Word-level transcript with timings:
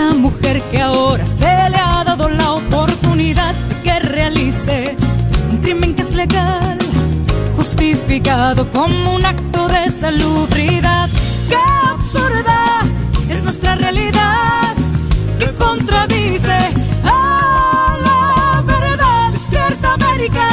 la 0.00 0.14
mujer 0.14 0.62
que 0.70 0.80
ahora 0.80 1.24
se 1.26 1.52
le 1.72 1.76
ha 1.76 2.02
dado 2.04 2.28
la 2.28 2.52
oportunidad 2.52 3.54
que 3.84 3.98
realice 4.00 4.96
un 5.50 5.58
crimen 5.58 5.94
que 5.94 6.02
es 6.02 6.14
legal, 6.14 6.78
justificado 7.56 8.70
como 8.70 9.14
un 9.16 9.24
acto 9.24 9.68
de 9.68 9.90
salubridad. 9.90 11.08
¡Qué 11.50 11.62
absurda 11.92 12.60
es 13.28 13.42
nuestra 13.42 13.74
realidad! 13.74 14.74
que 15.38 15.48
contradice 15.64 16.58
a 17.04 17.96
la 18.06 18.62
verdad! 18.74 19.32
¡Despierta 19.32 19.94
América! 19.94 20.46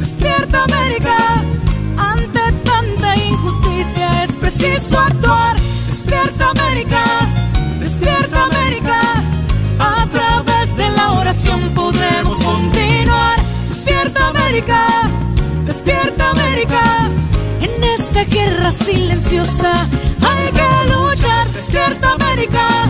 ¡Despierta 0.00 0.64
América! 0.64 1.16
Ante 2.12 2.44
tanta 2.70 3.16
injusticia 3.16 4.24
es 4.24 4.32
preciso 4.42 4.98
actuar. 4.98 5.54
¡Despierta 5.88 6.50
América! 6.50 7.23
¡Despierta 14.54 16.30
América! 16.30 17.08
En 17.60 17.82
esta 17.82 18.22
guerra 18.22 18.70
silenciosa 18.70 19.82
hay 20.22 20.52
que 20.52 20.92
luchar. 20.92 21.48
¡Despierta 21.48 22.12
América! 22.12 22.88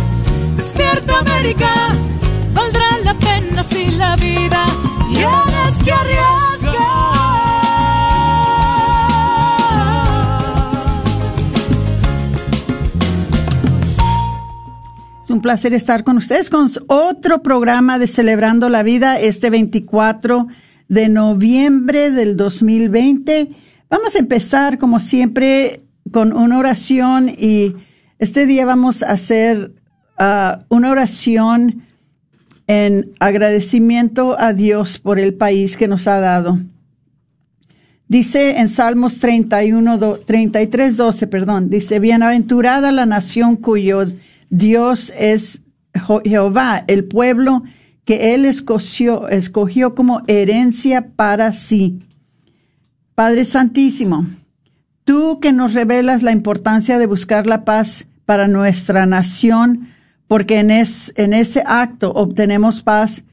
¡Despierta 0.59 1.21
América! 1.21 1.97
Valdrá 2.53 2.85
la 3.03 3.15
pena 3.15 3.63
si 3.63 3.87
la 3.93 4.15
vida 4.17 4.67
tienes 5.11 5.83
que 5.83 5.91
arriesgar. 5.91 6.35
Es 15.23 15.31
un 15.31 15.41
placer 15.41 15.73
estar 15.73 16.05
con 16.05 16.19
ustedes 16.19 16.51
con 16.51 16.69
otro 16.89 17.43
programa 17.43 17.99
de 17.99 18.07
Celebrando 18.07 18.69
la 18.69 18.83
Vida 18.83 19.19
este 19.19 19.49
24 19.49 20.47
de 20.89 21.09
noviembre 21.09 22.11
del 22.11 22.37
2020. 22.37 23.51
Vamos 23.89 24.15
a 24.15 24.19
empezar, 24.19 24.79
como 24.79 25.01
siempre, 25.01 25.83
con 26.11 26.33
una 26.33 26.59
oración 26.59 27.29
y 27.29 27.75
este 28.19 28.47
día 28.47 28.65
vamos 28.65 29.03
a 29.03 29.11
hacer 29.11 29.73
uh, 30.19 30.63
una 30.69 30.91
oración 30.91 31.83
en 32.67 33.13
agradecimiento 33.21 34.39
a 34.39 34.53
Dios 34.53 34.99
por 34.99 35.19
el 35.19 35.35
país 35.35 35.77
que 35.77 35.89
nos 35.89 36.07
ha 36.07 36.21
dado. 36.21 36.61
Dice 38.07 38.59
en 38.59 38.69
Salmos 38.69 39.19
31, 39.19 39.99
do, 39.99 40.19
33, 40.19 40.97
12, 40.97 41.27
perdón, 41.27 41.71
dice, 41.71 41.99
bienaventurada 42.01 42.93
la 42.93 43.07
nación 43.07 43.57
cuyo 43.57 44.07
Dios 44.51 45.13
es 45.19 45.63
Jehová, 46.25 46.85
el 46.87 47.05
pueblo 47.05 47.63
él 48.07 48.45
escogió, 48.45 49.29
escogió 49.29 49.95
como 49.95 50.23
herencia 50.27 51.09
para 51.17 51.53
sí. 51.53 52.01
Padre 53.15 53.45
Santísimo, 53.45 54.27
tú 55.05 55.39
que 55.41 55.53
nos 55.53 55.73
revelas 55.73 56.23
la 56.23 56.33
importancia 56.33 56.99
de 56.99 57.07
buscar 57.07 57.47
la 57.47 57.65
paz 57.65 58.07
para 58.27 58.49
nuestra 58.49 59.07
nación, 59.07 59.89
porque 60.27 60.59
en, 60.59 60.71
es, 60.71 61.13
en 61.17 61.33
ese 61.33 61.63
acto 61.67 62.13
obtenemos 62.13 62.83
paz, 62.83 63.25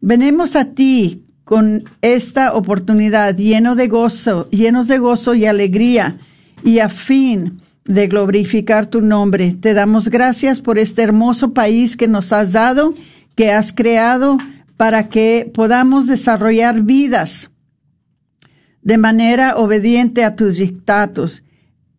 venimos 0.00 0.56
a 0.56 0.66
ti 0.66 1.24
con 1.44 1.84
esta 2.02 2.52
oportunidad 2.52 3.36
lleno 3.36 3.74
de 3.74 3.88
gozo, 3.88 4.50
llenos 4.50 4.88
de 4.88 4.98
gozo 4.98 5.34
y 5.34 5.46
alegría 5.46 6.18
y 6.62 6.80
a 6.80 6.88
fin 6.88 7.60
de 7.86 8.06
glorificar 8.06 8.86
tu 8.86 9.00
nombre. 9.00 9.54
Te 9.54 9.72
damos 9.72 10.08
gracias 10.08 10.60
por 10.60 10.78
este 10.78 11.02
hermoso 11.02 11.54
país 11.54 11.96
que 11.96 12.06
nos 12.06 12.32
has 12.34 12.52
dado, 12.52 12.94
que 13.38 13.52
has 13.52 13.72
creado 13.72 14.36
para 14.76 15.08
que 15.08 15.48
podamos 15.54 16.08
desarrollar 16.08 16.82
vidas 16.82 17.52
de 18.82 18.98
manera 18.98 19.56
obediente 19.58 20.24
a 20.24 20.34
tus 20.34 20.56
dictatos. 20.56 21.44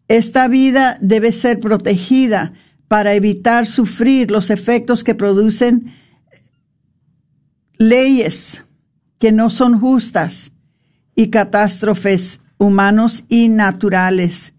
Esta 0.10 0.50
vida 0.50 0.98
debe 1.00 1.32
ser 1.32 1.62
protegida 1.62 2.52
para 2.90 3.14
evitar 3.14 3.68
sufrir 3.68 4.32
los 4.32 4.50
efectos 4.50 5.06
que 5.06 5.16
producen 5.16 5.94
leyes 7.78 8.66
que 9.18 9.32
no 9.32 9.50
son 9.50 9.80
justas 9.80 10.52
y 11.16 11.30
catástrofes 11.30 12.42
humanos 12.58 13.24
y 13.30 13.48
naturales. 13.48 14.54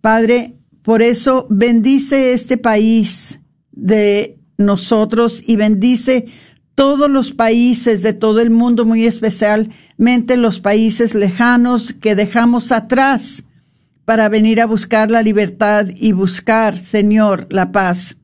Padre, 0.00 0.54
por 0.82 1.02
eso 1.02 1.48
bendice 1.50 2.34
este 2.34 2.56
país 2.56 3.40
de 3.72 4.38
nosotros 4.62 5.42
y 5.46 5.56
bendice 5.56 6.26
todos 6.74 7.10
los 7.10 7.32
países 7.32 8.02
de 8.02 8.12
todo 8.12 8.40
el 8.40 8.50
mundo, 8.50 8.84
muy 8.84 9.06
especialmente 9.06 10.36
los 10.36 10.60
países 10.60 11.14
lejanos 11.14 11.92
que 11.92 12.14
dejamos 12.14 12.72
atrás 12.72 13.44
para 14.04 14.28
venir 14.28 14.60
a 14.60 14.66
buscar 14.66 15.10
la 15.10 15.22
libertad 15.22 15.86
y 15.94 16.12
buscar, 16.12 16.78
Señor, 16.78 17.46
la 17.50 17.72
paz. 17.72 18.16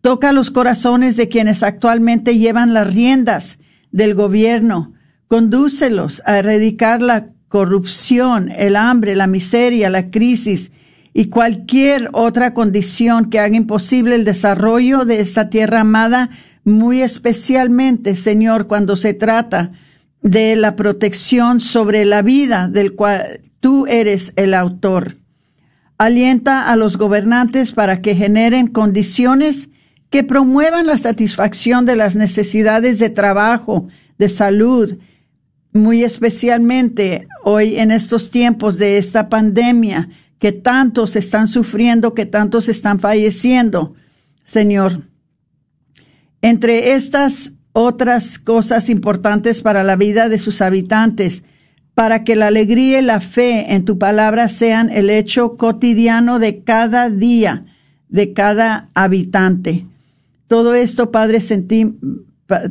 Toca 0.00 0.32
los 0.32 0.50
corazones 0.50 1.16
de 1.16 1.28
quienes 1.28 1.62
actualmente 1.62 2.38
llevan 2.38 2.72
las 2.72 2.94
riendas 2.94 3.58
del 3.90 4.14
gobierno. 4.14 4.94
Condúcelos 5.28 6.22
a 6.24 6.38
erradicar 6.38 7.02
la 7.02 7.28
corrupción, 7.48 8.50
el 8.50 8.76
hambre, 8.76 9.14
la 9.14 9.26
miseria, 9.26 9.90
la 9.90 10.10
crisis 10.10 10.70
y 11.12 11.26
cualquier 11.26 12.08
otra 12.12 12.54
condición 12.54 13.30
que 13.30 13.40
haga 13.40 13.56
imposible 13.56 14.14
el 14.14 14.24
desarrollo 14.24 15.04
de 15.04 15.20
esta 15.20 15.50
tierra 15.50 15.80
amada, 15.80 16.30
muy 16.64 17.02
especialmente, 17.02 18.16
Señor, 18.16 18.66
cuando 18.66 18.96
se 18.96 19.14
trata 19.14 19.70
de 20.22 20.54
la 20.56 20.76
protección 20.76 21.60
sobre 21.60 22.04
la 22.04 22.22
vida 22.22 22.68
del 22.68 22.94
cual 22.94 23.40
tú 23.60 23.86
eres 23.86 24.32
el 24.36 24.54
autor. 24.54 25.16
Alienta 25.98 26.70
a 26.70 26.76
los 26.76 26.96
gobernantes 26.96 27.72
para 27.72 28.00
que 28.00 28.14
generen 28.14 28.68
condiciones 28.68 29.68
que 30.10 30.24
promuevan 30.24 30.86
la 30.86 30.98
satisfacción 30.98 31.86
de 31.86 31.96
las 31.96 32.16
necesidades 32.16 32.98
de 32.98 33.10
trabajo, 33.10 33.88
de 34.18 34.28
salud, 34.28 34.98
muy 35.72 36.02
especialmente 36.02 37.28
hoy 37.44 37.78
en 37.78 37.90
estos 37.90 38.30
tiempos 38.30 38.76
de 38.76 38.98
esta 38.98 39.28
pandemia, 39.28 40.08
que 40.40 40.52
tantos 40.52 41.14
están 41.14 41.46
sufriendo, 41.46 42.14
que 42.14 42.26
tantos 42.26 42.68
están 42.68 42.98
falleciendo, 42.98 43.94
Señor. 44.42 45.02
Entre 46.42 46.94
estas 46.94 47.52
otras 47.72 48.38
cosas 48.38 48.88
importantes 48.88 49.60
para 49.60 49.84
la 49.84 49.96
vida 49.96 50.28
de 50.30 50.38
sus 50.38 50.62
habitantes, 50.62 51.44
para 51.94 52.24
que 52.24 52.36
la 52.36 52.46
alegría 52.46 53.00
y 53.00 53.02
la 53.02 53.20
fe 53.20 53.74
en 53.74 53.84
tu 53.84 53.98
palabra 53.98 54.48
sean 54.48 54.88
el 54.90 55.10
hecho 55.10 55.58
cotidiano 55.58 56.38
de 56.38 56.64
cada 56.64 57.10
día, 57.10 57.66
de 58.08 58.32
cada 58.32 58.88
habitante. 58.94 59.86
Todo 60.48 60.74
esto, 60.74 61.10
Padre, 61.10 61.38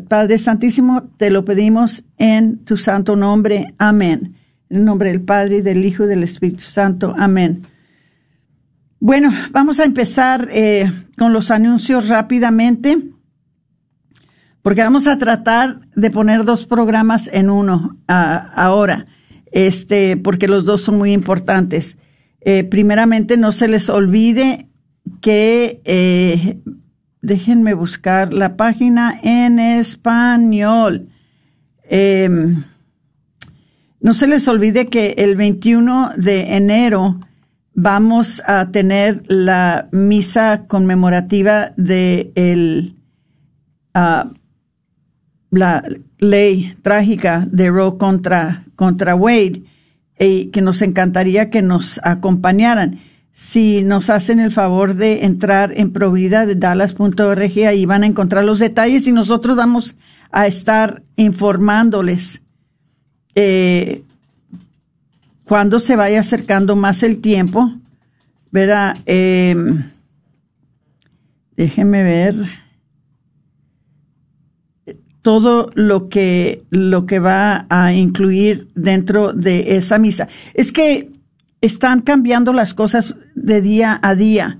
Padre 0.07 0.39
Santísimo, 0.39 1.03
te 1.17 1.29
lo 1.29 1.45
pedimos 1.45 2.03
en 2.17 2.57
tu 2.65 2.77
santo 2.77 3.15
nombre. 3.15 3.75
Amén. 3.77 4.38
En 4.69 4.77
el 4.77 4.85
nombre 4.85 5.09
del 5.09 5.21
Padre, 5.21 5.61
del 5.61 5.83
Hijo 5.83 6.03
y 6.03 6.07
del 6.07 6.23
Espíritu 6.23 6.61
Santo. 6.61 7.15
Amén. 7.17 7.65
Bueno, 8.99 9.31
vamos 9.51 9.79
a 9.79 9.85
empezar 9.85 10.47
eh, 10.51 10.91
con 11.17 11.33
los 11.33 11.51
anuncios 11.51 12.07
rápidamente. 12.07 12.97
porque 14.61 14.81
vamos 14.81 15.07
a 15.07 15.17
tratar 15.17 15.79
de 15.95 16.11
poner 16.11 16.43
dos 16.43 16.67
programas 16.67 17.29
en 17.31 17.49
uno 17.49 17.97
ahora, 18.07 19.07
este, 19.51 20.17
porque 20.17 20.49
los 20.49 20.65
dos 20.65 20.81
son 20.81 20.97
muy 20.97 21.13
importantes. 21.13 21.97
Eh, 22.41 22.65
primeramente, 22.65 23.37
no 23.37 23.51
se 23.53 23.69
les 23.69 23.89
olvide 23.89 24.67
que, 25.21 25.81
eh, 25.85 26.59
déjenme 27.21 27.73
buscar 27.73 28.33
la 28.33 28.57
página 28.57 29.17
en 29.23 29.59
español. 29.59 31.07
Em, 31.83 32.63
no 34.01 34.13
se 34.13 34.27
les 34.27 34.47
olvide 34.47 34.87
que 34.87 35.15
el 35.17 35.35
21 35.35 36.11
de 36.15 36.55
enero 36.55 37.19
vamos 37.73 38.41
a 38.45 38.71
tener 38.71 39.23
la 39.27 39.89
misa 39.91 40.65
conmemorativa 40.67 41.73
de 41.75 42.31
el, 42.35 42.95
ah, 43.93 44.31
la 45.51 45.83
ley 46.17 46.75
trágica 46.81 47.45
de 47.51 47.69
Roe 47.69 47.97
contra, 47.97 48.65
contra 48.75 49.15
Wade, 49.15 49.63
y 50.17 50.45
que 50.47 50.61
nos 50.61 50.81
encantaría 50.81 51.49
que 51.49 51.61
nos 51.61 51.99
acompañaran. 52.03 52.99
Si 53.31 53.81
nos 53.83 54.09
hacen 54.09 54.39
el 54.39 54.51
favor 54.51 54.95
de 54.95 55.25
entrar 55.25 55.71
en 55.75 55.91
provida 55.91 56.45
de 56.45 56.55
dallas.org, 56.55 57.65
ahí 57.67 57.85
van 57.85 58.03
a 58.03 58.07
encontrar 58.07 58.43
los 58.43 58.59
detalles 58.59 59.07
y 59.07 59.13
nosotros 59.13 59.55
vamos 59.55 59.95
a 60.31 60.47
estar 60.47 61.03
informándoles 61.15 62.41
eh, 63.41 64.03
cuando 65.45 65.79
se 65.79 65.95
vaya 65.95 66.19
acercando 66.19 66.75
más 66.75 67.03
el 67.03 67.21
tiempo, 67.21 67.73
¿verdad? 68.51 68.97
Eh, 69.05 69.55
déjenme 71.55 72.03
ver 72.03 72.35
todo 75.21 75.71
lo 75.73 76.09
que, 76.09 76.65
lo 76.69 77.05
que 77.05 77.19
va 77.19 77.65
a 77.69 77.93
incluir 77.93 78.67
dentro 78.75 79.31
de 79.31 79.77
esa 79.77 79.99
misa. 79.99 80.27
Es 80.53 80.73
que 80.73 81.09
están 81.61 82.01
cambiando 82.01 82.51
las 82.51 82.73
cosas 82.73 83.15
de 83.35 83.61
día 83.61 84.01
a 84.03 84.15
día. 84.15 84.59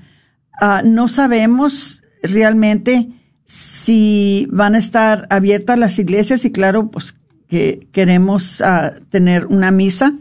Ah, 0.62 0.84
no 0.86 1.10
sabemos 1.10 2.02
realmente 2.24 3.10
si 3.46 4.48
van 4.52 4.76
a 4.76 4.80
estar 4.80 5.28
abiertas 5.30 5.78
las 5.78 6.00
iglesias 6.00 6.46
y 6.46 6.52
claro, 6.54 6.90
pues 6.90 7.19
que 7.50 7.88
queremos 7.92 8.62
ah, 8.62 8.94
tener 9.10 9.48
una 9.48 9.72
misa 9.72 10.14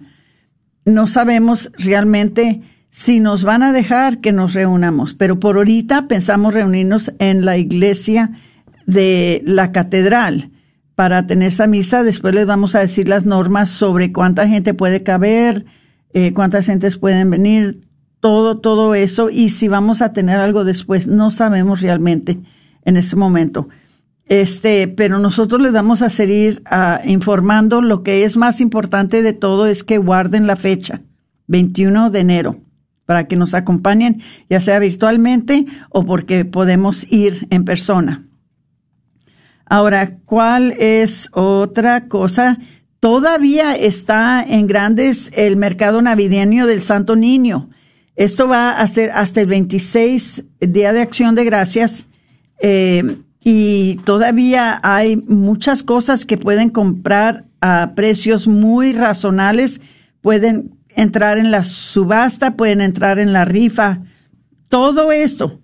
no 0.88 1.06
sabemos 1.06 1.70
realmente 1.78 2.62
si 2.88 3.20
nos 3.20 3.44
van 3.44 3.62
a 3.62 3.72
dejar 3.72 4.18
que 4.20 4.32
nos 4.32 4.54
reunamos, 4.54 5.14
pero 5.14 5.38
por 5.38 5.56
ahorita 5.56 6.08
pensamos 6.08 6.54
reunirnos 6.54 7.12
en 7.18 7.44
la 7.44 7.58
iglesia 7.58 8.32
de 8.86 9.42
la 9.44 9.70
catedral 9.72 10.50
para 10.94 11.26
tener 11.26 11.48
esa 11.48 11.66
misa. 11.66 12.02
Después 12.02 12.34
les 12.34 12.46
vamos 12.46 12.74
a 12.74 12.80
decir 12.80 13.08
las 13.08 13.26
normas 13.26 13.68
sobre 13.68 14.12
cuánta 14.12 14.48
gente 14.48 14.74
puede 14.74 15.02
caber, 15.02 15.66
eh, 16.14 16.32
cuántas 16.32 16.66
gentes 16.66 16.96
pueden 16.96 17.30
venir, 17.30 17.82
todo, 18.20 18.58
todo 18.58 18.94
eso. 18.94 19.28
Y 19.28 19.50
si 19.50 19.68
vamos 19.68 20.00
a 20.00 20.12
tener 20.12 20.40
algo 20.40 20.64
después, 20.64 21.06
no 21.06 21.30
sabemos 21.30 21.82
realmente 21.82 22.40
en 22.84 22.96
este 22.96 23.16
momento. 23.16 23.68
Este, 24.28 24.88
pero 24.88 25.18
nosotros 25.18 25.60
les 25.62 25.72
vamos 25.72 26.02
a 26.02 26.10
seguir 26.10 26.62
ah, 26.66 27.00
informando. 27.04 27.80
Lo 27.80 28.02
que 28.02 28.24
es 28.24 28.36
más 28.36 28.60
importante 28.60 29.22
de 29.22 29.32
todo 29.32 29.66
es 29.66 29.82
que 29.82 29.98
guarden 29.98 30.46
la 30.46 30.56
fecha, 30.56 31.00
21 31.46 32.10
de 32.10 32.20
enero, 32.20 32.60
para 33.06 33.26
que 33.26 33.36
nos 33.36 33.54
acompañen, 33.54 34.20
ya 34.50 34.60
sea 34.60 34.78
virtualmente 34.78 35.64
o 35.88 36.04
porque 36.04 36.44
podemos 36.44 37.10
ir 37.10 37.46
en 37.50 37.64
persona. 37.64 38.26
Ahora, 39.64 40.18
¿cuál 40.24 40.72
es 40.78 41.28
otra 41.32 42.08
cosa? 42.08 42.58
Todavía 43.00 43.74
está 43.74 44.42
en 44.42 44.66
grandes 44.66 45.30
el 45.34 45.56
mercado 45.56 46.02
navideño 46.02 46.66
del 46.66 46.82
Santo 46.82 47.16
Niño. 47.16 47.70
Esto 48.16 48.48
va 48.48 48.72
a 48.72 48.86
ser 48.88 49.10
hasta 49.10 49.40
el 49.40 49.46
26, 49.46 50.44
Día 50.60 50.92
de 50.92 51.00
Acción 51.00 51.34
de 51.34 51.44
Gracias. 51.44 52.06
Eh, 52.60 53.18
y 53.42 53.96
todavía 54.04 54.80
hay 54.82 55.16
muchas 55.16 55.82
cosas 55.82 56.24
que 56.24 56.36
pueden 56.36 56.70
comprar 56.70 57.44
a 57.60 57.92
precios 57.94 58.46
muy 58.46 58.92
razonables. 58.92 59.80
Pueden 60.20 60.76
entrar 60.90 61.38
en 61.38 61.50
la 61.50 61.64
subasta, 61.64 62.56
pueden 62.56 62.80
entrar 62.80 63.18
en 63.18 63.32
la 63.32 63.44
rifa. 63.44 64.02
Todo 64.68 65.12
esto 65.12 65.60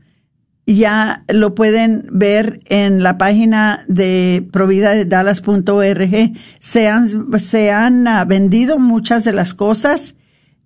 ya 0.66 1.24
lo 1.28 1.54
pueden 1.54 2.06
ver 2.10 2.60
en 2.66 3.02
la 3.02 3.18
página 3.18 3.84
de 3.88 4.46
providadedallas.org. 4.50 6.32
Se 6.58 6.88
han, 6.88 7.38
se 7.38 7.70
han 7.70 8.08
ah, 8.08 8.24
vendido 8.24 8.78
muchas 8.78 9.24
de 9.24 9.32
las 9.32 9.52
cosas. 9.54 10.14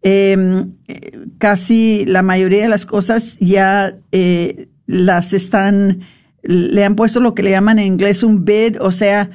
Em, 0.02 0.74
casi 1.38 2.04
la 2.06 2.22
mayoría 2.22 2.62
de 2.62 2.68
las 2.68 2.86
cosas 2.86 3.36
ya 3.40 3.96
eh, 4.12 4.68
las 4.86 5.32
están 5.32 6.02
le 6.48 6.82
han 6.82 6.94
puesto 6.94 7.20
lo 7.20 7.34
que 7.34 7.42
le 7.42 7.50
llaman 7.50 7.78
en 7.78 7.86
inglés 7.86 8.22
un 8.22 8.46
bid, 8.46 8.80
o 8.80 8.90
sea, 8.90 9.28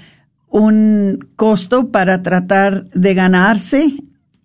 un 0.50 1.30
costo 1.36 1.92
para 1.92 2.24
tratar 2.24 2.88
de 2.90 3.14
ganarse 3.14 3.98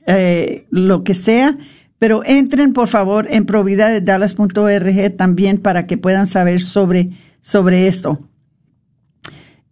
eh, 0.07 0.67
lo 0.71 1.03
que 1.03 1.15
sea. 1.15 1.57
Pero 1.99 2.23
entren, 2.27 2.75
por 2.75 2.89
favor, 2.89 3.27
en 3.31 3.47
providadedallas.org 3.47 5.17
también 5.17 5.57
para 5.57 5.87
que 5.87 5.97
puedan 5.97 6.27
saber 6.27 6.61
sobre, 6.61 7.09
sobre 7.41 7.89
esto. 7.89 8.21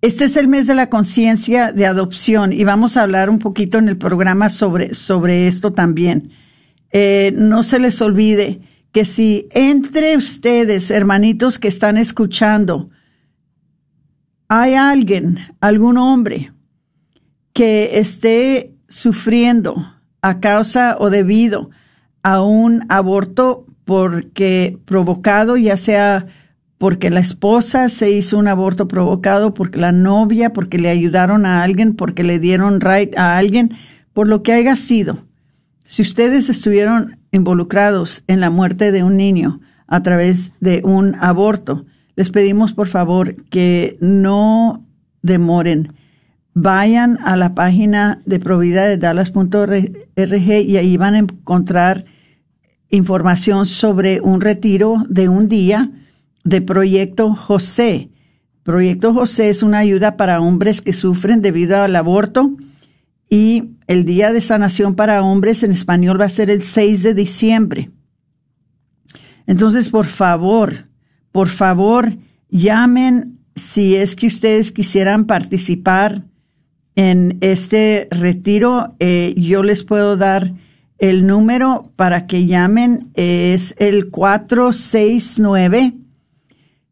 Este 0.01 0.25
es 0.25 0.39
el 0.39 0.49
mes 0.49 0.67
de 0.67 0.75
la 0.75 0.89
conciencia 0.89 1.73
de 1.73 1.85
adopción 1.85 2.51
y 2.55 2.65
vamos 2.65 2.97
a 2.97 3.03
hablar 3.03 3.29
un 3.29 3.39
poquito 3.39 3.77
en 3.77 3.89
el 3.89 3.99
programa 3.99 4.49
sobre, 4.49 4.95
sobre 4.95 5.49
esto 5.49 5.75
también. 5.75 6.31
Eh, 6.93 7.35
no 7.37 7.63
se 7.63 7.79
les 7.79 8.01
olvide, 8.01 8.61
que 8.97 9.05
si 9.05 9.47
entre 9.51 10.17
ustedes, 10.17 10.91
hermanitos 10.91 11.59
que 11.59 11.69
están 11.69 11.99
escuchando, 11.99 12.89
hay 14.49 14.73
alguien, 14.73 15.39
algún 15.61 15.99
hombre 15.99 16.55
que 17.53 17.99
esté 17.99 18.73
sufriendo 18.89 19.77
a 20.23 20.41
causa 20.41 20.97
o 20.99 21.11
debido 21.11 21.69
a 22.23 22.41
un 22.41 22.87
aborto 22.89 23.67
porque 23.85 24.79
provocado, 24.87 25.59
ya 25.59 25.77
sea 25.77 26.29
porque 26.79 27.11
la 27.11 27.21
esposa 27.21 27.91
se 27.91 28.11
hizo 28.11 28.39
un 28.39 28.49
aborto 28.49 28.89
provocado, 28.89 29.53
porque 29.53 29.79
la 29.79 29.93
novia, 29.93 30.55
porque 30.55 30.79
le 30.79 30.89
ayudaron 30.89 31.45
a 31.45 31.63
alguien, 31.63 31.97
porque 31.97 32.25
le 32.25 32.39
dieron 32.39 32.81
right 32.81 33.15
a 33.19 33.37
alguien, 33.37 33.75
por 34.15 34.27
lo 34.27 34.43
que 34.43 34.55
haya 34.55 34.75
sido. 34.75 35.27
Si 35.85 36.01
ustedes 36.01 36.49
estuvieron 36.49 37.19
involucrados 37.37 38.25
en 38.27 38.41
la 38.41 38.51
muerte 38.51 38.91
de 38.91 39.05
un 39.05 39.17
niño 39.17 39.61
a 39.87 40.03
través 40.03 40.55
de 40.61 40.81
un 40.85 41.15
aborto, 41.21 41.87
les 42.17 42.31
pedimos 42.31 42.73
por 42.73 42.89
favor 42.89 43.37
que 43.51 43.97
no 44.01 44.85
demoren. 45.23 45.93
Vayan 46.55 47.19
a 47.23 47.37
la 47.37 47.55
página 47.55 48.23
de 48.25 48.39
Dallas.org 48.97 49.75
y 50.17 50.77
ahí 50.77 50.97
van 50.97 51.15
a 51.15 51.19
encontrar 51.19 52.07
información 52.89 53.67
sobre 53.67 54.21
un 54.21 54.41
retiro 54.41 55.05
de 55.09 55.29
un 55.29 55.49
día 55.49 55.91
de 56.45 56.63
Proyecto 56.63 57.35
José. 57.35 58.11
Proyecto 58.63 59.13
José 59.13 59.51
es 59.51 59.63
una 59.63 59.79
ayuda 59.79 60.17
para 60.17 60.41
hombres 60.41 60.81
que 60.81 60.93
sufren 60.93 61.43
debido 61.43 61.83
al 61.83 61.95
aborto 61.95 62.57
y 63.29 63.76
el 63.87 64.05
Día 64.05 64.33
de 64.33 64.41
Sanación 64.41 64.95
para 64.95 65.23
Hombres 65.23 65.63
en 65.63 65.71
español 65.71 66.21
va 66.21 66.27
a 66.27 66.31
ser 66.31 66.51
el 66.51 66.63
6 66.63 67.03
de 67.03 67.15
diciembre. 67.15 67.91
Entonces, 69.47 69.91
por 69.91 70.07
favor, 70.07 70.89
por 71.31 71.49
favor, 71.49 72.17
llamen 72.51 73.39
si 73.55 73.95
es 73.95 74.17
que 74.17 74.27
ustedes 74.27 74.73
quisieran 74.73 75.27
participar 75.27 76.25
en 76.97 77.39
este 77.41 78.09
retiro. 78.11 78.89
Eh, 78.99 79.35
yo 79.37 79.63
les 79.63 79.85
puedo 79.85 80.17
dar 80.17 80.53
el 80.99 81.27
número 81.27 81.93
para 81.97 82.27
que 82.27 82.47
llamen. 82.47 83.11
Es 83.15 83.75
el 83.79 84.11
469 84.11 85.93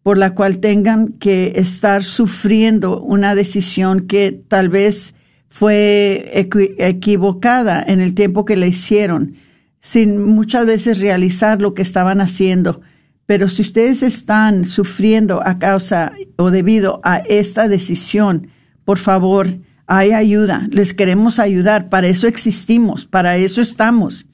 por 0.01 0.17
la 0.17 0.33
cual 0.35 0.59
tengan 0.59 1.09
que 1.13 1.53
estar 1.55 2.03
sufriendo 2.03 3.01
una 3.01 3.33
decisión 3.35 4.07
que 4.07 4.43
tal 4.47 4.69
vez 4.69 5.15
fue 5.49 6.31
equivocada 6.77 7.83
en 7.85 7.99
el 7.99 8.13
tiempo 8.13 8.45
que 8.45 8.55
la 8.55 8.67
hicieron, 8.67 9.35
sin 9.81 10.23
muchas 10.23 10.65
veces 10.65 10.99
realizar 10.99 11.61
lo 11.61 11.73
que 11.73 11.81
estaban 11.81 12.21
haciendo. 12.21 12.79
Pero 13.25 13.49
si 13.49 13.63
ustedes 13.63 14.01
están 14.03 14.63
sufriendo 14.65 15.45
a 15.45 15.59
causa 15.59 16.13
o 16.37 16.51
debido 16.51 17.01
a 17.03 17.17
esta 17.17 17.67
decisión, 17.67 18.47
por 18.83 18.99
favor, 18.99 19.57
hay 19.87 20.11
ayuda, 20.11 20.67
les 20.71 20.93
queremos 20.93 21.39
ayudar, 21.39 21.89
para 21.89 22.07
eso 22.07 22.27
existimos, 22.27 23.05
para 23.05 23.37
eso 23.37 23.61
estamos. 23.61 24.27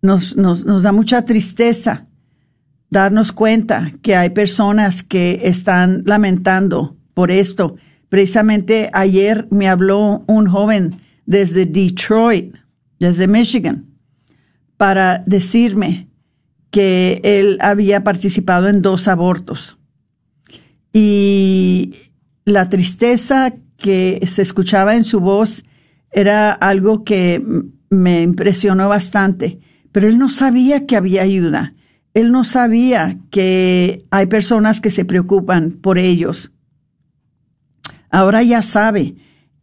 Nos, 0.00 0.36
nos, 0.36 0.64
nos 0.64 0.82
da 0.82 0.92
mucha 0.92 1.24
tristeza 1.24 2.06
darnos 2.90 3.32
cuenta 3.32 3.90
que 4.02 4.14
hay 4.14 4.30
personas 4.30 5.02
que 5.02 5.40
están 5.42 6.04
lamentando 6.06 6.96
por 7.12 7.32
esto. 7.32 7.76
Precisamente 8.08 8.90
ayer 8.92 9.48
me 9.50 9.68
habló 9.68 10.22
un 10.28 10.46
joven 10.46 11.00
desde 11.26 11.66
Detroit, 11.66 12.54
desde 13.00 13.26
Michigan, 13.26 13.86
para 14.76 15.24
decirme 15.26 16.08
que 16.70 17.20
él 17.24 17.58
había 17.60 18.04
participado 18.04 18.68
en 18.68 18.82
dos 18.82 19.08
abortos. 19.08 19.78
Y 20.92 21.94
la 22.44 22.68
tristeza 22.68 23.54
que 23.84 24.18
se 24.26 24.40
escuchaba 24.40 24.96
en 24.96 25.04
su 25.04 25.20
voz 25.20 25.62
era 26.10 26.52
algo 26.52 27.04
que 27.04 27.44
me 27.90 28.22
impresionó 28.22 28.88
bastante, 28.88 29.58
pero 29.92 30.08
él 30.08 30.16
no 30.16 30.30
sabía 30.30 30.86
que 30.86 30.96
había 30.96 31.20
ayuda. 31.20 31.74
Él 32.14 32.32
no 32.32 32.44
sabía 32.44 33.18
que 33.30 34.06
hay 34.10 34.26
personas 34.26 34.80
que 34.80 34.90
se 34.90 35.04
preocupan 35.04 35.72
por 35.72 35.98
ellos. 35.98 36.50
Ahora 38.08 38.42
ya 38.42 38.62
sabe 38.62 39.16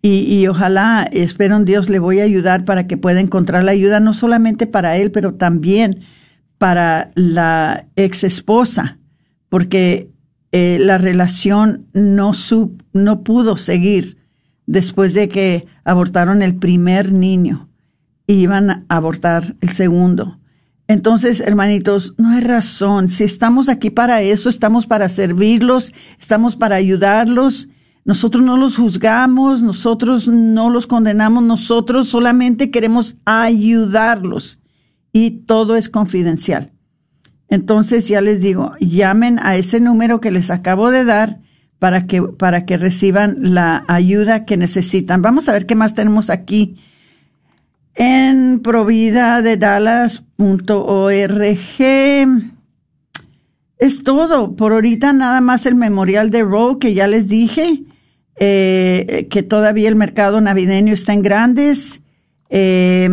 y, 0.04 0.46
ojalá, 0.46 1.10
espero 1.12 1.56
en 1.56 1.66
Dios, 1.66 1.90
le 1.90 1.98
voy 1.98 2.20
a 2.20 2.24
ayudar 2.24 2.64
para 2.64 2.86
que 2.86 2.98
pueda 2.98 3.22
encontrar 3.22 3.64
la 3.64 3.72
ayuda, 3.72 4.00
no 4.00 4.14
solamente 4.14 4.68
para 4.68 4.98
él, 4.98 5.10
pero 5.10 5.34
también 5.34 6.02
para 6.60 7.10
la 7.16 7.88
ex 7.96 8.24
esposa, 8.24 9.00
porque 9.50 10.11
eh, 10.52 10.78
la 10.80 10.98
relación 10.98 11.88
no, 11.94 12.34
no 12.94 13.24
pudo 13.24 13.58
seguir 13.58 14.18
después 14.66 15.14
de 15.14 15.30
que 15.30 15.66
abortaron 15.84 16.42
el 16.42 16.56
primer 16.56 17.12
niño 17.12 17.70
y 18.28 18.34
iban 18.34 18.70
a 18.70 18.86
abortar 18.90 19.56
el 19.62 19.70
segundo. 19.70 20.40
Entonces, 20.88 21.40
hermanitos, 21.40 22.16
no 22.18 22.30
hay 22.30 22.42
razón. 22.42 23.08
Si 23.08 23.24
estamos 23.24 23.70
aquí 23.70 23.90
para 23.90 24.22
eso, 24.22 24.50
estamos 24.50 24.88
para 24.88 25.08
servirlos, 25.08 25.94
estamos 26.20 26.58
para 26.58 26.76
ayudarlos. 26.76 27.70
Nosotros 28.04 28.44
no 28.44 28.58
los 28.58 28.76
juzgamos, 28.76 29.62
nosotros 29.62 30.28
no 30.28 30.70
los 30.70 30.88
condenamos, 30.88 31.44
nosotros 31.44 32.10
solamente 32.10 32.72
queremos 32.72 33.16
ayudarlos 33.26 34.60
y 35.14 35.32
todo 35.46 35.76
es 35.76 35.88
confidencial. 35.88 36.74
Entonces 37.52 38.08
ya 38.08 38.22
les 38.22 38.42
digo, 38.42 38.74
llamen 38.80 39.38
a 39.44 39.56
ese 39.58 39.80
número 39.82 40.22
que 40.22 40.32
les 40.32 40.50
acabo 40.50 40.90
de 40.90 41.04
dar 41.04 41.42
para 41.80 42.08
que, 42.08 42.24
para 42.24 42.66
que 42.66 42.78
reciban 42.78 43.54
la 43.54 43.84
ayuda 43.90 44.46
que 44.46 44.56
necesitan. 44.56 45.22
Vamos 45.22 45.50
a 45.50 45.52
ver 45.52 45.66
qué 45.66 45.76
más 45.76 45.94
tenemos 45.94 46.30
aquí 46.30 46.78
en 47.96 48.62
providadedallas.org. 48.62 51.60
Es 53.80 54.04
todo. 54.06 54.56
Por 54.56 54.72
ahorita 54.72 55.12
nada 55.12 55.42
más 55.42 55.66
el 55.66 55.76
memorial 55.76 56.30
de 56.30 56.44
Roe 56.44 56.80
que 56.80 56.94
ya 56.94 57.08
les 57.08 57.28
dije, 57.28 57.84
eh, 58.40 59.28
que 59.30 59.44
todavía 59.44 59.90
el 59.90 59.98
mercado 59.98 60.40
navideño 60.40 60.94
está 60.94 61.12
en 61.12 61.22
grandes. 61.22 62.02
Eh, 62.50 63.10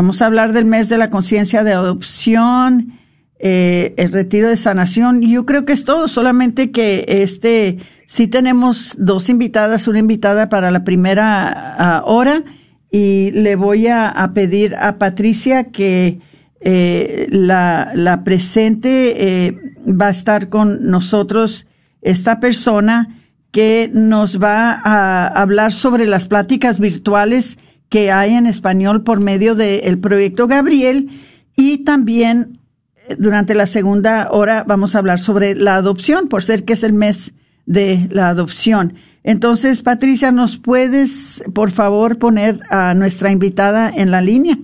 Vamos 0.00 0.22
a 0.22 0.26
hablar 0.26 0.54
del 0.54 0.64
mes 0.64 0.88
de 0.88 0.96
la 0.96 1.10
conciencia 1.10 1.62
de 1.62 1.74
adopción, 1.74 2.94
eh, 3.38 3.92
el 3.98 4.12
retiro 4.12 4.48
de 4.48 4.56
sanación. 4.56 5.20
Yo 5.20 5.44
creo 5.44 5.66
que 5.66 5.74
es 5.74 5.84
todo, 5.84 6.08
solamente 6.08 6.70
que 6.70 7.04
este, 7.06 7.76
sí 8.06 8.26
tenemos 8.26 8.94
dos 8.96 9.28
invitadas, 9.28 9.88
una 9.88 9.98
invitada 9.98 10.48
para 10.48 10.70
la 10.70 10.84
primera 10.84 11.74
ah, 11.76 12.02
hora 12.06 12.44
y 12.90 13.30
le 13.32 13.56
voy 13.56 13.88
a, 13.88 14.14
pedir 14.32 14.74
a 14.74 14.96
Patricia 14.96 15.64
que 15.64 16.20
eh, 16.62 17.26
la, 17.28 17.92
la, 17.94 18.24
presente, 18.24 19.48
eh, 19.48 19.58
va 19.86 20.06
a 20.06 20.12
estar 20.12 20.48
con 20.48 20.90
nosotros 20.90 21.66
esta 22.00 22.40
persona 22.40 23.20
que 23.50 23.90
nos 23.92 24.42
va 24.42 24.80
a 24.82 25.26
hablar 25.26 25.74
sobre 25.74 26.06
las 26.06 26.26
pláticas 26.26 26.80
virtuales 26.80 27.58
que 27.90 28.10
hay 28.10 28.34
en 28.34 28.46
español 28.46 29.02
por 29.02 29.20
medio 29.20 29.54
del 29.54 29.98
proyecto 29.98 30.46
Gabriel 30.46 31.10
y 31.56 31.78
también 31.78 32.60
eh, 33.08 33.16
durante 33.18 33.54
la 33.54 33.66
segunda 33.66 34.30
hora 34.30 34.64
vamos 34.66 34.94
a 34.94 35.00
hablar 35.00 35.18
sobre 35.18 35.54
la 35.54 35.74
adopción, 35.74 36.28
por 36.28 36.42
ser 36.42 36.64
que 36.64 36.72
es 36.72 36.84
el 36.84 36.94
mes 36.94 37.34
de 37.66 38.08
la 38.10 38.28
adopción. 38.28 38.94
Entonces, 39.22 39.82
Patricia, 39.82 40.30
¿nos 40.30 40.56
puedes, 40.56 41.44
por 41.52 41.72
favor, 41.72 42.18
poner 42.18 42.60
a 42.70 42.94
nuestra 42.94 43.30
invitada 43.30 43.90
en 43.94 44.10
la 44.10 44.22
línea? 44.22 44.58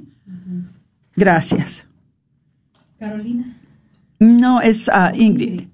Gracias. 1.15 1.87
Carolina. 2.99 3.59
No, 4.19 4.63
es 4.63 4.89
a 4.89 5.13
Ingrid. 5.15 5.65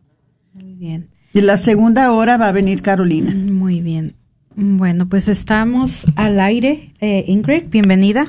Muy 0.55 0.75
bien. 0.75 1.09
Y 1.33 1.43
la 1.43 1.57
segunda 1.59 2.11
hora 2.13 2.37
va 2.39 2.49
a 2.49 2.53
venir 2.53 2.83
Carolina. 2.83 3.33
Muy 3.35 3.81
bien. 3.81 4.15
Bueno, 4.57 5.09
pues 5.09 5.29
estamos 5.29 6.07
al 6.17 6.41
aire. 6.41 6.93
Eh, 7.01 7.25
Ingrid, 7.27 7.65
bienvenida. 7.69 8.27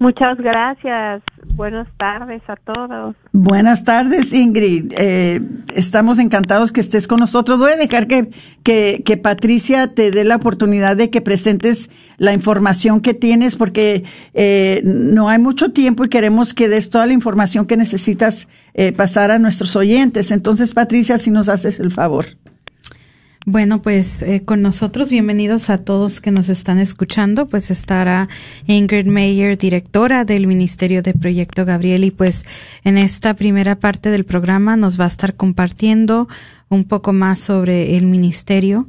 Muchas 0.00 0.38
gracias. 0.38 1.22
Buenas 1.56 1.86
tardes 1.98 2.40
a 2.48 2.56
todos. 2.56 3.14
Buenas 3.32 3.84
tardes, 3.84 4.32
Ingrid. 4.32 4.94
Eh, 4.96 5.42
estamos 5.74 6.18
encantados 6.18 6.72
que 6.72 6.80
estés 6.80 7.06
con 7.06 7.20
nosotros. 7.20 7.58
Voy 7.58 7.72
a 7.72 7.76
dejar 7.76 8.06
que, 8.06 8.30
que, 8.62 9.02
que, 9.04 9.18
Patricia 9.18 9.92
te 9.92 10.10
dé 10.10 10.24
la 10.24 10.36
oportunidad 10.36 10.96
de 10.96 11.10
que 11.10 11.20
presentes 11.20 11.90
la 12.16 12.32
información 12.32 13.02
que 13.02 13.12
tienes, 13.12 13.56
porque 13.56 14.04
eh, 14.32 14.80
no 14.84 15.28
hay 15.28 15.38
mucho 15.38 15.72
tiempo 15.72 16.02
y 16.04 16.08
queremos 16.08 16.54
que 16.54 16.70
des 16.70 16.88
toda 16.88 17.04
la 17.04 17.12
información 17.12 17.66
que 17.66 17.76
necesitas 17.76 18.48
eh, 18.72 18.92
pasar 18.92 19.30
a 19.30 19.38
nuestros 19.38 19.76
oyentes. 19.76 20.30
Entonces, 20.30 20.72
Patricia, 20.72 21.18
si 21.18 21.30
nos 21.30 21.50
haces 21.50 21.78
el 21.78 21.90
favor. 21.90 22.24
Bueno, 23.50 23.82
pues 23.82 24.22
eh, 24.22 24.44
con 24.44 24.62
nosotros, 24.62 25.10
bienvenidos 25.10 25.70
a 25.70 25.78
todos 25.78 26.20
que 26.20 26.30
nos 26.30 26.48
están 26.48 26.78
escuchando, 26.78 27.46
pues 27.46 27.72
estará 27.72 28.28
Ingrid 28.68 29.06
Mayer, 29.06 29.58
directora 29.58 30.24
del 30.24 30.46
Ministerio 30.46 31.02
de 31.02 31.14
Proyecto 31.14 31.64
Gabriel, 31.64 32.04
y 32.04 32.12
pues 32.12 32.44
en 32.84 32.96
esta 32.96 33.34
primera 33.34 33.74
parte 33.74 34.10
del 34.10 34.24
programa 34.24 34.76
nos 34.76 35.00
va 35.00 35.06
a 35.06 35.08
estar 35.08 35.34
compartiendo 35.34 36.28
un 36.68 36.84
poco 36.84 37.12
más 37.12 37.40
sobre 37.40 37.96
el 37.96 38.06
ministerio. 38.06 38.86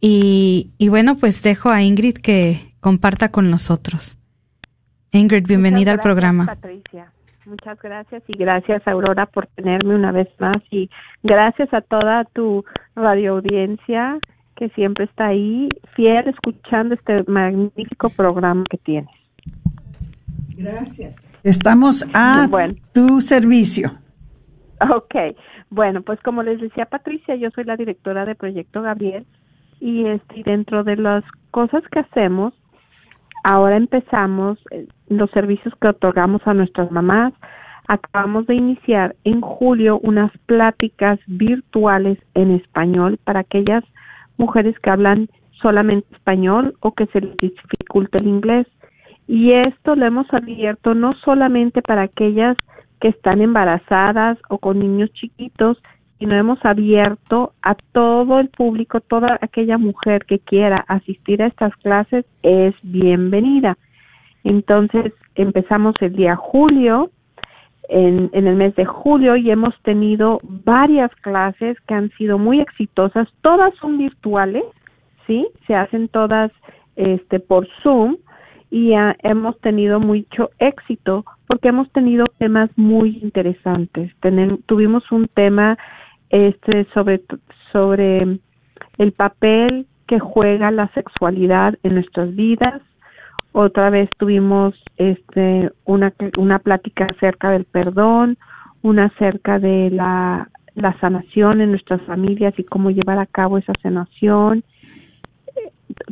Y, 0.00 0.70
y 0.78 0.86
bueno, 0.86 1.16
pues 1.18 1.42
dejo 1.42 1.70
a 1.70 1.82
Ingrid 1.82 2.14
que 2.14 2.76
comparta 2.78 3.32
con 3.32 3.50
nosotros. 3.50 4.18
Ingrid, 5.10 5.48
bienvenida 5.48 5.90
al 5.90 5.98
programa. 5.98 6.46
Patricia. 6.46 7.12
Muchas 7.46 7.80
gracias 7.80 8.24
y 8.26 8.36
gracias 8.36 8.86
Aurora 8.88 9.26
por 9.26 9.46
tenerme 9.46 9.94
una 9.94 10.10
vez 10.10 10.28
más 10.40 10.56
y 10.70 10.90
gracias 11.22 11.72
a 11.72 11.80
toda 11.80 12.24
tu 12.24 12.64
radio 12.96 13.34
audiencia 13.34 14.18
que 14.56 14.68
siempre 14.70 15.04
está 15.04 15.26
ahí 15.28 15.68
fiel 15.94 16.26
escuchando 16.26 16.94
este 16.94 17.22
magnífico 17.30 18.10
programa 18.10 18.64
que 18.68 18.78
tienes. 18.78 19.14
Gracias. 20.56 21.16
Estamos 21.44 22.04
a 22.12 22.48
tu 22.92 23.20
servicio. 23.20 23.92
Ok, 24.80 25.14
bueno, 25.70 26.02
pues 26.02 26.20
como 26.22 26.42
les 26.42 26.60
decía 26.60 26.86
Patricia, 26.86 27.36
yo 27.36 27.50
soy 27.50 27.62
la 27.64 27.76
directora 27.76 28.24
de 28.24 28.34
Proyecto 28.34 28.82
Gabriel 28.82 29.24
y 29.78 30.04
este, 30.06 30.42
dentro 30.44 30.82
de 30.82 30.96
las 30.96 31.22
cosas 31.52 31.84
que 31.92 32.00
hacemos 32.00 32.54
Ahora 33.48 33.76
empezamos 33.76 34.58
eh, 34.72 34.88
los 35.06 35.30
servicios 35.30 35.72
que 35.80 35.86
otorgamos 35.86 36.44
a 36.46 36.52
nuestras 36.52 36.90
mamás. 36.90 37.32
Acabamos 37.86 38.48
de 38.48 38.56
iniciar 38.56 39.14
en 39.22 39.40
julio 39.40 40.00
unas 40.02 40.36
pláticas 40.46 41.20
virtuales 41.28 42.18
en 42.34 42.50
español 42.50 43.20
para 43.22 43.40
aquellas 43.40 43.84
mujeres 44.36 44.76
que 44.80 44.90
hablan 44.90 45.28
solamente 45.62 46.12
español 46.12 46.74
o 46.80 46.90
que 46.90 47.06
se 47.06 47.20
les 47.20 47.36
dificulta 47.36 48.18
el 48.18 48.26
inglés. 48.26 48.66
Y 49.28 49.52
esto 49.52 49.94
lo 49.94 50.06
hemos 50.06 50.26
abierto 50.34 50.96
no 50.96 51.14
solamente 51.24 51.82
para 51.82 52.02
aquellas 52.02 52.56
que 53.00 53.08
están 53.10 53.40
embarazadas 53.40 54.38
o 54.48 54.58
con 54.58 54.80
niños 54.80 55.12
chiquitos, 55.12 55.80
y 56.18 56.26
nos 56.26 56.38
hemos 56.38 56.64
abierto 56.64 57.52
a 57.62 57.74
todo 57.92 58.40
el 58.40 58.48
público, 58.48 59.00
toda 59.00 59.38
aquella 59.40 59.78
mujer 59.78 60.24
que 60.24 60.38
quiera 60.38 60.84
asistir 60.88 61.42
a 61.42 61.46
estas 61.46 61.74
clases 61.76 62.24
es 62.42 62.74
bienvenida. 62.82 63.76
Entonces 64.44 65.12
empezamos 65.34 65.94
el 66.00 66.14
día 66.16 66.36
julio, 66.36 67.10
en, 67.88 68.30
en, 68.32 68.46
el 68.48 68.56
mes 68.56 68.74
de 68.74 68.84
julio 68.84 69.36
y 69.36 69.50
hemos 69.50 69.74
tenido 69.82 70.40
varias 70.42 71.14
clases 71.16 71.78
que 71.82 71.94
han 71.94 72.10
sido 72.12 72.38
muy 72.38 72.60
exitosas. 72.60 73.28
Todas 73.42 73.74
son 73.76 73.98
virtuales, 73.98 74.64
¿sí? 75.26 75.46
Se 75.66 75.74
hacen 75.74 76.08
todas 76.08 76.50
este, 76.96 77.38
por 77.38 77.68
Zoom 77.82 78.16
y 78.70 78.92
hemos 79.22 79.58
tenido 79.60 80.00
mucho 80.00 80.50
éxito 80.58 81.24
porque 81.46 81.68
hemos 81.68 81.90
tenido 81.92 82.26
temas 82.38 82.70
muy 82.76 83.18
interesantes. 83.22 84.12
tuvimos 84.66 85.10
un 85.12 85.28
tema 85.28 85.78
este 86.30 86.86
sobre 86.94 87.22
sobre 87.72 88.38
el 88.98 89.12
papel 89.12 89.86
que 90.06 90.18
juega 90.18 90.70
la 90.70 90.88
sexualidad 90.88 91.74
en 91.82 91.94
nuestras 91.94 92.34
vidas. 92.34 92.80
Otra 93.52 93.90
vez 93.90 94.08
tuvimos 94.18 94.74
este 94.96 95.70
una 95.84 96.12
una 96.38 96.58
plática 96.58 97.06
acerca 97.06 97.50
del 97.50 97.64
perdón, 97.64 98.38
una 98.82 99.06
acerca 99.06 99.58
de 99.58 99.90
la 99.90 100.48
la 100.74 100.98
sanación 101.00 101.62
en 101.62 101.70
nuestras 101.70 102.02
familias 102.02 102.54
y 102.58 102.64
cómo 102.64 102.90
llevar 102.90 103.18
a 103.18 103.26
cabo 103.26 103.58
esa 103.58 103.72
sanación. 103.82 104.62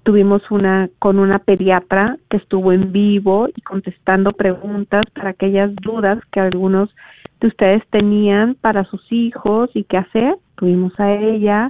Tuvimos 0.03 0.51
una 0.51 0.89
con 0.99 1.19
una 1.19 1.39
pediatra 1.39 2.17
que 2.31 2.39
estuvo 2.39 2.73
en 2.73 2.91
vivo 2.91 3.49
y 3.55 3.61
contestando 3.61 4.33
preguntas 4.33 5.05
para 5.15 5.31
aquellas 5.31 5.75
dudas 5.77 6.19
que 6.33 6.41
algunos 6.41 6.89
de 7.45 7.49
ustedes 7.49 7.83
tenían 7.91 8.55
para 8.55 8.85
sus 8.85 9.13
hijos 9.13 9.69
y 9.75 9.85
qué 9.85 9.99
hacer. 9.99 10.37
Tuvimos 10.57 10.99
a 10.99 11.13
ella, 11.13 11.69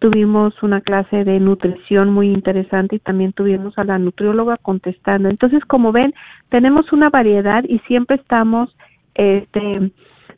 tuvimos 0.00 0.60
una 0.60 0.80
clase 0.80 1.22
de 1.22 1.38
nutrición 1.38 2.10
muy 2.10 2.32
interesante 2.32 2.96
y 2.96 2.98
también 2.98 3.32
tuvimos 3.32 3.78
a 3.78 3.84
la 3.84 3.96
nutrióloga 3.96 4.56
contestando. 4.56 5.28
Entonces, 5.28 5.64
como 5.66 5.92
ven, 5.92 6.12
tenemos 6.48 6.92
una 6.92 7.10
variedad 7.10 7.62
y 7.68 7.78
siempre 7.86 8.16
estamos 8.16 8.76
este 9.14 9.92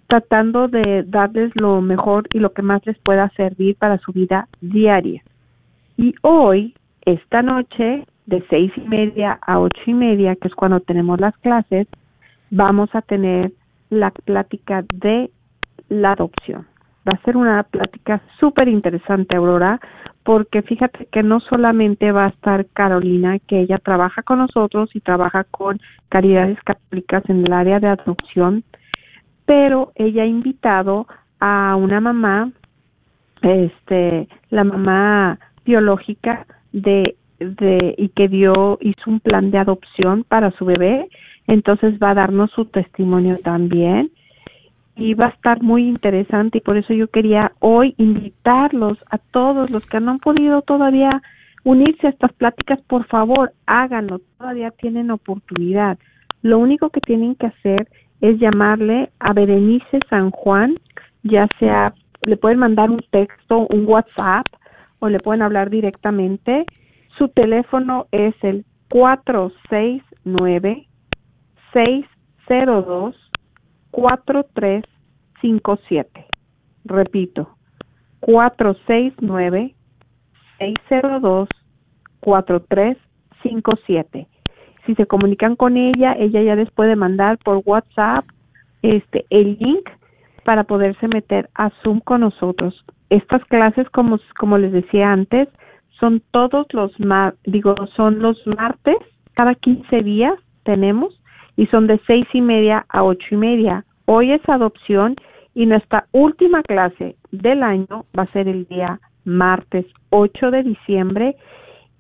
tratando 0.09 0.69
de 0.69 1.05
darles 1.07 1.51
lo 1.55 1.81
mejor 1.81 2.29
y 2.35 2.39
lo 2.39 2.53
que 2.53 2.61
más 2.61 2.85
les 2.85 2.99
pueda 2.99 3.31
servir 3.31 3.77
para 3.77 3.97
su 3.99 4.13
vida 4.13 4.47
diaria. 4.61 5.23
Y 5.97 6.15
hoy, 6.21 6.75
esta 7.07 7.41
noche, 7.41 8.05
de 8.27 8.45
seis 8.51 8.71
y 8.77 8.83
media 8.83 9.39
a 9.41 9.59
ocho 9.59 9.81
y 9.87 9.95
media, 9.95 10.37
que 10.37 10.49
es 10.49 10.55
cuando 10.55 10.81
tenemos 10.81 11.19
las 11.19 11.37
clases, 11.39 11.89
vamos 12.51 12.95
a 12.95 13.01
tener 13.01 13.53
la 13.91 14.11
plática 14.11 14.85
de 14.93 15.31
la 15.89 16.13
adopción. 16.13 16.67
Va 17.09 17.13
a 17.13 17.25
ser 17.25 17.37
una 17.37 17.63
plática 17.63 18.21
súper 18.41 18.69
interesante, 18.69 19.37
Aurora, 19.37 19.81
porque 20.25 20.63
fíjate 20.63 21.07
que 21.07 21.23
no 21.23 21.39
solamente 21.39 22.11
va 22.11 22.25
a 22.25 22.31
estar 22.31 22.67
Carolina, 22.73 23.39
que 23.39 23.61
ella 23.61 23.79
trabaja 23.79 24.23
con 24.25 24.39
nosotros 24.39 24.91
y 24.95 25.01
trabaja 25.01 25.45
con 25.45 25.81
caridades 26.09 26.59
católicas 26.65 27.23
en 27.29 27.47
el 27.47 27.53
área 27.53 27.79
de 27.79 27.87
adopción, 27.87 28.65
pero 29.45 29.93
ella 29.95 30.25
ha 30.25 30.27
invitado 30.27 31.07
a 31.39 31.77
una 31.77 32.01
mamá, 32.01 32.51
este, 33.43 34.27
la 34.51 34.65
mamá 34.65 35.39
biológica 35.65 36.45
de, 36.73 37.15
de 37.39 37.95
y 37.97 38.09
que 38.09 38.27
dio 38.27 38.79
hizo 38.81 39.11
un 39.11 39.21
plan 39.21 39.53
de 39.53 39.59
adopción 39.59 40.25
para 40.25 40.51
su 40.53 40.65
bebé, 40.65 41.09
entonces 41.47 41.99
va 42.03 42.11
a 42.11 42.15
darnos 42.15 42.51
su 42.53 42.65
testimonio 42.67 43.39
también 43.39 44.11
y 44.97 45.15
va 45.15 45.27
a 45.27 45.31
estar 45.31 45.63
muy 45.63 45.85
interesante 45.85 46.59
y 46.59 46.61
por 46.63 46.77
eso 46.77 46.95
yo 46.95 47.09
quería 47.09 47.53
hoy 47.61 47.95
invitarlos 47.99 48.99
a 49.11 49.19
todos 49.19 49.71
los 49.71 49.85
que 49.87 50.01
no 50.01 50.13
han 50.13 50.19
podido 50.19 50.63
todavía 50.63 51.11
unirse 51.65 52.07
a 52.07 52.11
estas 52.11 52.33
pláticas, 52.33 52.81
por 52.83 53.07
favor, 53.07 53.53
háganlo, 53.67 54.21
todavía 54.39 54.71
tienen 54.71 55.11
oportunidad. 55.11 55.99
Lo 56.43 56.59
único 56.59 56.91
que 56.91 57.01
tienen 57.01 57.35
que 57.35 57.47
hacer 57.47 57.89
es 58.21 58.39
llamarle 58.39 59.11
a 59.19 59.33
Berenice 59.33 59.99
San 60.09 60.31
Juan, 60.31 60.77
ya 61.23 61.49
sea 61.59 61.93
le 62.23 62.37
pueden 62.37 62.59
mandar 62.59 62.91
un 62.91 63.03
texto, 63.11 63.67
un 63.69 63.87
WhatsApp 63.87 64.47
o 64.99 65.09
le 65.09 65.21
pueden 65.21 65.43
hablar 65.43 65.71
directamente. 65.71 66.65
Su 67.19 67.29
teléfono 67.29 68.07
es 68.11 68.35
el 68.43 68.65
469 68.89 70.87
602 71.77 73.15
4357. 73.91 76.27
Repito, 76.85 77.57
469 78.21 79.75
602 80.59 81.49
4357 82.21 84.29
si 84.87 84.95
se 84.95 85.07
comunican 85.07 85.57
con 85.57 85.77
ella, 85.77 86.15
ella 86.19 86.43
ya 86.43 86.55
les 86.55 86.71
puede 86.71 86.97
mandar 86.97 87.39
por 87.39 87.61
WhatsApp 87.67 88.25
este 88.83 89.27
el 89.31 89.59
link 89.59 89.89
para 90.45 90.65
poderse 90.65 91.09
meter 91.09 91.51
a 91.57 91.71
Zoom 91.83 92.01
con 92.01 92.21
nosotros. 92.21 92.85
Estas 93.11 93.45
clases, 93.47 93.89
como, 93.91 94.19
como 94.39 94.59
les 94.59 94.73
decía 94.73 95.13
antes, 95.13 95.49
son 95.99 96.23
todos 96.31 96.67
los 96.73 96.99
mar, 97.01 97.35
digo, 97.45 97.75
son 97.97 98.21
los 98.21 98.41
martes, 98.47 98.97
cada 99.35 99.55
15 99.57 100.03
días 100.03 100.35
tenemos, 100.63 101.21
y 101.57 101.67
son 101.67 101.87
de 101.87 102.01
seis 102.07 102.27
y 102.33 102.41
media 102.41 102.87
a 102.89 103.03
ocho 103.03 103.27
y 103.31 103.37
media. 103.37 103.85
Hoy 104.05 104.33
es 104.33 104.47
adopción 104.49 105.17
y 105.55 105.67
nuestra 105.67 106.07
última 106.13 106.63
clase 106.63 107.17
del 107.33 107.63
año 107.63 108.05
va 108.17 108.25
a 108.25 108.27
ser 108.27 108.49
el 108.49 108.67
día 108.67 109.01
martes 109.25 109.87
8 110.11 110.51
de 110.51 110.63
diciembre 110.63 111.37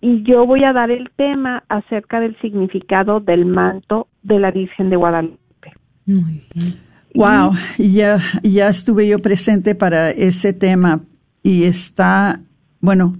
y 0.01 0.23
yo 0.23 0.47
voy 0.47 0.65
a 0.65 0.73
dar 0.73 0.91
el 0.91 1.11
tema 1.17 1.65
acerca 1.69 2.21
del 2.21 2.39
significado 2.41 3.21
del 3.21 3.47
manto 3.47 4.09
de 4.23 4.39
la 4.39 4.51
Virgen 4.51 4.91
de 4.91 4.97
Guadalupe. 4.97 5.73
Muy 6.05 6.45
bien. 6.55 6.87
Wow, 7.15 7.53
ya, 7.79 8.19
ya 8.43 8.69
estuve 8.69 9.09
yo 9.09 9.19
presente 9.19 9.75
para 9.75 10.11
ese 10.11 10.53
tema 10.53 11.01
y 11.43 11.65
está, 11.65 12.41
bueno, 12.81 13.15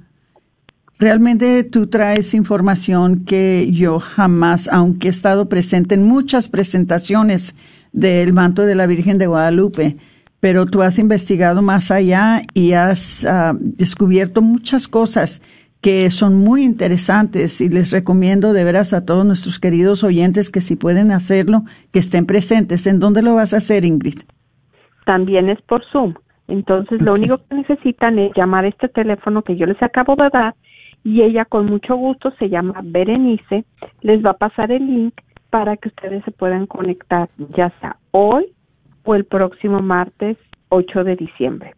realmente 0.99 1.65
tú 1.65 1.87
traes 1.89 2.35
información 2.35 3.25
que 3.25 3.71
yo 3.73 3.99
jamás, 3.99 4.69
aunque 4.73 5.09
he 5.09 5.11
estado 5.11 5.49
presente 5.49 5.95
en 5.95 6.05
muchas 6.05 6.49
presentaciones 6.49 7.55
del 7.93 8.33
manto 8.33 8.63
de 8.63 8.75
la 8.75 8.87
Virgen 8.87 9.19
de 9.19 9.27
Guadalupe, 9.27 9.97
pero 10.41 10.67
tú 10.67 10.83
has 10.83 10.99
investigado 10.99 11.63
más 11.63 11.91
allá 11.91 12.43
y 12.55 12.73
has 12.73 13.25
ah, 13.25 13.55
descubierto 13.59 14.43
muchas 14.43 14.87
cosas 14.87 15.43
que 15.81 16.11
son 16.11 16.35
muy 16.35 16.65
interesantes 16.65 17.61
y 17.61 17.69
les 17.69 17.93
recomiendo 17.93 18.53
de 18.53 18.65
veras 18.65 18.93
a 18.93 19.05
todos 19.05 19.25
nuestros 19.25 19.61
queridos 19.61 20.05
oyentes 20.05 20.51
que 20.51 20.61
si 20.61 20.77
pueden 20.77 21.13
hacerlo, 21.13 21.63
que 21.93 22.01
estén 22.01 22.27
presentes. 22.27 22.87
¿En 22.87 22.99
dónde 22.99 23.23
lo 23.23 23.35
vas 23.35 23.55
a 23.55 23.59
hacer, 23.59 23.85
Ingrid? 23.85 24.21
También 25.05 25.49
es 25.49 25.61
por 25.63 25.85
Zoom. 25.93 26.15
Entonces, 26.49 27.01
lo 27.03 27.13
único 27.13 27.37
que 27.37 27.55
necesitan 27.55 28.19
es 28.19 28.33
llamar 28.37 28.65
a 28.65 28.69
este 28.69 28.89
teléfono 28.89 29.43
que 29.43 29.57
yo 29.57 29.67
les 29.67 29.81
acabo 29.83 30.17
de 30.17 30.29
dar 30.33 30.55
y 31.07 31.23
ella 31.23 31.45
con 31.45 31.67
mucho 31.67 31.95
gusto 31.95 32.33
se 32.33 32.49
llama 32.49 32.81
Berenice, 32.83 33.65
les 34.01 34.27
va 34.27 34.31
a 34.31 34.39
pasar 34.39 34.73
el 34.73 34.85
link 34.85 35.15
para 35.51 35.77
que 35.77 35.87
ustedes 35.87 36.25
se 36.25 36.33
puedan 36.33 36.67
conectar 36.67 37.29
ya 37.57 37.71
sea 37.81 37.97
hoy 38.11 38.47
o 39.05 39.15
el 39.15 39.25
próximo 39.25 39.79
martes 39.79 40.37
8 40.71 41.05
de 41.05 41.15
diciembre. 41.15 41.75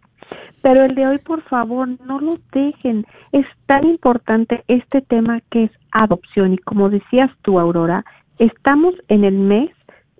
Pero 0.62 0.82
el 0.82 0.94
de 0.94 1.06
hoy, 1.06 1.18
por 1.18 1.42
favor, 1.42 1.86
no 2.06 2.20
lo 2.20 2.38
dejen. 2.52 3.04
Es 3.32 3.44
tan 3.66 3.86
importante 3.86 4.64
este 4.66 5.02
tema 5.02 5.42
que 5.50 5.64
es 5.64 5.70
adopción. 5.92 6.54
Y 6.54 6.58
como 6.58 6.88
decías 6.88 7.30
tú, 7.42 7.60
Aurora, 7.60 8.06
estamos 8.38 8.94
en 9.08 9.24
el 9.24 9.34
mes 9.34 9.70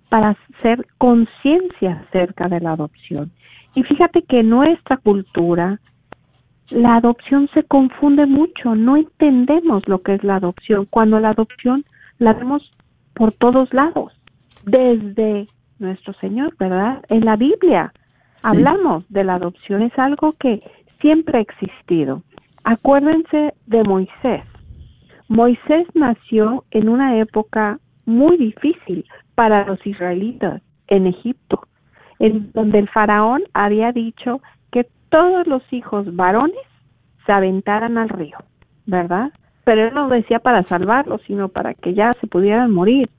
para 0.09 0.37
hacer 0.53 0.85
conciencia 0.99 2.05
acerca 2.07 2.47
de 2.47 2.59
la 2.59 2.73
adopción. 2.73 3.31
Y 3.73 3.81
fíjate 3.81 4.21
que 4.21 4.43
nuestra 4.43 4.97
cultura 4.97 5.79
la 6.71 6.95
adopción 6.95 7.49
se 7.53 7.63
confunde 7.63 8.25
mucho, 8.25 8.75
no 8.75 8.97
entendemos 8.97 9.87
lo 9.87 10.01
que 10.01 10.15
es 10.15 10.23
la 10.23 10.35
adopción, 10.35 10.85
cuando 10.89 11.19
la 11.19 11.29
adopción 11.29 11.85
la 12.17 12.33
vemos 12.33 12.71
por 13.13 13.33
todos 13.33 13.73
lados, 13.73 14.13
desde 14.65 15.47
nuestro 15.79 16.13
Señor, 16.13 16.55
¿verdad? 16.57 17.03
En 17.09 17.25
la 17.25 17.35
Biblia 17.35 17.93
hablamos 18.43 19.03
de 19.09 19.23
la 19.23 19.35
adopción, 19.35 19.81
es 19.81 19.97
algo 19.97 20.33
que 20.33 20.61
siempre 21.01 21.39
ha 21.39 21.41
existido. 21.41 22.21
Acuérdense 22.63 23.53
de 23.65 23.83
Moisés. 23.83 24.43
Moisés 25.27 25.87
nació 25.93 26.65
en 26.71 26.89
una 26.89 27.17
época 27.17 27.79
muy 28.05 28.37
difícil 28.37 29.05
para 29.35 29.65
los 29.65 29.85
israelitas 29.85 30.61
en 30.87 31.07
Egipto, 31.07 31.61
en 32.19 32.51
donde 32.51 32.79
el 32.79 32.89
faraón 32.89 33.43
había 33.53 33.91
dicho 33.91 34.41
todos 35.09 35.47
los 35.47 35.61
hijos 35.73 36.15
varones 36.15 36.57
se 37.25 37.31
aventaran 37.31 37.97
al 37.97 38.09
río, 38.09 38.37
¿verdad? 38.85 39.31
Pero 39.63 39.87
él 39.87 39.93
no 39.93 40.09
decía 40.09 40.39
para 40.39 40.63
salvarlos, 40.63 41.21
sino 41.27 41.49
para 41.49 41.73
que 41.73 41.93
ya 41.93 42.11
se 42.13 42.27
pudieran 42.27 42.73
morir. 42.73 43.09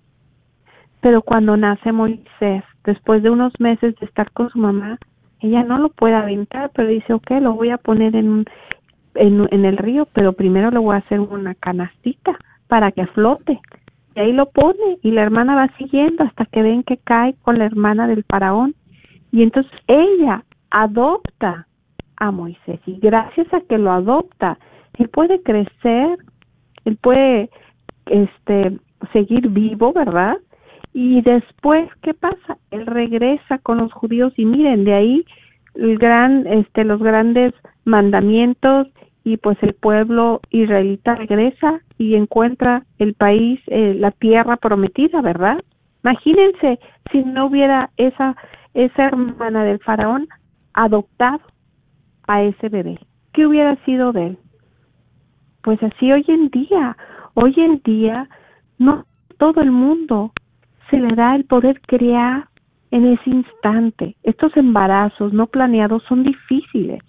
Pero 1.00 1.22
cuando 1.22 1.56
nace 1.56 1.92
Moisés, 1.92 2.64
después 2.84 3.22
de 3.22 3.30
unos 3.30 3.52
meses 3.58 3.94
de 3.96 4.06
estar 4.06 4.30
con 4.32 4.50
su 4.50 4.58
mamá, 4.58 4.98
ella 5.40 5.62
no 5.62 5.78
lo 5.78 5.88
puede 5.88 6.14
aventar, 6.14 6.70
pero 6.74 6.88
dice, 6.88 7.14
ok, 7.14 7.30
lo 7.40 7.54
voy 7.54 7.70
a 7.70 7.78
poner 7.78 8.14
en, 8.14 8.44
en, 9.14 9.48
en 9.50 9.64
el 9.64 9.76
río, 9.78 10.06
pero 10.12 10.34
primero 10.34 10.70
le 10.70 10.78
voy 10.78 10.94
a 10.94 10.98
hacer 10.98 11.20
una 11.20 11.54
canastita 11.54 12.36
para 12.68 12.92
que 12.92 13.06
flote. 13.06 13.58
Y 14.14 14.20
ahí 14.20 14.32
lo 14.32 14.50
pone 14.50 14.98
y 15.02 15.12
la 15.12 15.22
hermana 15.22 15.54
va 15.54 15.68
siguiendo 15.78 16.24
hasta 16.24 16.44
que 16.46 16.62
ven 16.62 16.82
que 16.82 16.98
cae 16.98 17.34
con 17.42 17.58
la 17.58 17.64
hermana 17.64 18.06
del 18.06 18.24
faraón. 18.24 18.74
Y 19.32 19.42
entonces 19.42 19.72
ella 19.86 20.44
adopta 20.70 21.66
a 22.20 22.30
Moisés 22.30 22.78
y 22.86 22.98
gracias 23.00 23.52
a 23.52 23.60
que 23.62 23.78
lo 23.78 23.90
adopta, 23.90 24.58
él 24.98 25.08
puede 25.08 25.42
crecer, 25.42 26.18
él 26.84 26.96
puede 27.02 27.50
este 28.06 28.78
seguir 29.12 29.48
vivo, 29.48 29.92
¿verdad? 29.92 30.36
Y 30.92 31.22
después, 31.22 31.88
¿qué 32.02 32.14
pasa? 32.14 32.58
Él 32.70 32.86
regresa 32.86 33.58
con 33.58 33.78
los 33.78 33.92
judíos 33.92 34.32
y 34.36 34.44
miren, 34.44 34.84
de 34.84 34.94
ahí 34.94 35.24
el 35.74 35.98
gran, 35.98 36.46
este, 36.46 36.84
los 36.84 37.00
grandes 37.00 37.54
mandamientos 37.84 38.88
y 39.24 39.36
pues 39.36 39.56
el 39.62 39.74
pueblo 39.74 40.40
israelita 40.50 41.14
regresa 41.14 41.80
y 41.96 42.14
encuentra 42.14 42.84
el 42.98 43.14
país, 43.14 43.60
eh, 43.68 43.94
la 43.94 44.10
tierra 44.10 44.56
prometida, 44.56 45.22
¿verdad? 45.22 45.62
Imagínense 46.02 46.78
si 47.12 47.22
no 47.24 47.46
hubiera 47.46 47.90
esa, 47.96 48.36
esa 48.74 49.04
hermana 49.04 49.64
del 49.64 49.78
faraón 49.80 50.28
adoptado 50.74 51.40
a 52.30 52.42
ese 52.42 52.68
bebé. 52.68 52.98
¿Qué 53.32 53.44
hubiera 53.46 53.76
sido 53.84 54.12
de 54.12 54.28
él? 54.28 54.38
Pues 55.62 55.82
así 55.82 56.12
hoy 56.12 56.24
en 56.28 56.48
día, 56.48 56.96
hoy 57.34 57.54
en 57.56 57.82
día 57.84 58.28
no 58.78 59.04
todo 59.36 59.60
el 59.60 59.72
mundo 59.72 60.32
se 60.90 60.98
le 60.98 61.14
da 61.16 61.34
el 61.34 61.44
poder 61.44 61.80
crear 61.82 62.48
en 62.92 63.06
ese 63.06 63.30
instante. 63.30 64.16
Estos 64.22 64.56
embarazos 64.56 65.32
no 65.32 65.46
planeados 65.48 66.04
son 66.04 66.22
difíciles 66.22 67.02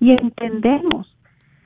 y 0.00 0.10
entendemos. 0.10 1.16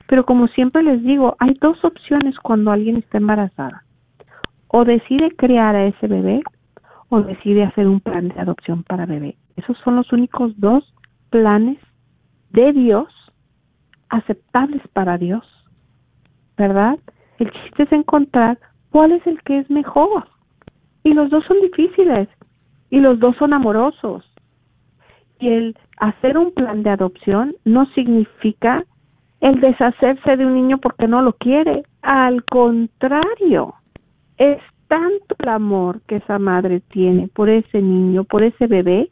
Pero 0.07 0.25
como 0.25 0.47
siempre 0.47 0.83
les 0.83 1.03
digo, 1.03 1.35
hay 1.39 1.55
dos 1.61 1.83
opciones 1.83 2.37
cuando 2.39 2.71
alguien 2.71 2.97
está 2.97 3.17
embarazada. 3.17 3.83
O 4.67 4.85
decide 4.85 5.35
crear 5.35 5.75
a 5.75 5.85
ese 5.85 6.07
bebé 6.07 6.41
o 7.09 7.21
decide 7.21 7.63
hacer 7.63 7.87
un 7.87 8.01
plan 8.01 8.29
de 8.29 8.39
adopción 8.39 8.83
para 8.83 9.07
bebé. 9.07 9.35
Esos 9.55 9.77
son 9.79 9.95
los 9.95 10.11
únicos 10.13 10.53
dos 10.59 10.93
planes 11.31 11.77
de 12.51 12.73
Dios 12.73 13.07
aceptables 14.09 14.81
para 14.89 15.17
Dios. 15.17 15.43
¿Verdad? 16.57 16.99
El 17.37 17.51
chiste 17.51 17.83
es 17.83 17.91
encontrar 17.91 18.59
cuál 18.89 19.11
es 19.13 19.25
el 19.25 19.41
que 19.43 19.59
es 19.59 19.69
mejor. 19.69 20.27
Y 21.03 21.13
los 21.13 21.29
dos 21.29 21.45
son 21.45 21.61
difíciles 21.61 22.27
y 22.89 22.99
los 22.99 23.19
dos 23.19 23.35
son 23.37 23.53
amorosos. 23.53 24.25
Y 25.39 25.47
el 25.47 25.77
hacer 25.97 26.37
un 26.37 26.53
plan 26.53 26.83
de 26.83 26.89
adopción 26.89 27.55
no 27.63 27.85
significa 27.93 28.83
el 29.39 29.61
deshacerse 29.61 30.35
de 30.35 30.45
un 30.45 30.55
niño 30.55 30.79
porque 30.79 31.07
no 31.07 31.21
lo 31.21 31.33
quiere. 31.33 31.83
Al 32.01 32.43
contrario, 32.45 33.75
es 34.37 34.59
tanto 34.87 35.35
el 35.39 35.49
amor 35.49 36.01
que 36.07 36.17
esa 36.17 36.39
madre 36.39 36.81
tiene 36.81 37.29
por 37.29 37.49
ese 37.49 37.81
niño, 37.81 38.23
por 38.25 38.43
ese 38.43 38.67
bebé, 38.67 39.09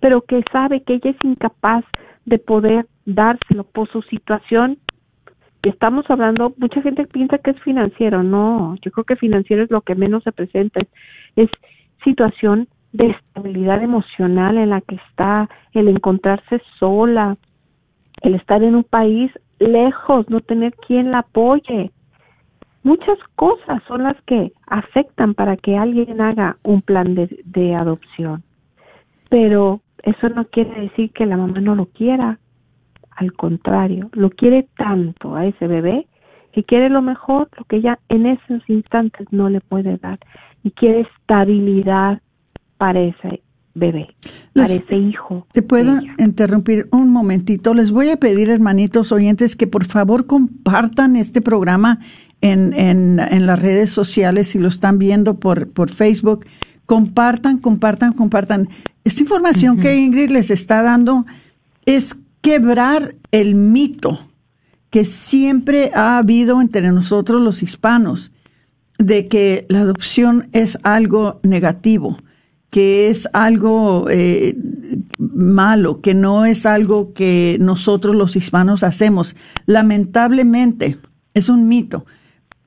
pero 0.00 0.20
que 0.20 0.44
sabe 0.52 0.82
que 0.82 0.94
ella 0.94 1.10
es 1.10 1.16
incapaz 1.24 1.84
de 2.26 2.38
poder 2.38 2.86
dárselo 3.06 3.64
por 3.64 3.88
su 3.90 4.02
situación. 4.02 4.78
Y 5.62 5.70
estamos 5.70 6.04
hablando, 6.10 6.52
mucha 6.58 6.82
gente 6.82 7.06
piensa 7.06 7.38
que 7.38 7.52
es 7.52 7.60
financiero, 7.62 8.22
no, 8.22 8.76
yo 8.82 8.90
creo 8.92 9.04
que 9.04 9.16
financiero 9.16 9.64
es 9.64 9.70
lo 9.70 9.80
que 9.80 9.94
menos 9.94 10.22
se 10.22 10.32
presenta, 10.32 10.80
es 11.34 11.50
situación 12.04 12.68
de 12.92 13.10
estabilidad 13.10 13.82
emocional 13.82 14.58
en 14.58 14.70
la 14.70 14.80
que 14.80 14.96
está, 14.96 15.48
el 15.72 15.88
encontrarse 15.88 16.60
sola, 16.78 17.36
el 18.22 18.34
estar 18.34 18.62
en 18.62 18.76
un 18.76 18.84
país 18.84 19.30
lejos, 19.58 20.28
no 20.30 20.40
tener 20.40 20.74
quien 20.74 21.10
la 21.10 21.20
apoye. 21.20 21.90
Muchas 22.82 23.18
cosas 23.34 23.82
son 23.88 24.04
las 24.04 24.20
que 24.22 24.52
afectan 24.68 25.34
para 25.34 25.56
que 25.56 25.76
alguien 25.76 26.20
haga 26.20 26.56
un 26.62 26.80
plan 26.80 27.14
de, 27.16 27.40
de 27.44 27.74
adopción. 27.74 28.44
Pero 29.28 29.80
eso 30.02 30.28
no 30.28 30.46
quiere 30.46 30.80
decir 30.80 31.10
que 31.12 31.26
la 31.26 31.36
mamá 31.36 31.60
no 31.60 31.74
lo 31.74 31.86
quiera. 31.86 32.38
Al 33.10 33.32
contrario, 33.32 34.10
lo 34.12 34.30
quiere 34.30 34.68
tanto 34.76 35.36
a 35.36 35.46
ese 35.46 35.66
bebé 35.66 36.06
que 36.52 36.64
quiere 36.64 36.88
lo 36.88 37.02
mejor, 37.02 37.50
lo 37.58 37.64
que 37.64 37.76
ella 37.76 37.98
en 38.08 38.26
esos 38.26 38.62
instantes 38.68 39.26
no 39.30 39.50
le 39.50 39.60
puede 39.60 39.98
dar. 39.98 40.18
Y 40.62 40.70
quiere 40.70 41.00
estabilidad 41.00 42.22
para 42.78 43.00
ese 43.00 43.42
bebé, 43.74 44.08
para 44.54 44.68
ese 44.68 44.96
hijo. 44.96 45.46
Te 45.52 45.62
puedo 45.62 45.98
interrumpir 46.18 46.88
un 46.92 47.10
momentito. 47.10 47.74
Les 47.74 47.92
voy 47.92 48.08
a 48.08 48.16
pedir, 48.16 48.48
hermanitos 48.48 49.12
oyentes, 49.12 49.54
que 49.54 49.66
por 49.66 49.84
favor 49.84 50.26
compartan 50.26 51.14
este 51.16 51.42
programa 51.42 51.98
en, 52.40 52.72
en, 52.72 53.20
en 53.20 53.46
las 53.46 53.60
redes 53.60 53.90
sociales, 53.90 54.48
si 54.48 54.58
lo 54.58 54.68
están 54.68 54.98
viendo 54.98 55.38
por, 55.38 55.70
por 55.72 55.90
Facebook. 55.90 56.46
Compartan, 56.86 57.58
compartan, 57.58 58.14
compartan. 58.14 58.68
Esta 59.06 59.22
información 59.22 59.78
que 59.78 59.94
Ingrid 59.94 60.32
les 60.32 60.50
está 60.50 60.82
dando 60.82 61.26
es 61.84 62.16
quebrar 62.40 63.14
el 63.30 63.54
mito 63.54 64.18
que 64.90 65.04
siempre 65.04 65.92
ha 65.94 66.18
habido 66.18 66.60
entre 66.60 66.90
nosotros 66.90 67.40
los 67.40 67.62
hispanos 67.62 68.32
de 68.98 69.28
que 69.28 69.64
la 69.68 69.82
adopción 69.82 70.48
es 70.50 70.76
algo 70.82 71.38
negativo 71.44 72.18
que 72.68 73.08
es 73.08 73.28
algo 73.32 74.10
eh, 74.10 74.56
malo, 75.18 76.00
que 76.00 76.14
no 76.14 76.44
es 76.44 76.66
algo 76.66 77.14
que 77.14 77.58
nosotros 77.60 78.16
los 78.16 78.34
hispanos 78.34 78.82
hacemos. 78.82 79.36
Lamentablemente, 79.66 80.98
es 81.32 81.48
un 81.48 81.68
mito. 81.68 82.04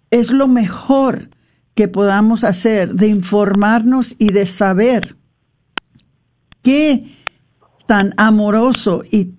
Es 0.09 0.31
lo 0.31 0.47
mejor 0.47 1.29
que 1.75 1.89
podamos 1.89 2.45
hacer 2.45 2.93
de 2.93 3.07
informarnos 3.07 4.15
y 4.17 4.31
de 4.31 4.45
saber 4.45 5.18
qué 6.69 7.03
tan 7.87 8.13
amoroso 8.17 9.01
y, 9.09 9.33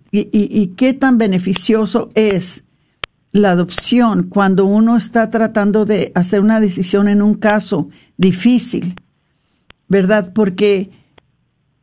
qué 0.77 0.93
tan 0.95 1.17
beneficioso 1.17 2.11
es 2.17 2.65
la 3.31 3.53
adopción 3.53 4.25
cuando 4.25 4.65
uno 4.65 4.97
está 4.97 5.31
tratando 5.31 5.85
de 5.85 6.11
hacer 6.17 6.41
una 6.41 6.59
decisión 6.59 7.07
en 7.07 7.23
un 7.23 7.35
caso 7.35 7.89
difícil 8.17 8.97
¿verdad? 9.87 10.33
Porque 10.33 10.91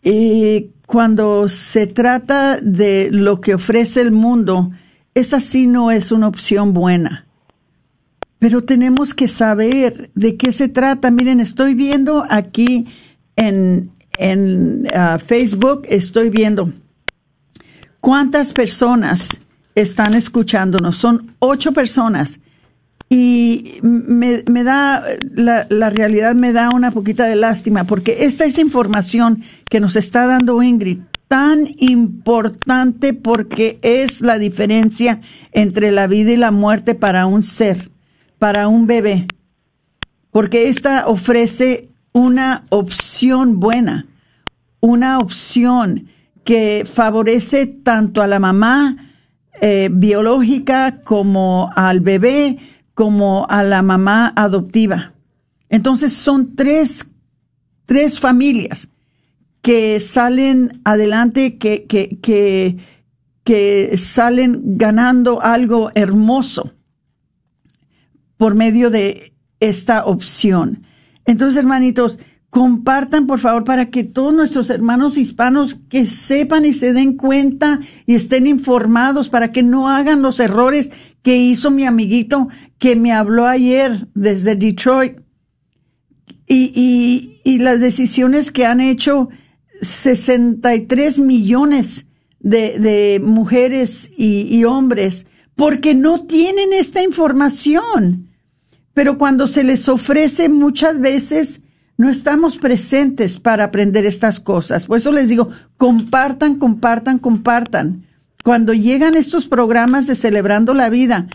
eh, 0.01 0.71
cuando 0.85 1.47
se 1.47 1.87
trata 1.87 2.59
de 2.59 3.07
lo 3.09 3.39
que 3.39 3.53
ofrece 3.53 4.01
el 4.01 4.11
mundo, 4.11 4.71
esa 5.13 5.39
sí 5.39 5.65
no 5.65 5.91
es 5.91 6.11
una 6.11 6.27
opción 6.27 6.73
buena. 6.73 7.25
Pero 8.39 8.65
tenemos 8.65 9.13
que 9.13 9.29
saber 9.29 10.11
de 10.13 10.35
qué 10.35 10.51
se 10.51 10.67
trata. 10.67 11.09
Miren, 11.09 11.39
estoy 11.39 11.73
viendo 11.73 12.25
aquí 12.29 12.87
en, 13.37 13.91
en 14.17 14.87
ah, 14.93 15.19
Facebook, 15.19 15.83
estoy 15.89 16.29
viendo 16.29 16.73
cuántas 17.99 18.53
personas 18.53 19.29
están 19.75 20.13
escuchándonos. 20.13 20.97
Son 20.97 21.35
ocho 21.39 21.71
personas. 21.71 22.39
Y 23.09 23.79
me, 23.81 24.63
da, 24.63 25.03
la, 25.31 25.65
la, 25.69 25.89
realidad 25.89 26.35
me 26.35 26.51
da 26.51 26.71
una 26.71 26.91
poquita 26.91 27.25
de 27.25 27.35
lástima, 27.35 27.85
porque 27.85 28.25
esta 28.25 28.43
es 28.43 28.57
información 28.57 29.43
que 29.69 29.79
nos 29.79 29.95
está 29.95 30.27
dando 30.27 30.61
Ingrid, 30.61 30.99
tan 31.29 31.69
importante 31.77 33.13
porque 33.13 33.79
es 33.81 34.21
la 34.21 34.37
diferencia 34.39 35.21
entre 35.53 35.91
la 35.91 36.07
vida 36.07 36.31
y 36.31 36.37
la 36.37 36.51
muerte 36.51 36.95
para 36.95 37.25
un 37.25 37.43
ser, 37.43 37.91
para 38.39 38.67
un 38.67 38.87
bebé. 38.87 39.27
Porque 40.31 40.67
esta 40.67 41.07
ofrece 41.07 41.89
una 42.17 42.65
opción 42.69 43.59
buena, 43.59 44.07
una 44.79 45.19
opción 45.19 46.07
que 46.43 46.83
favorece 46.91 47.67
tanto 47.67 48.23
a 48.23 48.27
la 48.27 48.39
mamá 48.39 49.13
eh, 49.61 49.89
biológica 49.91 51.01
como 51.03 51.69
al 51.75 51.99
bebé, 51.99 52.57
como 52.95 53.45
a 53.49 53.61
la 53.61 53.83
mamá 53.83 54.33
adoptiva. 54.35 55.13
Entonces 55.69 56.11
son 56.11 56.55
tres, 56.55 57.07
tres 57.85 58.19
familias 58.19 58.89
que 59.61 59.99
salen 59.99 60.81
adelante, 60.85 61.59
que, 61.59 61.85
que, 61.85 62.17
que, 62.19 62.77
que 63.43 63.95
salen 63.95 64.75
ganando 64.79 65.39
algo 65.39 65.91
hermoso 65.93 66.73
por 68.37 68.55
medio 68.55 68.89
de 68.89 69.33
esta 69.59 70.03
opción. 70.05 70.86
Entonces, 71.27 71.57
hermanitos, 71.57 72.19
compartan 72.49 73.27
por 73.27 73.39
favor 73.39 73.65
para 73.65 73.89
que 73.89 74.03
todos 74.03 74.33
nuestros 74.33 74.69
hermanos 74.69 75.17
hispanos 75.17 75.77
que 75.89 76.05
sepan 76.05 76.65
y 76.65 76.73
se 76.73 76.93
den 76.93 77.17
cuenta 77.17 77.79
y 78.05 78.15
estén 78.15 78.47
informados 78.47 79.29
para 79.29 79.51
que 79.51 79.61
no 79.61 79.89
hagan 79.89 80.21
los 80.21 80.39
errores 80.39 80.91
que 81.21 81.37
hizo 81.37 81.69
mi 81.69 81.85
amiguito 81.85 82.47
que 82.79 82.95
me 82.95 83.11
habló 83.11 83.45
ayer 83.45 84.07
desde 84.15 84.55
Detroit 84.55 85.17
y, 86.47 86.71
y, 86.73 87.41
y 87.43 87.59
las 87.59 87.81
decisiones 87.81 88.51
que 88.51 88.65
han 88.65 88.79
hecho 88.79 89.27
63 89.81 91.19
millones 91.19 92.07
de, 92.39 93.21
mujeres 93.21 94.09
y 94.17 94.63
hombres 94.63 95.25
porque 95.57 95.95
no 95.95 96.25
tienen 96.25 96.71
esta 96.71 97.01
información. 97.01 98.29
Pero 98.97 99.19
cuando 99.19 99.45
se 99.45 99.63
les 99.63 99.89
ofrece 99.89 100.49
muchas 100.49 100.99
veces, 100.99 101.61
no 101.97 102.09
estamos 102.09 102.57
presentes 102.57 103.39
para 103.39 103.65
aprender 103.65 104.07
estas 104.07 104.39
cosas. 104.39 104.87
Por 104.87 104.97
eso 104.97 105.11
les 105.11 105.29
digo, 105.29 105.49
compartan, 105.77 106.55
compartan, 106.55 107.19
compartan. 107.19 108.07
Cuando 108.43 108.73
llegan 108.73 109.13
estos 109.13 109.47
programas 109.47 110.07
de 110.07 110.15
Celebrando 110.15 110.73
la 110.73 110.89
Vida, 110.89 111.27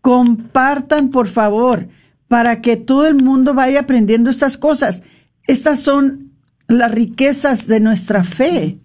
compartan, 0.00 1.10
por 1.10 1.26
favor, 1.26 1.88
para 2.28 2.60
que 2.60 2.76
todo 2.76 3.08
el 3.08 3.16
mundo 3.16 3.52
vaya 3.52 3.80
aprendiendo 3.80 4.30
estas 4.30 4.56
cosas. 4.56 5.02
Estas 5.48 5.80
son 5.80 6.34
las 6.68 6.92
riquezas 6.92 7.66
de 7.66 7.80
nuestra 7.80 8.22
fe. 8.22 8.78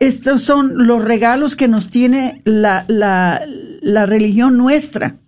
estos 0.00 0.42
son 0.42 0.88
los 0.88 1.04
regalos 1.04 1.54
que 1.54 1.68
nos 1.68 1.88
tiene 1.88 2.42
la, 2.44 2.84
la, 2.88 3.42
la 3.80 4.06
religión 4.06 4.56
nuestra, 4.56 5.19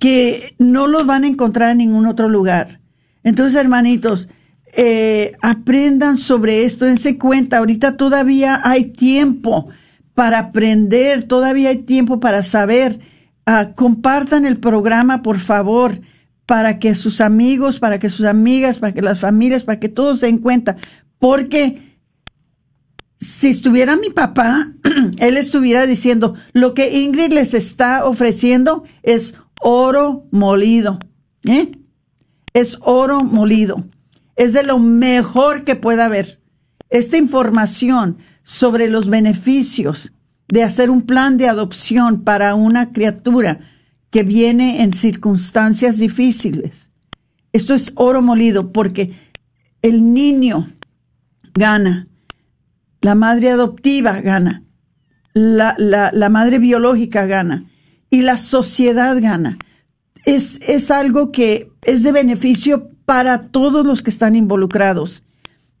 que 0.00 0.56
no 0.58 0.88
los 0.88 1.06
van 1.06 1.22
a 1.22 1.28
encontrar 1.28 1.70
en 1.70 1.78
ningún 1.78 2.06
otro 2.06 2.28
lugar. 2.28 2.80
Entonces, 3.22 3.60
hermanitos, 3.60 4.28
eh, 4.76 5.32
aprendan 5.42 6.16
sobre 6.16 6.64
esto, 6.64 6.86
dense 6.86 7.18
cuenta, 7.18 7.58
ahorita 7.58 7.96
todavía 7.96 8.60
hay 8.64 8.86
tiempo 8.86 9.68
para 10.14 10.38
aprender, 10.38 11.24
todavía 11.24 11.68
hay 11.68 11.78
tiempo 11.78 12.18
para 12.18 12.42
saber. 12.42 12.98
Ah, 13.46 13.72
compartan 13.74 14.46
el 14.46 14.58
programa, 14.58 15.22
por 15.22 15.38
favor, 15.38 16.00
para 16.46 16.78
que 16.78 16.94
sus 16.94 17.20
amigos, 17.20 17.78
para 17.78 17.98
que 17.98 18.08
sus 18.08 18.26
amigas, 18.26 18.78
para 18.78 18.94
que 18.94 19.02
las 19.02 19.20
familias, 19.20 19.64
para 19.64 19.80
que 19.80 19.88
todos 19.88 20.20
se 20.20 20.26
den 20.26 20.38
cuenta. 20.38 20.76
Porque 21.18 21.98
si 23.18 23.48
estuviera 23.48 23.96
mi 23.96 24.08
papá, 24.08 24.72
él 25.18 25.36
estuviera 25.36 25.86
diciendo, 25.86 26.34
lo 26.52 26.72
que 26.72 26.98
Ingrid 27.00 27.32
les 27.32 27.52
está 27.52 28.06
ofreciendo 28.06 28.84
es 29.02 29.34
oro 29.60 30.26
molido. 30.30 30.98
¿eh? 31.44 31.72
Es 32.52 32.78
oro 32.82 33.22
molido 33.22 33.84
es 34.40 34.54
de 34.54 34.62
lo 34.62 34.78
mejor 34.78 35.64
que 35.64 35.76
pueda 35.76 36.06
haber. 36.06 36.40
Esta 36.88 37.18
información 37.18 38.16
sobre 38.42 38.88
los 38.88 39.10
beneficios 39.10 40.12
de 40.48 40.62
hacer 40.62 40.88
un 40.88 41.02
plan 41.02 41.36
de 41.36 41.46
adopción 41.46 42.24
para 42.24 42.54
una 42.54 42.90
criatura 42.90 43.60
que 44.10 44.22
viene 44.22 44.82
en 44.82 44.94
circunstancias 44.94 45.98
difíciles. 45.98 46.90
Esto 47.52 47.74
es 47.74 47.92
oro 47.96 48.22
molido 48.22 48.72
porque 48.72 49.12
el 49.82 50.14
niño 50.14 50.70
gana, 51.52 52.08
la 53.02 53.14
madre 53.14 53.50
adoptiva 53.50 54.22
gana, 54.22 54.64
la, 55.34 55.76
la, 55.76 56.28
madre 56.30 56.58
biológica 56.58 57.26
gana 57.26 57.69
y 58.10 58.22
la 58.22 58.36
sociedad 58.36 59.16
gana. 59.20 59.56
Es, 60.26 60.60
es 60.68 60.90
algo 60.90 61.32
que 61.32 61.70
es 61.82 62.02
de 62.02 62.12
beneficio 62.12 62.90
para 63.06 63.40
todos 63.48 63.86
los 63.86 64.02
que 64.02 64.10
están 64.10 64.36
involucrados. 64.36 65.24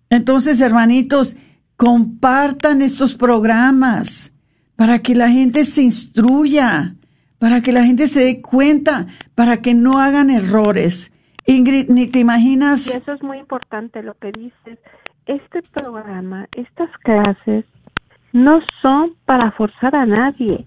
Entonces, 0.08 0.60
hermanitos, 0.60 1.36
compartan 1.76 2.82
estos 2.82 3.16
programas 3.16 4.32
para 4.76 5.00
que 5.00 5.14
la 5.14 5.28
gente 5.28 5.64
se 5.64 5.82
instruya, 5.82 6.94
para 7.38 7.60
que 7.60 7.72
la 7.72 7.84
gente 7.84 8.06
se 8.06 8.24
dé 8.24 8.42
cuenta, 8.42 9.06
para 9.34 9.58
que 9.58 9.74
no 9.74 9.98
hagan 9.98 10.30
errores. 10.30 11.12
Ingrid, 11.46 11.88
ni 11.88 12.06
te 12.06 12.18
imaginas. 12.18 12.94
Y 12.94 12.98
eso 12.98 13.12
es 13.12 13.22
muy 13.22 13.38
importante 13.38 14.02
lo 14.02 14.14
que 14.14 14.32
dices. 14.32 14.78
Este 15.26 15.62
programa, 15.72 16.48
estas 16.56 16.90
clases, 17.02 17.64
no 18.32 18.60
son 18.82 19.14
para 19.24 19.52
forzar 19.52 19.94
a 19.94 20.06
nadie, 20.06 20.66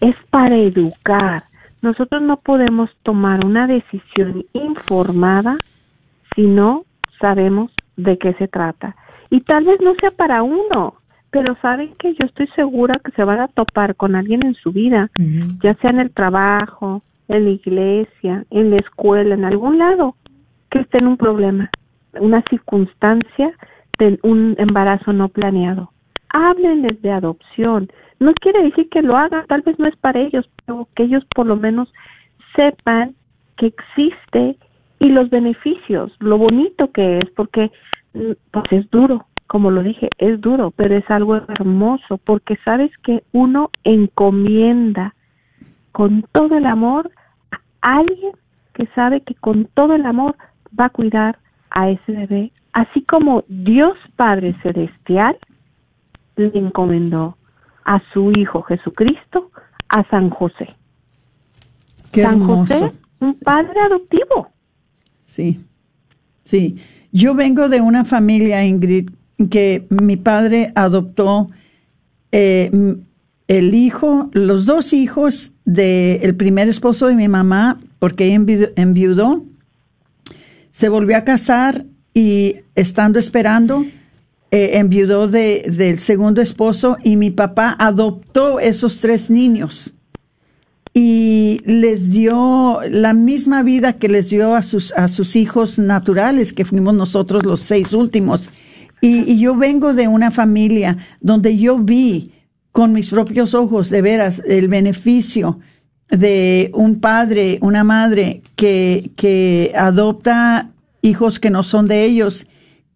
es 0.00 0.14
para 0.30 0.56
educar. 0.56 1.44
Nosotros 1.82 2.22
no 2.22 2.38
podemos 2.38 2.90
tomar 3.02 3.44
una 3.44 3.66
decisión 3.66 4.44
informada 4.52 5.56
si 6.34 6.42
no 6.42 6.84
sabemos 7.20 7.70
de 7.96 8.18
qué 8.18 8.34
se 8.34 8.48
trata. 8.48 8.96
Y 9.30 9.40
tal 9.40 9.64
vez 9.64 9.80
no 9.80 9.94
sea 10.00 10.10
para 10.10 10.42
uno, 10.42 10.94
pero 11.30 11.56
saben 11.60 11.94
que 11.98 12.14
yo 12.14 12.26
estoy 12.26 12.46
segura 12.54 13.00
que 13.04 13.12
se 13.12 13.24
van 13.24 13.40
a 13.40 13.48
topar 13.48 13.96
con 13.96 14.14
alguien 14.14 14.44
en 14.44 14.54
su 14.54 14.72
vida, 14.72 15.10
ya 15.62 15.74
sea 15.74 15.90
en 15.90 16.00
el 16.00 16.10
trabajo, 16.10 17.02
en 17.28 17.44
la 17.44 17.50
iglesia, 17.50 18.44
en 18.50 18.70
la 18.70 18.76
escuela, 18.76 19.34
en 19.34 19.44
algún 19.44 19.78
lado, 19.78 20.14
que 20.70 20.80
esté 20.80 20.98
en 20.98 21.08
un 21.08 21.16
problema, 21.16 21.70
una 22.20 22.42
circunstancia 22.48 23.52
de 23.98 24.18
un 24.22 24.54
embarazo 24.58 25.12
no 25.12 25.28
planeado. 25.28 25.90
Háblenles 26.34 27.00
de 27.00 27.12
adopción. 27.12 27.88
No 28.18 28.34
quiere 28.34 28.64
decir 28.64 28.88
que 28.90 29.02
lo 29.02 29.16
hagan, 29.16 29.46
tal 29.46 29.62
vez 29.62 29.78
no 29.78 29.86
es 29.86 29.96
para 29.96 30.20
ellos, 30.20 30.50
pero 30.66 30.88
que 30.96 31.04
ellos 31.04 31.24
por 31.32 31.46
lo 31.46 31.54
menos 31.54 31.92
sepan 32.56 33.14
que 33.56 33.66
existe 33.66 34.56
y 34.98 35.08
los 35.10 35.30
beneficios, 35.30 36.12
lo 36.18 36.36
bonito 36.36 36.90
que 36.90 37.18
es, 37.18 37.30
porque 37.36 37.70
mm, 38.14 38.32
pues 38.50 38.64
es 38.72 38.90
duro, 38.90 39.26
como 39.46 39.70
lo 39.70 39.84
dije, 39.84 40.08
es 40.18 40.40
duro, 40.40 40.72
pero 40.72 40.96
es 40.96 41.08
algo 41.08 41.36
hermoso, 41.36 42.18
porque 42.18 42.56
sabes 42.64 42.90
que 43.04 43.22
uno 43.32 43.70
encomienda 43.84 45.14
con 45.92 46.24
todo 46.32 46.56
el 46.56 46.66
amor 46.66 47.12
a 47.52 47.98
alguien 47.98 48.32
que 48.72 48.86
sabe 48.96 49.20
que 49.20 49.36
con 49.36 49.66
todo 49.74 49.94
el 49.94 50.04
amor 50.04 50.34
va 50.78 50.86
a 50.86 50.90
cuidar 50.90 51.38
a 51.70 51.90
ese 51.90 52.10
bebé, 52.10 52.50
así 52.72 53.02
como 53.02 53.44
Dios 53.46 53.96
Padre 54.16 54.54
Celestial 54.62 55.36
le 56.36 56.50
encomendó 56.54 57.36
a 57.84 58.02
su 58.12 58.30
Hijo 58.32 58.62
Jesucristo 58.62 59.50
a 59.88 60.08
San 60.08 60.30
José. 60.30 60.74
San 62.12 62.40
José, 62.40 62.92
un 63.20 63.34
padre 63.40 63.80
adoptivo. 63.80 64.48
Sí, 65.22 65.60
sí. 66.42 66.78
Yo 67.12 67.34
vengo 67.34 67.68
de 67.68 67.80
una 67.80 68.04
familia, 68.04 68.64
Ingrid, 68.64 69.10
que 69.50 69.86
mi 69.90 70.16
padre 70.16 70.72
adoptó 70.74 71.48
eh, 72.32 72.70
el 73.48 73.74
hijo, 73.74 74.30
los 74.32 74.66
dos 74.66 74.92
hijos 74.92 75.52
del 75.64 76.34
primer 76.36 76.68
esposo 76.68 77.06
de 77.06 77.14
mi 77.14 77.28
mamá, 77.28 77.78
porque 77.98 78.26
ella 78.26 78.70
enviudó, 78.76 79.44
se 80.70 80.88
volvió 80.88 81.16
a 81.16 81.24
casar 81.24 81.84
y 82.12 82.56
estando 82.74 83.18
esperando, 83.18 83.84
eh, 84.50 84.78
enviudó 84.78 85.28
de, 85.28 85.62
del 85.70 85.98
segundo 85.98 86.40
esposo 86.40 86.96
y 87.02 87.16
mi 87.16 87.30
papá 87.30 87.76
adoptó 87.78 88.60
esos 88.60 89.00
tres 89.00 89.30
niños 89.30 89.94
y 90.94 91.60
les 91.64 92.12
dio 92.12 92.78
la 92.88 93.12
misma 93.14 93.64
vida 93.64 93.94
que 93.94 94.08
les 94.08 94.30
dio 94.30 94.54
a 94.54 94.62
sus, 94.62 94.92
a 94.92 95.08
sus 95.08 95.34
hijos 95.34 95.80
naturales, 95.80 96.52
que 96.52 96.64
fuimos 96.64 96.94
nosotros 96.94 97.44
los 97.44 97.60
seis 97.60 97.92
últimos. 97.92 98.50
Y, 99.00 99.38
yo 99.38 99.56
vengo 99.56 99.92
de 99.92 100.06
una 100.06 100.30
familia 100.30 100.96
donde 101.20 101.58
yo 101.58 101.78
vi 101.78 102.30
con 102.70 102.92
mis 102.92 103.10
propios 103.10 103.54
ojos, 103.54 103.90
de 103.90 104.02
veras, 104.02 104.40
el 104.46 104.68
beneficio 104.68 105.58
de 106.10 106.70
un 106.74 107.00
padre, 107.00 107.58
una 107.60 107.82
madre 107.82 108.42
que, 108.54 109.10
que 109.16 109.72
adopta 109.76 110.70
hijos 111.02 111.40
que 111.40 111.50
no 111.50 111.64
son 111.64 111.86
de 111.86 112.04
ellos, 112.04 112.46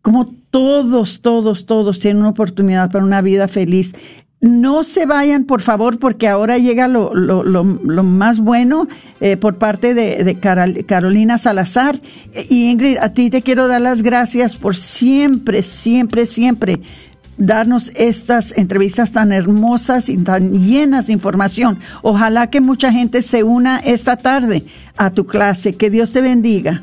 como 0.02 0.34
todos, 0.50 1.20
todos, 1.20 1.66
todos 1.66 1.98
tienen 1.98 2.20
una 2.20 2.30
oportunidad 2.30 2.90
para 2.90 3.04
una 3.04 3.22
vida 3.22 3.48
feliz. 3.48 3.94
No 4.40 4.84
se 4.84 5.04
vayan, 5.04 5.44
por 5.44 5.62
favor, 5.62 5.98
porque 5.98 6.28
ahora 6.28 6.58
llega 6.58 6.86
lo, 6.86 7.12
lo, 7.12 7.42
lo, 7.42 7.64
más 8.04 8.38
bueno 8.38 8.86
eh, 9.20 9.36
por 9.36 9.58
parte 9.58 9.94
de, 9.94 10.22
de 10.22 10.38
Carolina 10.86 11.38
Salazar. 11.38 12.00
Y 12.48 12.70
Ingrid, 12.70 12.98
a 12.98 13.12
ti 13.12 13.30
te 13.30 13.42
quiero 13.42 13.66
dar 13.66 13.80
las 13.80 14.02
gracias 14.02 14.54
por 14.54 14.76
siempre, 14.76 15.62
siempre, 15.62 16.24
siempre 16.24 16.80
darnos 17.38 17.90
estas 17.94 18.52
entrevistas 18.56 19.12
tan 19.12 19.32
hermosas 19.32 20.08
y 20.08 20.18
tan 20.18 20.52
llenas 20.52 21.06
de 21.06 21.14
información. 21.14 21.78
Ojalá 22.02 22.48
que 22.48 22.60
mucha 22.60 22.92
gente 22.92 23.22
se 23.22 23.42
una 23.42 23.78
esta 23.78 24.16
tarde 24.16 24.64
a 24.96 25.10
tu 25.10 25.26
clase. 25.26 25.74
Que 25.74 25.90
Dios 25.90 26.12
te 26.12 26.20
bendiga. 26.20 26.82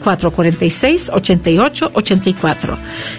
446-8884. 0.00 2.78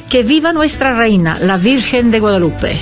Que 0.09 0.23
viva 0.23 0.53
nuestra 0.53 0.95
reina, 0.95 1.37
la 1.39 1.57
Virgen 1.57 2.11
de 2.11 2.19
Guadalupe. 2.19 2.79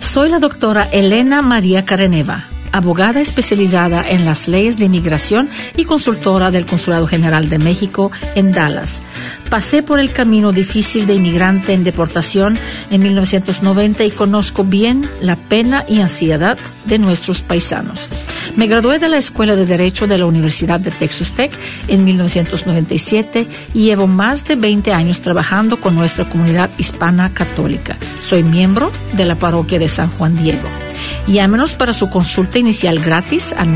Soy 0.00 0.28
la 0.28 0.38
doctora 0.38 0.86
Elena 0.92 1.42
María 1.42 1.84
Careneva 1.84 2.51
abogada 2.72 3.20
especializada 3.20 4.08
en 4.08 4.24
las 4.24 4.48
leyes 4.48 4.78
de 4.78 4.86
inmigración 4.86 5.48
y 5.76 5.84
consultora 5.84 6.50
del 6.50 6.66
Consulado 6.66 7.06
General 7.06 7.48
de 7.48 7.58
México 7.58 8.10
en 8.34 8.52
Dallas. 8.52 9.02
Pasé 9.50 9.82
por 9.82 10.00
el 10.00 10.12
camino 10.12 10.52
difícil 10.52 11.06
de 11.06 11.14
inmigrante 11.14 11.74
en 11.74 11.84
deportación 11.84 12.58
en 12.90 13.02
1990 13.02 14.04
y 14.04 14.10
conozco 14.10 14.64
bien 14.64 15.08
la 15.20 15.36
pena 15.36 15.84
y 15.86 16.00
ansiedad 16.00 16.58
de 16.86 16.98
nuestros 16.98 17.42
paisanos. 17.42 18.08
Me 18.56 18.66
gradué 18.66 18.98
de 18.98 19.08
la 19.08 19.18
Escuela 19.18 19.54
de 19.54 19.66
Derecho 19.66 20.06
de 20.06 20.18
la 20.18 20.26
Universidad 20.26 20.80
de 20.80 20.90
Texas 20.90 21.32
Tech 21.32 21.52
en 21.88 22.04
1997 22.04 23.46
y 23.74 23.84
llevo 23.84 24.06
más 24.06 24.44
de 24.44 24.56
20 24.56 24.92
años 24.92 25.20
trabajando 25.20 25.78
con 25.78 25.94
nuestra 25.94 26.28
comunidad 26.28 26.70
hispana 26.78 27.30
católica. 27.32 27.96
Soy 28.26 28.42
miembro 28.42 28.90
de 29.12 29.26
la 29.26 29.36
parroquia 29.36 29.78
de 29.78 29.88
San 29.88 30.10
Juan 30.10 30.34
Diego. 30.36 30.68
Llámenos 31.26 31.74
para 31.74 31.92
su 31.92 32.08
consulta 32.10 32.58
inicial 32.58 32.98
gratis 32.98 33.54
al 33.56 33.68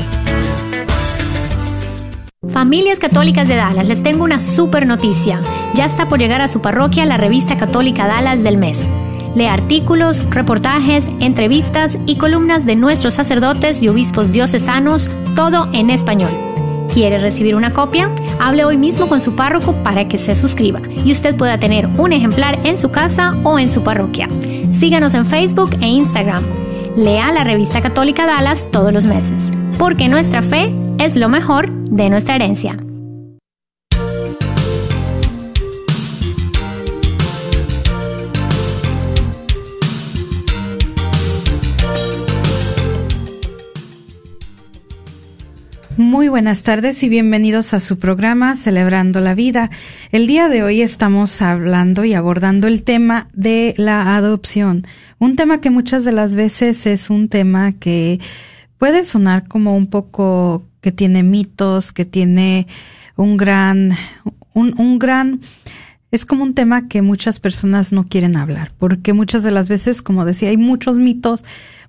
Familias 2.49 2.99
Católicas 2.99 3.47
de 3.49 3.57
Dallas, 3.57 3.87
les 3.87 4.03
tengo 4.03 4.25
una 4.25 4.39
super 4.39 4.87
noticia. 4.87 5.41
Ya 5.75 5.87
está 5.87 6.09
por 6.09 6.19
llegar 6.19 6.43
a 6.43 6.49
su 6.49 6.61
parroquia 6.61 7.07
la 7.07 7.17
revista 7.17 7.57
católica 7.57 8.07
Dallas 8.07 8.43
del 8.43 8.59
mes. 8.59 8.91
Lee 9.35 9.47
artículos, 9.47 10.23
reportajes, 10.31 11.09
entrevistas 11.21 11.97
y 12.07 12.17
columnas 12.17 12.67
de 12.67 12.77
nuestros 12.77 13.15
sacerdotes 13.15 13.83
y 13.83 13.89
obispos 13.89 14.33
diocesanos, 14.33 15.11
todo 15.35 15.69
en 15.73 15.91
español. 15.91 16.31
¿Quiere 16.93 17.19
recibir 17.19 17.55
una 17.55 17.73
copia? 17.73 18.11
Hable 18.39 18.67
hoy 18.67 18.77
mismo 18.77 19.09
con 19.09 19.23
su 19.23 19.35
párroco 19.35 19.73
para 19.83 20.09
que 20.09 20.19
se 20.19 20.35
suscriba 20.35 20.81
y 21.05 21.13
usted 21.13 21.35
pueda 21.35 21.59
tener 21.59 21.87
un 21.97 22.13
ejemplar 22.13 22.59
en 22.65 22.77
su 22.77 22.91
casa 22.91 23.35
o 23.45 23.59
en 23.59 23.71
su 23.71 23.83
parroquia. 23.83 24.29
Síganos 24.69 25.15
en 25.15 25.25
Facebook 25.25 25.71
e 25.81 25.87
Instagram. 25.87 26.45
Lea 26.95 27.33
la 27.33 27.45
revista 27.45 27.81
católica 27.81 28.27
Dallas 28.27 28.67
todos 28.71 28.93
los 28.93 29.07
meses, 29.07 29.51
porque 29.79 30.09
nuestra 30.09 30.43
fe 30.43 30.75
es 30.99 31.17
lo 31.17 31.31
mejor 31.31 31.73
de 31.73 32.11
nuestra 32.11 32.35
herencia. 32.35 32.77
Muy 45.99 46.29
buenas 46.29 46.63
tardes 46.63 47.03
y 47.03 47.11
bienvenidos 47.11 47.75
a 47.75 47.81
su 47.81 47.99
programa 47.99 48.57
Celebrando 48.57 49.21
la 49.21 49.35
Vida. 49.35 49.69
El 50.11 50.27
día 50.27 50.49
de 50.49 50.63
hoy 50.63 50.81
estamos 50.81 51.43
hablando 51.43 52.07
y 52.07 52.15
abordando 52.15 52.67
el 52.67 52.83
tema 52.83 53.29
de 53.35 53.75
la 53.77 54.17
adopción, 54.17 54.87
un 55.19 55.37
tema 55.37 55.61
que 55.61 55.69
muchas 55.69 56.07
de 56.07 56.13
las 56.13 56.35
veces 56.35 56.87
es 56.87 57.11
un 57.11 57.29
tema 57.29 57.73
que 57.73 58.21
puede 58.79 59.05
sonar 59.05 59.47
como 59.49 59.77
un 59.77 59.87
poco 59.87 60.65
que 60.81 60.93
tiene 60.93 61.23
mitos, 61.23 61.93
que 61.93 62.07
tiene 62.07 62.67
un 63.17 63.37
gran, 63.37 63.93
un, 64.55 64.75
un 64.79 64.99
gran, 64.99 65.43
es 66.13 66.27
como 66.27 66.45
un 66.45 66.53
tema 66.53 66.89
que 66.89 67.01
muchas 67.01 67.41
personas 67.41 67.91
no 67.91 68.07
quieren 68.07 68.37
hablar, 68.37 68.71
porque 68.79 69.15
muchas 69.15 69.43
de 69.43 69.51
las 69.51 69.71
veces, 69.71 70.03
como 70.03 70.27
decía, 70.27 70.51
hay 70.51 70.59
muchos 70.59 70.99
mitos, 70.99 71.43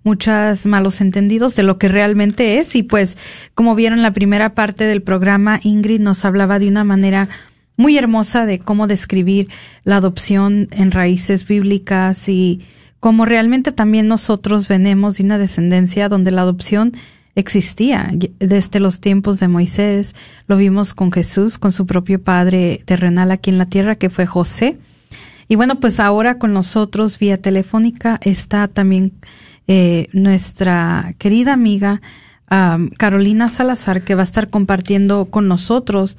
muchos 0.04 0.66
malos 0.66 1.02
entendidos 1.02 1.58
de 1.58 1.64
lo 1.64 1.78
que 1.78 1.90
realmente 1.90 2.58
es. 2.58 2.74
Y 2.76 2.84
pues, 2.84 3.18
como 3.54 3.76
vieron 3.76 4.02
la 4.02 4.14
primera 4.14 4.56
parte 4.56 4.86
del 4.86 5.02
programa, 5.02 5.60
Ingrid 5.62 6.00
nos 6.00 6.24
hablaba 6.24 6.58
de 6.58 6.70
una 6.70 6.86
manera 6.86 7.28
muy 7.76 7.98
hermosa 7.98 8.46
de 8.46 8.60
cómo 8.60 8.88
describir 8.88 9.50
la 9.84 9.98
adopción 9.98 10.70
en 10.72 10.92
raíces 10.92 11.46
bíblicas 11.46 12.30
y 12.30 12.62
cómo 13.02 13.26
realmente 13.26 13.74
también 13.74 14.08
nosotros 14.08 14.70
venimos 14.70 15.18
de 15.18 15.26
una 15.26 15.38
descendencia 15.38 16.08
donde 16.08 16.32
la 16.32 16.44
adopción 16.44 16.94
existía 17.36 18.12
desde 18.40 18.80
los 18.80 19.00
tiempos 19.00 19.40
de 19.40 19.48
Moisés. 19.48 20.16
Lo 20.48 20.58
vimos 20.58 20.94
con 20.94 21.12
Jesús, 21.12 21.58
con 21.58 21.72
su 21.72 21.86
propio 21.86 22.22
padre 22.22 22.82
terrenal 22.86 23.32
aquí 23.32 23.50
en 23.50 23.58
la 23.58 23.66
tierra, 23.66 23.96
que 23.96 24.10
fue 24.10 24.26
José. 24.26 24.78
Y 25.48 25.56
bueno, 25.56 25.80
pues 25.80 26.00
ahora 26.00 26.38
con 26.38 26.54
nosotros 26.54 27.20
vía 27.20 27.38
telefónica 27.38 28.20
está 28.24 28.68
también 28.68 29.14
eh, 29.68 30.08
nuestra 30.14 31.16
querida 31.18 31.54
amiga 31.54 32.02
Carolina 32.98 33.50
Salazar, 33.50 34.04
que 34.04 34.16
va 34.16 34.22
a 34.22 34.24
estar 34.24 34.50
compartiendo 34.50 35.26
con 35.26 35.48
nosotros 35.48 36.18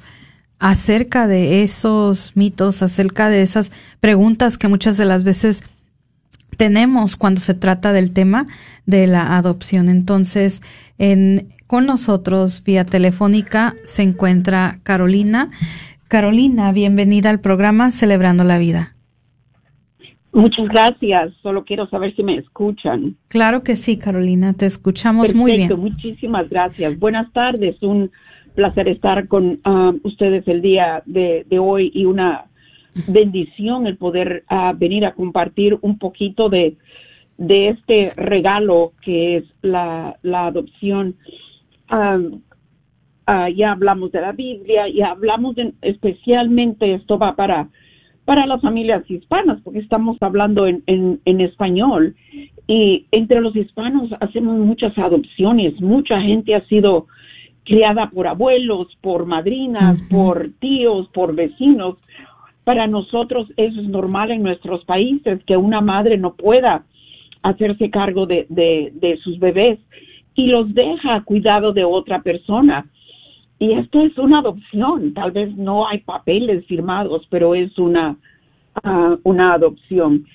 acerca 0.59 1.27
de 1.27 1.63
esos 1.63 2.33
mitos, 2.35 2.81
acerca 2.81 3.29
de 3.29 3.41
esas 3.41 3.71
preguntas 3.99 4.57
que 4.57 4.67
muchas 4.67 4.97
de 4.97 5.05
las 5.05 5.23
veces 5.23 5.63
tenemos 6.57 7.17
cuando 7.17 7.41
se 7.41 7.53
trata 7.53 7.93
del 7.93 8.13
tema 8.13 8.47
de 8.85 9.07
la 9.07 9.37
adopción. 9.37 9.89
Entonces, 9.89 10.61
en, 10.97 11.47
con 11.67 11.85
nosotros 11.85 12.63
vía 12.63 12.85
telefónica 12.85 13.75
se 13.83 14.03
encuentra 14.03 14.79
Carolina. 14.83 15.49
Carolina, 16.07 16.71
bienvenida 16.71 17.29
al 17.29 17.39
programa 17.39 17.91
Celebrando 17.91 18.43
la 18.43 18.57
Vida. 18.57 18.95
Muchas 20.35 20.67
gracias. 20.67 21.33
Solo 21.41 21.63
quiero 21.63 21.87
saber 21.87 22.13
si 22.13 22.21
me 22.21 22.37
escuchan. 22.37 23.15
Claro 23.29 23.63
que 23.63 23.77
sí, 23.77 23.97
Carolina. 23.97 24.51
Te 24.51 24.65
escuchamos 24.65 25.33
muy 25.33 25.53
bien. 25.53 25.71
Muchísimas 25.79 26.49
gracias. 26.49 26.99
Buenas 26.99 27.31
tardes. 27.31 27.81
Un 27.81 28.11
placer 28.53 28.89
estar 28.89 29.29
con 29.29 29.61
ah, 29.63 29.93
ustedes 30.03 30.45
el 30.47 30.61
día 30.61 31.03
de, 31.05 31.45
hoy 31.57 31.89
y 31.93 32.03
una 32.03 32.45
bendición 33.07 33.87
el 33.87 33.97
poder 33.97 34.43
ah, 34.47 34.73
venir 34.75 35.05
a 35.05 35.13
compartir 35.13 35.77
un 35.81 35.97
poquito 35.97 36.49
de, 36.49 36.77
de 37.37 37.69
este 37.69 38.11
regalo 38.15 38.93
que 39.01 39.37
es 39.37 39.43
la, 39.61 40.17
la 40.21 40.47
adopción. 40.47 41.15
Ah, 41.89 42.19
ya 43.55 43.71
hablamos 43.71 44.11
de 44.11 44.21
la 44.21 44.33
Biblia, 44.33 44.87
y 44.87 45.01
hablamos 45.01 45.55
de, 45.55 45.73
especialmente, 45.81 46.93
esto 46.93 47.17
va 47.17 47.35
para 47.35 47.69
para 48.25 48.47
las 48.47 48.59
familias 48.61 49.09
hispanas, 49.09 49.61
porque 49.63 49.79
estamos 49.79 50.17
hablando 50.19 50.65
en, 50.65 50.83
en, 50.87 51.41
español. 51.41 52.15
Y 52.67 53.05
entre 53.11 53.39
los 53.39 53.55
hispanos 53.55 54.09
hacemos 54.19 54.57
muchas 54.57 54.97
adopciones, 54.97 55.79
mucha 55.79 56.19
gente 56.19 56.55
ha 56.55 56.65
sido 56.65 57.05
criada 57.63 58.09
por 58.09 58.27
abuelos, 58.27 58.87
por 59.01 59.27
madrinas, 59.27 59.99
por 60.09 60.49
tíos, 60.59 61.07
por 61.09 61.35
vecinos. 61.35 61.97
Para 62.65 62.87
nosotros 62.87 63.47
eso 63.57 63.79
es 63.79 63.87
normal 63.87 64.31
en 64.31 64.41
nuestros 64.41 64.83
países, 64.85 65.41
que 65.45 65.55
una 65.55 65.81
madre 65.81 66.17
no 66.17 66.33
pueda 66.33 66.83
hacerse 67.43 67.91
cargo 67.91 68.25
de, 68.25 68.47
de, 68.49 69.17
sus 69.23 69.37
bebés 69.37 69.79
y 70.33 70.47
los 70.47 70.73
deja 70.73 71.15
a 71.15 71.23
cuidado 71.23 71.73
de 71.73 71.85
otra 71.85 72.23
persona. 72.23 72.87
Y 73.59 73.73
esto 73.73 74.01
es 74.01 74.17
una 74.17 74.39
adopción, 74.39 75.13
tal 75.13 75.31
vez 75.31 75.55
no 75.55 75.87
hay 75.87 75.99
papeles 75.99 76.65
firmados, 76.65 77.27
pero 77.29 77.53
es 77.53 77.77
una, 77.77 78.17
ah, 78.83 79.15
una 79.23 79.53
adopción. 79.53 80.25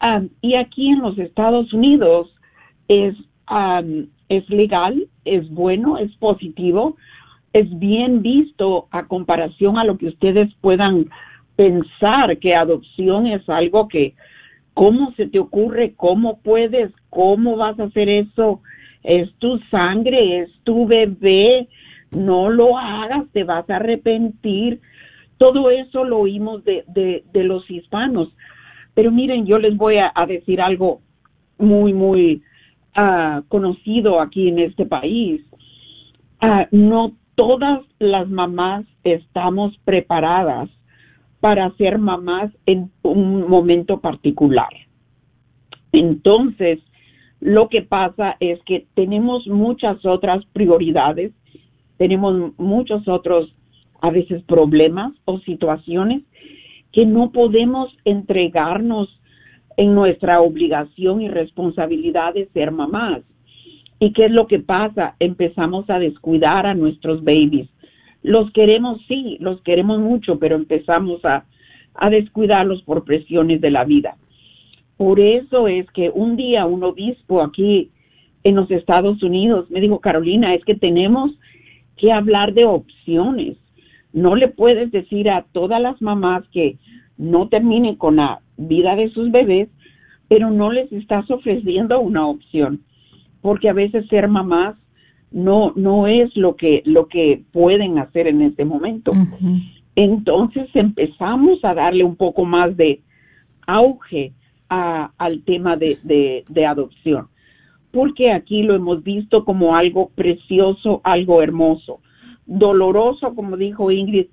Ah, 0.00 0.20
y 0.42 0.56
aquí 0.56 0.90
en 0.90 1.00
los 1.00 1.18
Estados 1.18 1.72
Unidos 1.72 2.28
es, 2.88 3.14
es 4.28 4.50
legal, 4.50 5.08
es 5.24 5.48
bueno, 5.48 5.96
es 5.96 6.14
positivo, 6.16 6.98
es 7.54 7.66
bien 7.78 8.20
visto 8.20 8.86
a 8.90 9.06
comparación 9.06 9.78
a 9.78 9.84
lo 9.84 9.96
que 9.96 10.08
ustedes 10.08 10.52
puedan 10.60 11.06
pensar 11.60 12.38
que 12.38 12.54
adopción 12.54 13.26
es 13.26 13.46
algo 13.46 13.86
que, 13.86 14.14
¿cómo 14.72 15.12
se 15.12 15.26
te 15.26 15.38
ocurre? 15.38 15.92
¿Cómo 15.94 16.40
puedes? 16.40 16.90
¿Cómo 17.10 17.58
vas 17.58 17.78
a 17.78 17.84
hacer 17.84 18.08
eso? 18.08 18.62
Es 19.02 19.30
tu 19.34 19.58
sangre, 19.70 20.40
es 20.40 20.50
tu 20.64 20.86
bebé, 20.86 21.68
no 22.12 22.48
lo 22.48 22.78
hagas, 22.78 23.26
te 23.34 23.44
vas 23.44 23.68
a 23.68 23.76
arrepentir. 23.76 24.80
Todo 25.36 25.68
eso 25.68 26.02
lo 26.02 26.20
oímos 26.20 26.64
de, 26.64 26.82
de, 26.86 27.44
los 27.44 27.70
hispanos. 27.70 28.34
Pero 28.94 29.10
miren, 29.10 29.44
yo 29.44 29.58
les 29.58 29.76
voy 29.76 29.96
a, 29.98 30.12
decir 30.26 30.62
algo 30.62 31.02
muy, 31.58 31.92
muy 31.92 32.42
ah, 32.94 33.42
conocido 33.48 34.22
aquí 34.22 34.48
en 34.48 34.60
este 34.60 34.86
país. 34.86 35.42
Ah, 36.40 36.68
no 36.70 37.12
todas 37.34 37.82
las 37.98 38.30
mamás 38.30 38.86
estamos 39.04 39.76
preparadas 39.84 40.70
para 41.40 41.70
ser 41.72 41.98
mamás 41.98 42.52
en 42.66 42.90
un 43.02 43.48
momento 43.48 44.00
particular. 44.00 44.68
Entonces, 45.92 46.78
lo 47.40 47.68
que 47.68 47.82
pasa 47.82 48.36
es 48.38 48.62
que 48.64 48.86
tenemos 48.94 49.46
muchas 49.46 50.04
otras 50.04 50.44
prioridades 50.52 51.32
tenemos 52.00 52.58
muchos 52.58 53.06
otros, 53.08 53.54
a 54.00 54.10
veces, 54.10 54.42
problemas 54.44 55.12
o 55.26 55.38
situaciones 55.40 56.22
que 56.92 57.04
no 57.04 57.30
podemos 57.30 57.94
entregarnos 58.06 59.20
en 59.76 59.94
nuestra 59.94 60.40
obligación 60.40 61.20
y 61.20 61.28
responsabilidad 61.28 62.32
de 62.32 62.46
ser 62.54 62.70
mamás. 62.70 63.20
¿Y 63.98 64.14
qué 64.14 64.24
es 64.24 64.30
lo 64.30 64.46
que 64.46 64.60
pasa? 64.60 65.14
Empezamos 65.20 65.90
a 65.90 65.98
descuidar 65.98 66.64
a 66.64 66.72
nuestros 66.72 67.22
babies. 67.22 67.68
Los 68.22 68.50
queremos, 68.52 69.00
sí, 69.08 69.36
los 69.40 69.62
queremos 69.62 69.98
mucho, 69.98 70.38
pero 70.38 70.56
empezamos 70.56 71.24
a, 71.24 71.44
a 71.94 72.10
descuidarlos 72.10 72.82
por 72.82 73.04
presiones 73.04 73.60
de 73.60 73.70
la 73.70 73.84
vida. 73.84 74.16
Por 74.96 75.18
eso 75.18 75.66
es 75.68 75.90
que 75.92 76.10
un 76.10 76.36
día 76.36 76.66
un 76.66 76.84
obispo 76.84 77.42
aquí 77.42 77.90
en 78.44 78.56
los 78.56 78.70
Estados 78.70 79.22
Unidos 79.22 79.70
me 79.70 79.80
dijo, 79.80 79.98
Carolina, 79.98 80.54
es 80.54 80.64
que 80.64 80.74
tenemos 80.74 81.30
que 81.96 82.12
hablar 82.12 82.52
de 82.54 82.64
opciones. 82.64 83.56
No 84.12 84.34
le 84.34 84.48
puedes 84.48 84.90
decir 84.90 85.30
a 85.30 85.44
todas 85.52 85.80
las 85.80 86.00
mamás 86.02 86.46
que 86.48 86.76
no 87.16 87.48
terminen 87.48 87.96
con 87.96 88.16
la 88.16 88.40
vida 88.56 88.96
de 88.96 89.10
sus 89.10 89.30
bebés, 89.30 89.68
pero 90.28 90.50
no 90.50 90.72
les 90.72 90.90
estás 90.92 91.30
ofreciendo 91.30 92.00
una 92.00 92.26
opción, 92.26 92.80
porque 93.42 93.68
a 93.68 93.74
veces 93.74 94.06
ser 94.08 94.28
mamás 94.28 94.76
no 95.30 95.72
no 95.76 96.06
es 96.06 96.36
lo 96.36 96.56
que 96.56 96.82
lo 96.84 97.06
que 97.06 97.42
pueden 97.52 97.98
hacer 97.98 98.26
en 98.26 98.42
este 98.42 98.64
momento. 98.64 99.12
Entonces 99.94 100.68
empezamos 100.74 101.64
a 101.64 101.74
darle 101.74 102.04
un 102.04 102.16
poco 102.16 102.44
más 102.44 102.76
de 102.76 103.00
auge 103.66 104.32
al 104.68 105.42
tema 105.42 105.76
de, 105.76 105.98
de, 106.04 106.44
de 106.48 106.66
adopción, 106.66 107.26
porque 107.90 108.30
aquí 108.30 108.62
lo 108.62 108.74
hemos 108.74 109.02
visto 109.02 109.44
como 109.44 109.74
algo 109.74 110.10
precioso, 110.14 111.00
algo 111.02 111.42
hermoso, 111.42 112.00
doloroso, 112.46 113.34
como 113.34 113.56
dijo 113.56 113.90
Ingrid, 113.90 114.26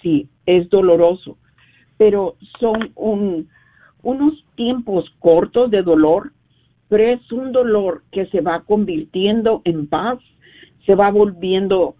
sí, 0.00 0.28
es 0.46 0.68
doloroso, 0.70 1.38
pero 1.96 2.36
son 2.60 2.92
un, 2.94 3.48
unos 4.02 4.44
tiempos 4.54 5.04
cortos 5.18 5.70
de 5.70 5.82
dolor, 5.82 6.32
pero 6.88 7.04
es 7.04 7.32
un 7.32 7.52
dolor 7.52 8.02
que 8.10 8.26
se 8.26 8.40
va 8.40 8.62
convirtiendo 8.62 9.62
en 9.64 9.86
paz, 9.86 10.18
se 10.86 10.94
va 10.94 11.10
volviendo 11.10 11.96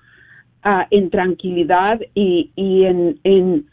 uh, 0.65 0.85
en 0.91 1.11
tranquilidad 1.11 2.01
y, 2.15 2.51
y 2.57 2.85
en, 2.85 3.67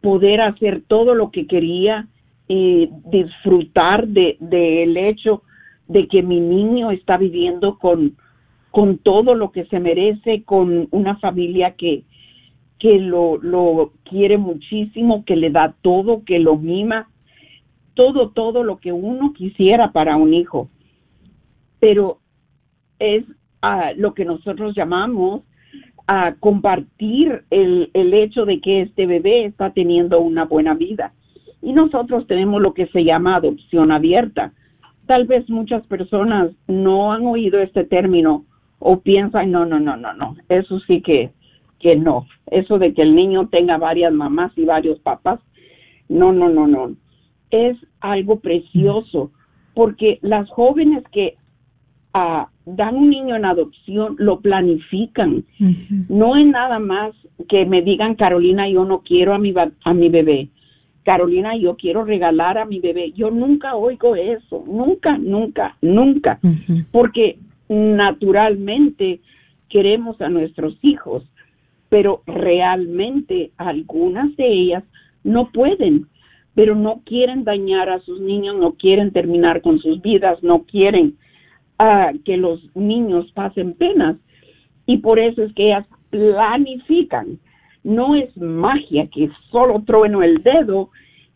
poder 0.00 0.40
hacer 0.40 0.82
todo 0.86 1.14
lo 1.14 1.30
que 1.30 1.46
quería 1.46 2.06
y 2.46 2.88
disfrutar 3.06 4.06
de, 4.06 4.36
de 4.40 4.84
el 4.84 4.96
hecho 4.96 5.42
de 5.88 6.06
que 6.06 6.22
mi 6.22 6.40
niño 6.40 6.90
está 6.92 7.16
viviendo 7.16 7.78
con, 7.78 8.16
con 8.70 8.98
todo 8.98 9.34
lo 9.34 9.50
que 9.50 9.64
se 9.66 9.80
merece, 9.80 10.44
con 10.44 10.86
una 10.92 11.16
familia 11.16 11.72
que, 11.72 12.04
que 12.78 13.00
lo, 13.00 13.38
lo 13.38 13.92
quiere 14.04 14.38
muchísimo, 14.38 15.24
que 15.24 15.36
le 15.36 15.50
da 15.50 15.74
todo, 15.82 16.24
que 16.24 16.38
lo 16.38 16.56
mima, 16.56 17.08
todo, 17.94 18.30
todo 18.30 18.62
lo 18.62 18.78
que 18.78 18.92
uno 18.92 19.32
quisiera 19.32 19.92
para 19.92 20.16
un 20.16 20.32
hijo. 20.32 20.68
Pero 21.80 22.18
es 22.98 23.24
uh, 23.62 23.96
lo 23.96 24.14
que 24.14 24.24
nosotros 24.24 24.74
llamamos 24.74 25.42
a 26.06 26.34
compartir 26.40 27.42
el, 27.50 27.90
el 27.92 28.14
hecho 28.14 28.44
de 28.46 28.60
que 28.60 28.82
este 28.82 29.06
bebé 29.06 29.44
está 29.44 29.70
teniendo 29.70 30.20
una 30.20 30.44
buena 30.44 30.74
vida. 30.74 31.12
Y 31.60 31.72
nosotros 31.72 32.26
tenemos 32.26 32.62
lo 32.62 32.72
que 32.72 32.86
se 32.86 33.04
llama 33.04 33.36
adopción 33.36 33.92
abierta. 33.92 34.52
Tal 35.06 35.26
vez 35.26 35.48
muchas 35.50 35.86
personas 35.86 36.52
no 36.66 37.12
han 37.12 37.26
oído 37.26 37.60
este 37.60 37.84
término 37.84 38.44
o 38.78 39.00
piensan, 39.00 39.50
no, 39.50 39.66
no, 39.66 39.80
no, 39.80 39.96
no, 39.96 40.14
no, 40.14 40.36
eso 40.48 40.78
sí 40.80 41.02
que 41.02 41.30
que 41.78 41.96
no. 41.96 42.26
Eso 42.50 42.78
de 42.78 42.92
que 42.92 43.02
el 43.02 43.14
niño 43.14 43.48
tenga 43.48 43.78
varias 43.78 44.12
mamás 44.12 44.52
y 44.56 44.64
varios 44.64 44.98
papás, 45.00 45.40
no, 46.08 46.32
no, 46.32 46.48
no, 46.48 46.66
no. 46.66 46.94
Es 47.50 47.76
algo 48.00 48.40
precioso 48.40 49.30
porque 49.74 50.18
las 50.22 50.48
jóvenes 50.50 51.04
que 51.12 51.36
uh, 52.14 52.46
dan 52.64 52.96
un 52.96 53.10
niño 53.10 53.36
en 53.36 53.44
adopción 53.44 54.16
lo 54.18 54.40
planifican. 54.40 55.44
No 56.08 56.36
es 56.36 56.46
nada 56.46 56.78
más 56.78 57.14
que 57.48 57.64
me 57.64 57.82
digan, 57.82 58.14
Carolina, 58.14 58.68
yo 58.68 58.84
no 58.84 59.00
quiero 59.00 59.34
a 59.34 59.38
mi, 59.38 59.54
a 59.84 59.94
mi 59.94 60.08
bebé. 60.08 60.48
Carolina, 61.04 61.56
yo 61.56 61.76
quiero 61.76 62.04
regalar 62.04 62.58
a 62.58 62.66
mi 62.66 62.80
bebé. 62.80 63.12
Yo 63.12 63.30
nunca 63.30 63.74
oigo 63.74 64.14
eso, 64.14 64.64
nunca, 64.66 65.16
nunca, 65.16 65.76
nunca, 65.80 66.38
porque 66.92 67.38
naturalmente 67.68 69.20
queremos 69.68 70.20
a 70.20 70.28
nuestros 70.28 70.76
hijos 70.82 71.24
pero 71.88 72.22
realmente 72.26 73.50
algunas 73.56 74.34
de 74.36 74.46
ellas 74.46 74.84
no 75.24 75.50
pueden, 75.50 76.06
pero 76.54 76.74
no 76.74 77.02
quieren 77.04 77.44
dañar 77.44 77.88
a 77.88 78.00
sus 78.00 78.20
niños, 78.20 78.56
no 78.58 78.72
quieren 78.72 79.12
terminar 79.12 79.62
con 79.62 79.78
sus 79.78 80.00
vidas, 80.02 80.42
no 80.42 80.64
quieren 80.64 81.16
uh, 81.78 82.18
que 82.24 82.36
los 82.36 82.60
niños 82.74 83.30
pasen 83.32 83.74
penas. 83.74 84.16
Y 84.86 84.98
por 84.98 85.18
eso 85.18 85.42
es 85.42 85.52
que 85.54 85.66
ellas 85.66 85.86
planifican. 86.10 87.38
No 87.84 88.14
es 88.14 88.36
magia 88.36 89.08
que 89.08 89.30
solo 89.50 89.82
trueno 89.82 90.22
el 90.22 90.42
dedo 90.42 90.90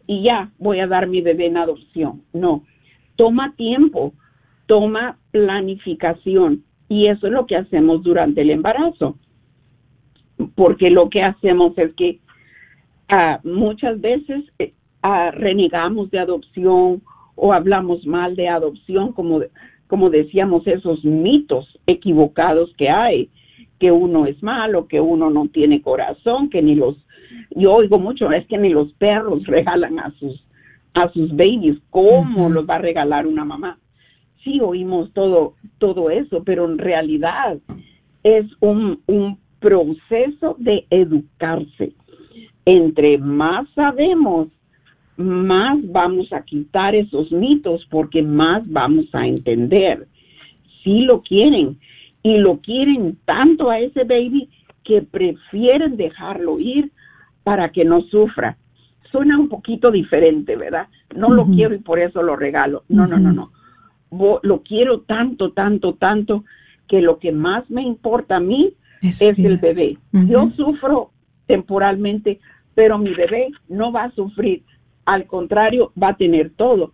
y 0.06 0.24
ya 0.24 0.50
voy 0.58 0.80
a 0.80 0.86
dar 0.86 1.06
mi 1.06 1.20
bebé 1.20 1.46
en 1.46 1.56
adopción. 1.56 2.22
No, 2.32 2.64
toma 3.16 3.54
tiempo, 3.56 4.12
toma 4.66 5.18
planificación. 5.30 6.64
Y 6.88 7.06
eso 7.06 7.26
es 7.26 7.32
lo 7.32 7.46
que 7.46 7.56
hacemos 7.56 8.02
durante 8.02 8.42
el 8.42 8.50
embarazo 8.50 9.16
porque 10.54 10.90
lo 10.90 11.08
que 11.08 11.22
hacemos 11.22 11.76
es 11.78 11.94
que 11.94 12.20
uh, 13.10 13.48
muchas 13.48 14.00
veces 14.00 14.44
uh, 15.04 15.30
renegamos 15.32 16.10
de 16.10 16.18
adopción 16.18 17.02
o 17.34 17.52
hablamos 17.52 18.06
mal 18.06 18.36
de 18.36 18.48
adopción, 18.48 19.12
como, 19.12 19.40
como 19.92 20.08
decíamos, 20.08 20.66
esos 20.66 21.04
mitos 21.04 21.78
equivocados 21.86 22.72
que 22.78 22.88
hay, 22.88 23.28
que 23.78 23.92
uno 23.92 24.24
es 24.24 24.42
malo, 24.42 24.88
que 24.88 25.02
uno 25.02 25.28
no 25.28 25.48
tiene 25.48 25.82
corazón, 25.82 26.48
que 26.48 26.62
ni 26.62 26.74
los, 26.74 26.96
yo 27.50 27.74
oigo 27.74 27.98
mucho, 27.98 28.32
es 28.32 28.46
que 28.46 28.56
ni 28.56 28.70
los 28.70 28.90
perros 28.94 29.44
regalan 29.46 29.98
a 29.98 30.10
sus, 30.12 30.42
a 30.94 31.12
sus 31.12 31.30
babies, 31.36 31.76
¿cómo 31.90 32.48
los 32.48 32.66
va 32.66 32.76
a 32.76 32.78
regalar 32.78 33.26
una 33.26 33.44
mamá? 33.44 33.78
Sí, 34.42 34.62
oímos 34.62 35.12
todo, 35.12 35.56
todo 35.76 36.08
eso, 36.08 36.42
pero 36.42 36.64
en 36.64 36.78
realidad 36.78 37.58
es 38.22 38.46
un, 38.60 38.98
un 39.06 39.36
proceso 39.60 40.56
de 40.58 40.86
educarse. 40.88 41.92
Entre 42.64 43.18
más 43.18 43.68
sabemos, 43.74 44.48
más 45.16 45.78
vamos 45.84 46.32
a 46.32 46.42
quitar 46.42 46.94
esos 46.94 47.30
mitos 47.32 47.86
porque 47.90 48.22
más 48.22 48.62
vamos 48.66 49.06
a 49.12 49.26
entender. 49.26 50.06
Si 50.82 51.00
lo 51.00 51.22
quieren 51.22 51.78
y 52.22 52.38
lo 52.38 52.58
quieren 52.58 53.18
tanto 53.24 53.70
a 53.70 53.78
ese 53.78 54.04
baby 54.04 54.48
que 54.84 55.02
prefieren 55.02 55.96
dejarlo 55.96 56.58
ir 56.58 56.90
para 57.42 57.70
que 57.70 57.84
no 57.84 58.02
sufra. 58.02 58.56
Suena 59.10 59.38
un 59.38 59.48
poquito 59.48 59.90
diferente, 59.90 60.56
¿verdad? 60.56 60.88
No 61.14 61.28
lo 61.30 61.46
quiero 61.46 61.74
y 61.74 61.78
por 61.78 61.98
eso 61.98 62.22
lo 62.22 62.36
regalo. 62.36 62.84
No, 62.88 63.06
no, 63.06 63.18
no, 63.18 63.32
no. 63.32 63.50
Lo 64.42 64.62
quiero 64.62 65.00
tanto, 65.00 65.52
tanto, 65.52 65.94
tanto 65.94 66.44
que 66.88 67.02
lo 67.02 67.18
que 67.18 67.32
más 67.32 67.68
me 67.70 67.82
importa 67.82 68.36
a 68.36 68.40
mí 68.40 68.74
es, 69.02 69.20
el 69.20 69.58
bebé. 69.58 69.98
Yo 70.12 70.50
sufro 70.56 71.10
temporalmente, 71.46 72.40
pero 72.74 72.98
mi 72.98 73.12
bebé 73.12 73.48
no 73.68 73.92
va 73.92 74.04
a 74.04 74.10
sufrir. 74.12 74.62
Al 75.04 75.26
contrario, 75.26 75.92
va 76.00 76.08
a 76.08 76.16
tener 76.16 76.50
todo. 76.50 76.92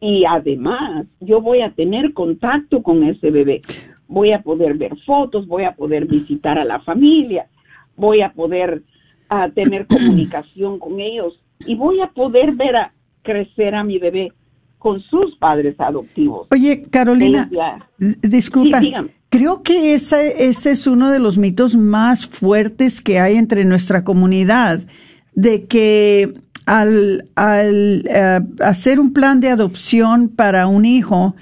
Y 0.00 0.24
además, 0.24 1.06
yo 1.20 1.40
voy 1.40 1.60
a 1.60 1.72
tener 1.72 2.12
contacto 2.14 2.82
con 2.82 3.04
ese 3.04 3.30
bebé. 3.30 3.60
Voy 4.08 4.32
a 4.32 4.42
poder 4.42 4.74
ver 4.74 4.96
fotos, 5.06 5.46
voy 5.46 5.64
a 5.64 5.72
poder 5.72 6.06
visitar 6.06 6.58
a 6.58 6.64
la 6.64 6.80
familia, 6.80 7.46
voy 7.96 8.22
a 8.22 8.32
poder 8.32 8.82
a 9.28 9.48
tener 9.50 9.86
comunicación 9.88 10.78
con 10.78 11.00
ellos 11.00 11.38
y 11.66 11.74
voy 11.74 12.00
a 12.00 12.08
poder 12.08 12.52
ver 12.52 12.76
a 12.76 12.92
crecer 13.22 13.74
a 13.74 13.84
mi 13.84 13.98
bebé 13.98 14.32
con 14.78 15.00
sus 15.02 15.36
padres 15.36 15.76
adoptivos. 15.78 16.48
Oye, 16.50 16.86
Carolina, 16.90 17.48
disculpa. 18.22 18.80
Creo 19.28 19.62
que 19.62 19.94
ese, 19.94 20.48
ese 20.48 20.72
es 20.72 20.86
uno 20.86 21.10
de 21.10 21.20
los 21.20 21.38
mitos 21.38 21.76
más 21.76 22.26
fuertes 22.26 23.00
que 23.00 23.20
hay 23.20 23.36
entre 23.36 23.64
nuestra 23.64 24.02
comunidad, 24.02 24.80
de 25.34 25.66
que 25.66 26.34
al, 26.66 27.24
al 27.34 28.04
eh, 28.08 28.40
hacer 28.60 29.00
un 29.00 29.12
plan 29.12 29.40
de 29.40 29.48
adopción 29.48 30.28
para 30.28 30.66
un 30.66 30.84
hijo, 30.84 31.34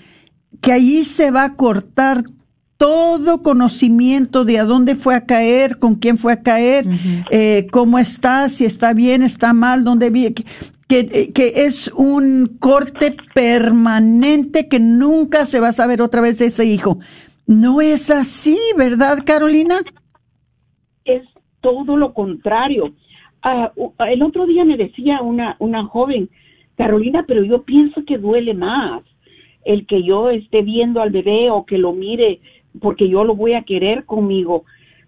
que 0.61 0.73
allí 0.73 1.05
se 1.05 1.31
va 1.31 1.45
a 1.45 1.55
cortar 1.55 2.23
todo 2.77 3.43
conocimiento 3.43 4.45
de 4.45 4.59
a 4.59 4.65
dónde 4.65 4.95
fue 4.95 5.15
a 5.15 5.27
caer, 5.27 5.79
con 5.79 5.97
quién 5.97 6.17
fue 6.17 6.33
a 6.33 6.43
caer, 6.43 6.87
eh, 7.31 7.67
cómo 7.73 7.99
está, 7.99 8.49
si 8.49 8.65
está 8.65 8.95
bien, 8.95 9.23
está 9.23 9.53
mal, 9.53 9.83
dónde 9.83 10.11
vive, 10.11 10.35
que, 10.87 11.33
que, 11.33 11.53
es 11.57 11.89
un 11.89 12.57
corte 12.61 13.17
permanente 13.35 14.69
que 14.69 14.79
nunca 14.79 15.45
se 15.45 15.59
va 15.59 15.69
a 15.69 15.73
saber 15.73 16.01
otra 16.01 16.21
vez 16.21 16.39
de 16.39 16.47
ese 16.47 16.67
hijo. 16.67 16.99
No 17.47 17.81
es 17.81 18.11
así, 18.11 18.59
¿verdad, 18.77 19.19
Carolina? 19.27 19.81
es 21.09 21.23
todo 21.61 21.97
lo 21.97 22.13
contrario. 22.13 22.95
Ah, 23.43 23.73
el 24.11 24.23
otro 24.23 24.47
día 24.47 24.65
me 24.65 24.77
decía 24.77 25.23
una, 25.23 25.57
una 25.59 25.85
joven, 25.85 26.29
Carolina, 26.77 27.25
pero 27.27 27.43
yo 27.45 27.63
pienso 27.63 28.05
que 28.05 28.19
duele 28.19 28.55
más 28.55 29.03
el 29.65 29.87
que 29.87 30.03
yo 30.03 30.31
esté 30.31 30.63
viendo 30.63 31.01
al 31.01 31.11
bebé 31.11 31.51
o 31.51 31.65
que 31.65 31.79
lo 31.79 31.93
mire 31.93 32.41
porque 32.81 33.09
yo 33.09 33.25
lo 33.25 33.35
voy 33.35 33.55
a 33.55 33.63
querer 33.63 34.05
conmigo. 34.05 34.65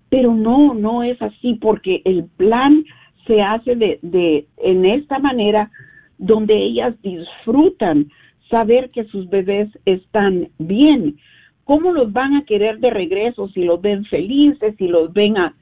Pero 0.09 0.35
no, 0.35 0.75
no 0.75 1.03
es 1.03 1.21
así 1.23 1.55
porque 1.55 2.03
el 2.05 2.25
plan 2.37 2.85
se 3.27 3.43
hace 3.43 3.77
de, 3.77 3.99
de 4.03 4.47
en 4.59 4.85
esta 4.85 5.19
manera 5.19 5.71
donde 6.19 6.57
ellas 6.57 6.95
disfrutan 7.03 8.09
saber 8.51 8.91
que 8.91 9.05
sus 9.05 9.29
bebés 9.31 9.69
están 9.87 10.49
bien. 10.59 11.17
¿Cómo 11.65 11.93
los 11.93 12.13
van 12.13 12.35
a 12.35 12.45
querer 12.45 12.81
de 12.81 12.91
regreso 12.91 13.49
si 13.51 13.63
los 13.63 13.81
ven 13.81 14.05
felices, 14.07 14.75
si 14.77 14.89
los 14.89 15.13
ven 15.13 15.37
a, 15.39 15.55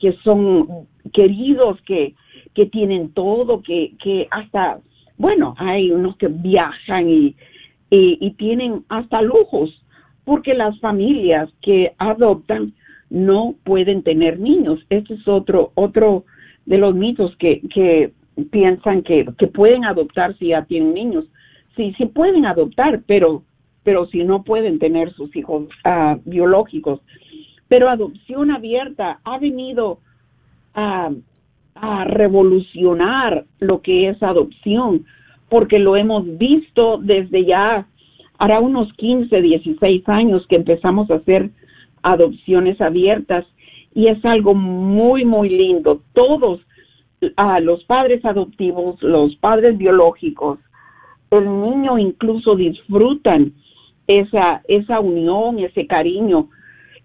que 0.00 0.12
son 0.24 0.88
queridos, 1.12 1.80
que, 1.82 2.14
que 2.54 2.66
tienen 2.66 3.12
todo, 3.12 3.62
que, 3.62 3.92
que 4.02 4.28
hasta, 4.30 4.80
bueno, 5.18 5.54
hay 5.58 5.90
unos 5.90 6.16
que 6.16 6.28
viajan 6.28 7.08
y, 7.08 7.36
y, 7.90 8.30
tienen 8.32 8.84
hasta 8.88 9.22
lujos, 9.22 9.70
porque 10.24 10.54
las 10.54 10.78
familias 10.80 11.48
que 11.62 11.92
adoptan 11.98 12.72
no 13.10 13.54
pueden 13.64 14.02
tener 14.02 14.40
niños. 14.40 14.80
Este 14.90 15.14
es 15.14 15.28
otro, 15.28 15.70
otro 15.74 16.24
de 16.64 16.78
los 16.78 16.94
mitos 16.94 17.36
que, 17.36 17.60
que 17.72 18.12
piensan 18.50 19.02
que, 19.02 19.26
que 19.38 19.46
pueden 19.46 19.84
adoptar 19.84 20.36
si 20.38 20.48
ya 20.48 20.64
tienen 20.64 20.94
niños. 20.94 21.24
Sí, 21.76 21.94
sí 21.96 22.06
pueden 22.06 22.46
adoptar, 22.46 23.02
pero, 23.06 23.42
pero 23.84 24.06
si 24.06 24.24
no 24.24 24.42
pueden 24.42 24.78
tener 24.78 25.12
sus 25.12 25.34
hijos 25.36 25.68
uh, 25.84 26.18
biológicos. 26.24 27.00
Pero 27.68 27.88
adopción 27.88 28.50
abierta 28.50 29.20
ha 29.24 29.38
venido 29.38 30.00
a, 30.76 31.10
revolucionar 32.06 33.44
lo 33.58 33.82
que 33.82 34.08
es 34.08 34.22
adopción, 34.22 35.04
porque 35.50 35.78
lo 35.78 35.96
hemos 35.96 36.24
visto 36.38 36.98
desde 36.98 37.44
ya, 37.44 37.86
hará 38.38 38.60
unos 38.60 38.92
15, 38.94 39.42
16 39.42 40.08
años 40.08 40.46
que 40.48 40.56
empezamos 40.56 41.10
a 41.10 41.16
hacer 41.16 41.50
adopciones 42.02 42.80
abiertas 42.80 43.44
y 43.94 44.08
es 44.08 44.24
algo 44.24 44.54
muy, 44.54 45.24
muy 45.24 45.50
lindo. 45.50 46.00
Todos, 46.14 46.60
a 47.36 47.60
los 47.60 47.84
padres 47.84 48.24
adoptivos, 48.24 49.02
los 49.02 49.36
padres 49.36 49.76
biológicos, 49.76 50.58
el 51.30 51.44
niño 51.44 51.98
incluso 51.98 52.56
disfrutan 52.56 53.52
esa, 54.06 54.62
esa 54.68 55.00
unión, 55.00 55.58
ese 55.58 55.86
cariño, 55.86 56.48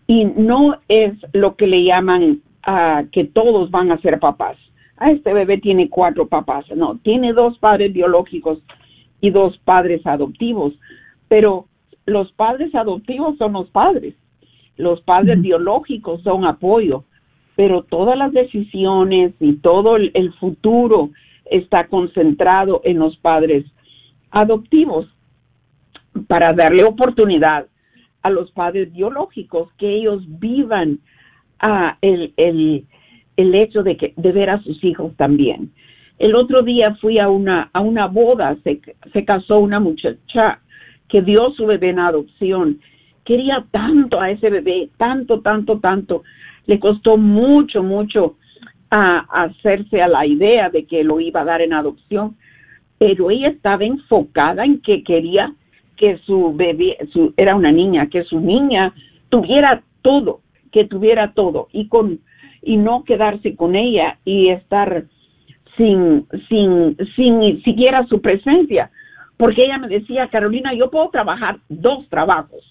y 0.07 0.26
no 0.26 0.78
es 0.88 1.13
lo 1.34 1.55
que 1.55 1.67
le 1.67 1.84
llaman 1.84 2.41
a 2.64 3.03
que 3.12 3.26
todos 3.26 3.72
van 3.72 3.91
a 3.91 3.99
ser 4.01 4.20
papás. 4.20 4.57
Ah, 4.97 5.12
este 5.12 5.34
bebé 5.34 5.57
tiene 5.57 5.89
cuatro 5.89 6.28
papás, 6.28 6.66
no, 6.76 6.97
tiene 6.97 7.34
dos 7.34 7.57
padres 7.57 7.91
biológicos 7.91 8.59
y 9.20 9.32
dos 9.32 9.57
padres 9.59 10.05
adoptivos, 10.05 10.74
pero 11.28 11.66
los 12.05 12.32
padres 12.34 12.74
adoptivos 12.76 13.38
son 13.38 13.53
los 13.53 13.70
padres, 13.70 14.14
los 14.78 15.01
padres 15.01 15.41
biológicos 15.41 16.22
son 16.22 16.45
apoyo, 16.45 17.05
pero 17.55 17.84
todas 17.84 18.18
las 18.18 18.32
decisiones 18.32 19.34
y 19.39 19.53
todo 19.53 19.95
el, 19.95 20.34
futuro 20.39 21.09
está 21.45 21.88
concentrado 21.88 22.82
en 22.84 22.99
los 22.99 23.18
padres 23.18 23.66
adoptivos 24.32 25.07
para 26.28 26.53
darle 26.53 26.84
oportunidad 26.84 27.68
a 28.22 28.30
los 28.30 28.51
padres 28.51 28.91
biológicos 28.91 29.72
que 29.78 29.95
ellos 29.95 30.24
vivan 30.39 30.99
a 31.62 31.97
el, 32.01 32.34
el, 32.38 32.86
el 33.38 33.55
hecho 33.55 33.84
de 33.84 33.95
que 33.95 34.14
de 34.18 34.32
ver 34.32 34.49
a 34.49 34.62
sus 34.62 34.84
hijos 34.84 35.16
también. 35.16 35.72
El 36.20 36.36
otro 36.36 36.62
día 36.62 36.95
fui 36.95 37.18
a 37.20 37.30
una 37.30 37.70
a 37.74 37.82
una 37.82 38.07
boda, 38.07 38.57
se, 38.64 38.82
se 39.14 39.26
casó 39.26 39.59
una 39.59 39.80
muchacha 39.80 40.59
que 41.07 41.22
dio 41.22 41.51
su 41.51 41.66
bebé 41.66 41.89
en 41.89 41.99
adopción. 41.99 42.80
Quería 43.26 43.66
tanto 43.72 44.20
a 44.20 44.32
ese 44.32 44.49
bebé, 44.49 44.89
tanto, 44.97 45.41
tanto, 45.41 45.80
tanto. 45.80 46.24
Le 46.66 46.80
costó 46.80 47.18
mucho, 47.18 47.84
mucho 47.84 48.38
a, 48.89 49.20
hacerse 49.43 50.01
a 50.01 50.07
la 50.07 50.26
idea 50.26 50.70
de 50.70 50.86
que 50.86 51.03
lo 51.03 51.20
iba 51.20 51.41
a 51.41 51.45
dar 51.45 51.62
en 51.62 51.74
adopción, 51.74 52.36
pero 52.97 53.32
ella 53.32 53.49
estaba 53.49 53.84
enfocada 53.84 54.64
en 54.64 54.82
que 54.82 55.03
quería 55.03 55.53
que 55.97 56.18
su 56.20 56.53
bebé, 56.53 56.97
su, 57.12 57.34
era 57.38 57.55
una 57.55 57.72
niña, 57.72 58.07
que 58.07 58.24
su 58.24 58.39
niña 58.39 58.93
tuviera 59.30 59.84
todo, 60.01 60.41
que 60.72 60.86
tuviera 60.86 61.34
todo 61.34 61.67
y 61.72 61.88
con 61.88 62.19
y 62.61 62.78
no 62.78 63.03
quedarse 63.03 63.55
con 63.55 63.76
ella 63.76 64.19
y 64.26 64.49
estar 64.49 65.05
sin 65.78 66.28
sin 66.47 66.97
sin 67.15 67.63
siquiera 67.63 68.05
su 68.07 68.22
presencia 68.22 68.91
porque 69.41 69.63
ella 69.65 69.80
me 69.80 69.88
decía, 69.88 70.28
Carolina, 70.28 70.72
yo 70.76 70.91
puedo 70.91 71.09
trabajar 71.09 71.57
dos 71.67 72.07
trabajos, 72.09 72.61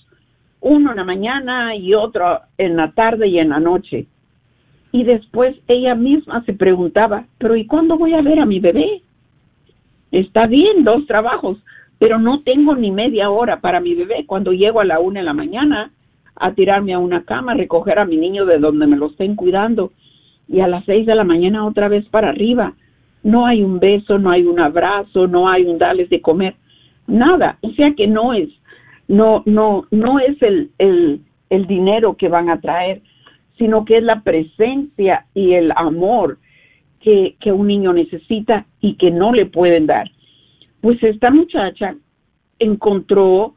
uno 0.61 0.93
en 0.93 0.99
la 0.99 1.03
mañana 1.03 1.75
y 1.75 1.95
otro 1.95 2.43
en 2.59 2.77
la 2.77 2.93
tarde 2.93 3.27
y 3.27 3.41
en 3.41 3.49
la 3.49 3.59
noche. 3.59 4.07
Y 4.93 5.03
después 5.03 5.57
ella 5.67 5.97
misma 5.97 6.45
se 6.45 6.53
preguntaba, 6.53 7.25
pero 7.39 7.57
¿y 7.57 7.67
cuándo 7.67 7.99
voy 7.99 8.15
a 8.15 8.23
ver 8.23 8.39
a 8.39 8.47
mi 8.47 8.61
bebé? 8.61 9.03
Está 10.13 10.47
bien, 10.47 10.85
dos 10.85 11.09
trabajos, 11.09 11.59
pero 11.99 12.21
no 12.21 12.43
tengo 12.43 12.77
ni 12.77 12.93
media 12.93 13.31
hora 13.31 13.61
para 13.61 13.81
mi 13.81 13.97
bebé. 13.97 14.25
Cuando 14.25 14.53
llego 14.53 14.79
a 14.79 14.85
la 14.85 15.01
una 15.01 15.19
de 15.19 15.27
la 15.27 15.35
mañana 15.35 15.91
a 16.41 16.53
tirarme 16.55 16.95
a 16.95 16.99
una 16.99 17.25
cama, 17.25 17.55
recoger 17.55 17.99
a 17.99 18.07
mi 18.07 18.17
niño 18.17 18.47
de 18.47 18.59
donde 18.59 18.87
me 18.87 18.97
lo 18.97 19.09
estén 19.09 19.37
cuidando 19.37 19.93
y 20.49 20.61
a 20.61 20.67
las 20.67 20.85
seis 20.87 21.07
de 21.07 21.15
la 21.15 21.23
mañana 21.23 21.67
otra 21.67 21.89
vez 21.89 22.05
para 22.09 22.31
arriba 22.31 22.75
no 23.23 23.47
hay 23.47 23.63
un 23.63 23.79
beso, 23.79 24.19
no 24.19 24.31
hay 24.31 24.45
un 24.45 24.59
abrazo, 24.59 25.27
no 25.27 25.49
hay 25.49 25.65
un 25.65 25.79
darles 25.79 26.09
de 26.09 26.21
comer, 26.23 26.55
nada. 27.07 27.59
O 27.61 27.71
sea 27.73 27.93
que 27.95 28.07
no 28.07 28.33
es, 28.33 28.49
no, 29.07 29.43
no, 29.45 29.87
no 29.91 30.19
es 30.19 30.41
el, 30.43 30.71
el, 30.79 31.21
el 31.51 31.67
dinero 31.67 32.17
que 32.17 32.29
van 32.29 32.49
a 32.49 32.61
traer, 32.61 33.03
sino 33.59 33.85
que 33.85 33.99
es 33.99 34.03
la 34.03 34.23
presencia 34.23 35.27
y 35.35 35.53
el 35.53 35.73
amor 35.77 36.39
que, 37.01 37.37
que 37.41 37.53
un 37.53 37.67
niño 37.67 37.93
necesita 37.93 38.67
y 38.81 38.95
que 38.95 39.11
no 39.11 39.33
le 39.33 39.47
pueden 39.47 39.87
dar. 39.87 40.11
Pues 40.81 41.03
esta 41.03 41.31
muchacha 41.31 41.95
encontró 42.59 43.55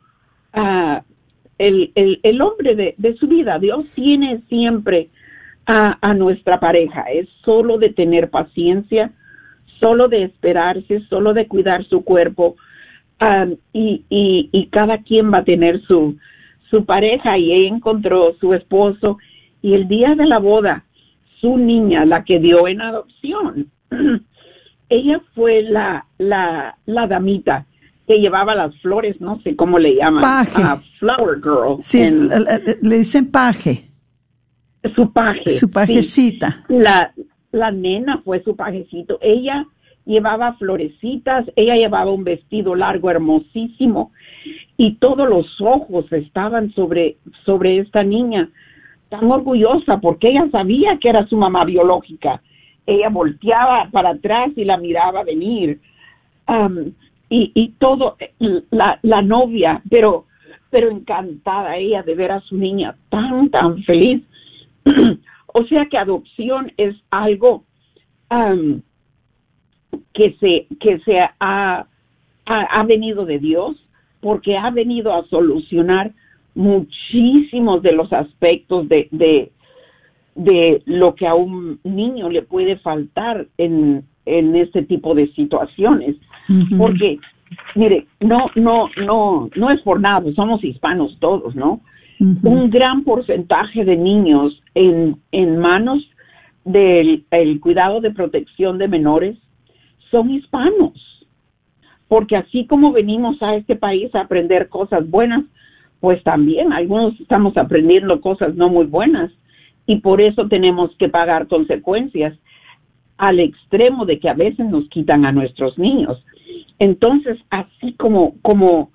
a 0.51 1.03
el, 1.57 1.91
el, 1.95 2.19
el, 2.23 2.41
hombre 2.41 2.75
de, 2.75 2.95
de, 2.97 3.15
su 3.15 3.27
vida. 3.27 3.59
Dios 3.59 3.85
tiene 3.93 4.41
siempre 4.49 5.09
a, 5.65 5.97
a, 6.01 6.13
nuestra 6.13 6.59
pareja. 6.59 7.03
Es 7.11 7.27
solo 7.43 7.77
de 7.77 7.89
tener 7.89 8.29
paciencia, 8.29 9.11
solo 9.79 10.07
de 10.07 10.23
esperarse, 10.23 11.01
solo 11.09 11.33
de 11.33 11.47
cuidar 11.47 11.83
su 11.85 12.03
cuerpo 12.03 12.55
um, 13.21 13.55
y, 13.73 14.03
y, 14.09 14.49
y, 14.51 14.67
cada 14.67 14.99
quien 14.99 15.31
va 15.31 15.39
a 15.39 15.43
tener 15.43 15.81
su, 15.81 16.17
su 16.69 16.85
pareja 16.85 17.37
y 17.37 17.51
ella 17.51 17.75
encontró 17.75 18.33
su 18.39 18.53
esposo 18.53 19.17
y 19.61 19.73
el 19.73 19.87
día 19.87 20.15
de 20.15 20.25
la 20.25 20.39
boda, 20.39 20.83
su 21.39 21.57
niña, 21.57 22.05
la 22.05 22.23
que 22.23 22.39
dio 22.39 22.67
en 22.67 22.81
adopción, 22.81 23.67
ella 24.89 25.21
fue 25.33 25.63
la, 25.63 26.05
la, 26.17 26.77
la 26.85 27.07
damita 27.07 27.65
que 28.07 28.19
llevaba 28.19 28.55
las 28.55 28.75
flores, 28.81 29.19
no 29.21 29.39
sé 29.41 29.55
cómo 29.55 29.79
le 29.79 29.95
llaman. 29.95 30.21
Paje. 30.21 30.61
flower 30.99 31.41
girl. 31.41 31.77
Sí, 31.81 32.03
le 32.81 32.97
dicen 32.97 33.31
paje. 33.31 33.89
Su 34.95 35.11
paje. 35.11 35.49
Su 35.49 35.69
pajecita. 35.69 36.65
La, 36.67 37.13
la 37.51 37.71
nena 37.71 38.21
fue 38.25 38.43
su 38.43 38.55
pajecito. 38.55 39.17
Ella 39.21 39.65
llevaba 40.05 40.53
florecitas, 40.53 41.45
ella 41.55 41.75
llevaba 41.75 42.11
un 42.11 42.23
vestido 42.23 42.75
largo 42.75 43.09
hermosísimo 43.09 44.11
y 44.77 44.95
todos 44.95 45.29
los 45.29 45.45
ojos 45.61 46.11
estaban 46.11 46.71
sobre, 46.73 47.17
sobre 47.45 47.79
esta 47.79 48.03
niña, 48.03 48.49
tan 49.09 49.31
orgullosa 49.31 49.99
porque 50.01 50.29
ella 50.29 50.47
sabía 50.51 50.97
que 50.99 51.09
era 51.09 51.25
su 51.27 51.37
mamá 51.37 51.63
biológica. 51.63 52.41
Ella 52.85 53.09
volteaba 53.09 53.87
para 53.91 54.09
atrás 54.09 54.51
y 54.57 54.65
la 54.65 54.77
miraba 54.77 55.23
venir. 55.23 55.79
Y, 57.33 57.51
y 57.55 57.69
todo, 57.79 58.15
la, 58.69 58.99
la 59.01 59.23
novia, 59.23 59.81
pero, 59.89 60.27
pero 60.69 60.91
encantada 60.91 61.77
ella 61.77 62.03
de 62.03 62.13
ver 62.13 62.31
a 62.31 62.41
su 62.41 62.55
niña 62.55 62.95
tan, 63.09 63.49
tan 63.49 63.83
feliz. 63.83 64.21
O 65.55 65.63
sea 65.65 65.85
que 65.85 65.99
adopción 65.99 66.71
es 66.77 66.95
algo 67.11 67.63
que 70.11 70.35
se, 70.39 70.65
que 70.79 70.97
se 71.05 71.19
ha, 71.39 71.85
ha, 72.47 72.83
venido 72.85 73.23
de 73.23 73.37
Dios, 73.37 73.75
porque 74.19 74.57
ha 74.57 74.71
venido 74.71 75.13
a 75.13 75.23
solucionar 75.27 76.11
muchísimos 76.55 77.83
de 77.83 77.91
los 77.91 78.11
aspectos 78.11 78.89
de, 78.89 79.09
de, 79.11 79.51
de 80.33 80.81
lo 80.85 81.13
que 81.13 81.27
a 81.27 81.35
un 81.35 81.79
niño 81.83 82.31
le 82.31 82.41
puede 82.41 82.77
faltar 82.77 83.45
en, 83.59 84.03
en 84.25 84.55
este 84.55 84.81
tipo 84.81 85.13
de 85.13 85.27
situaciones. 85.33 86.15
Porque, 86.77 87.19
mire, 87.75 88.07
no, 88.19 88.47
no, 88.55 88.89
no, 88.97 89.49
no 89.55 89.71
es 89.71 89.81
por 89.81 89.99
nada, 89.99 90.31
somos 90.33 90.63
hispanos 90.63 91.17
todos, 91.19 91.55
¿no? 91.55 91.81
Un 92.19 92.69
gran 92.69 93.03
porcentaje 93.03 93.83
de 93.83 93.97
niños 93.97 94.61
en, 94.75 95.17
en 95.31 95.57
manos 95.57 96.01
del 96.63 97.25
el 97.31 97.59
cuidado 97.59 97.99
de 97.99 98.11
protección 98.11 98.77
de 98.77 98.87
menores 98.87 99.37
son 100.09 100.29
hispanos. 100.29 100.93
Porque 102.07 102.35
así 102.37 102.65
como 102.67 102.91
venimos 102.91 103.41
a 103.41 103.55
este 103.55 103.75
país 103.75 104.13
a 104.15 104.21
aprender 104.21 104.69
cosas 104.69 105.09
buenas, 105.09 105.43
pues 105.99 106.21
también 106.23 106.71
algunos 106.71 107.19
estamos 107.19 107.57
aprendiendo 107.57 108.21
cosas 108.21 108.55
no 108.55 108.69
muy 108.69 108.85
buenas 108.85 109.31
y 109.85 110.01
por 110.01 110.21
eso 110.21 110.47
tenemos 110.47 110.95
que 110.97 111.09
pagar 111.09 111.47
consecuencias 111.47 112.37
al 113.23 113.39
extremo 113.39 114.05
de 114.05 114.19
que 114.19 114.27
a 114.27 114.33
veces 114.33 114.65
nos 114.67 114.89
quitan 114.89 115.23
a 115.23 115.31
nuestros 115.31 115.77
niños. 115.79 116.21
Entonces, 116.77 117.39
así 117.49 117.93
como, 117.93 118.35
como 118.41 118.91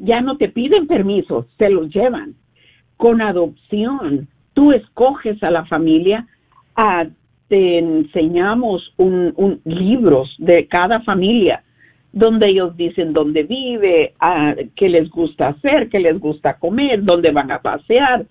ya 0.00 0.20
no 0.20 0.36
te 0.36 0.48
piden 0.48 0.88
permiso, 0.88 1.46
se 1.58 1.70
los 1.70 1.88
llevan. 1.94 2.34
Con 2.96 3.22
adopción, 3.22 4.26
tú 4.52 4.72
escoges 4.72 5.40
a 5.44 5.52
la 5.52 5.64
familia, 5.66 6.26
a, 6.74 7.06
te 7.46 7.78
enseñamos 7.78 8.92
un, 8.96 9.32
un, 9.36 9.60
libros 9.64 10.34
de 10.38 10.66
cada 10.66 10.98
familia, 11.02 11.62
donde 12.12 12.48
ellos 12.48 12.76
dicen 12.76 13.12
dónde 13.12 13.44
vive, 13.44 14.14
qué 14.74 14.88
les 14.88 15.08
gusta 15.08 15.50
hacer, 15.50 15.88
qué 15.88 16.00
les 16.00 16.18
gusta 16.18 16.58
comer, 16.58 17.04
dónde 17.04 17.30
van 17.30 17.52
a 17.52 17.62
pasear, 17.62 18.26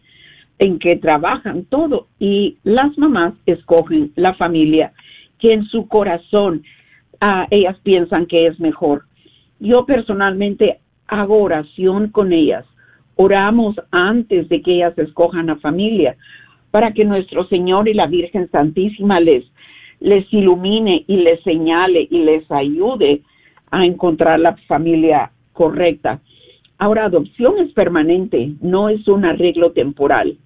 en 0.60 0.78
qué 0.78 0.98
trabajan, 0.98 1.64
todo. 1.64 2.08
Y 2.20 2.58
las 2.66 2.98
mamás 2.98 3.34
escogen 3.45 4.12
la 4.18 4.34
familia 4.34 4.91
que 5.40 5.54
en 5.54 5.66
su 5.66 5.88
corazón 5.88 6.64
uh, 7.22 7.46
ellas 7.50 7.78
piensan 7.84 8.26
que 8.26 8.48
es 8.48 8.60
mejor. 8.60 9.04
Yo 9.60 9.86
personalmente 9.86 10.80
hago 11.08 11.42
oración 11.42 12.10
con 12.10 12.34
ellas. 12.34 12.66
Oramos 13.16 13.76
antes 13.92 14.48
de 14.50 14.62
que 14.62 14.76
ellas 14.76 14.98
escojan 14.98 15.50
a 15.50 15.56
familia 15.58 16.16
para 16.72 16.94
que 16.94 17.06
nuestro 17.06 17.48
Señor 17.48 17.88
y 17.88 17.94
la 17.94 18.08
Virgen 18.08 18.50
Santísima 18.52 19.20
les, 19.20 19.46
les 20.00 20.32
ilumine 20.32 21.04
y 21.08 21.18
les 21.18 21.42
señale 21.42 22.08
y 22.10 22.20
les 22.20 22.50
ayude 22.52 23.22
a 23.72 23.86
encontrar 23.86 24.40
la 24.40 24.56
familia 24.68 25.32
correcta. 25.54 26.22
Ahora, 26.78 27.06
adopción 27.06 27.58
es 27.58 27.72
permanente, 27.74 28.52
no 28.62 28.90
es 28.90 29.08
un 29.08 29.26
arreglo 29.26 29.72
temporal, 29.72 30.38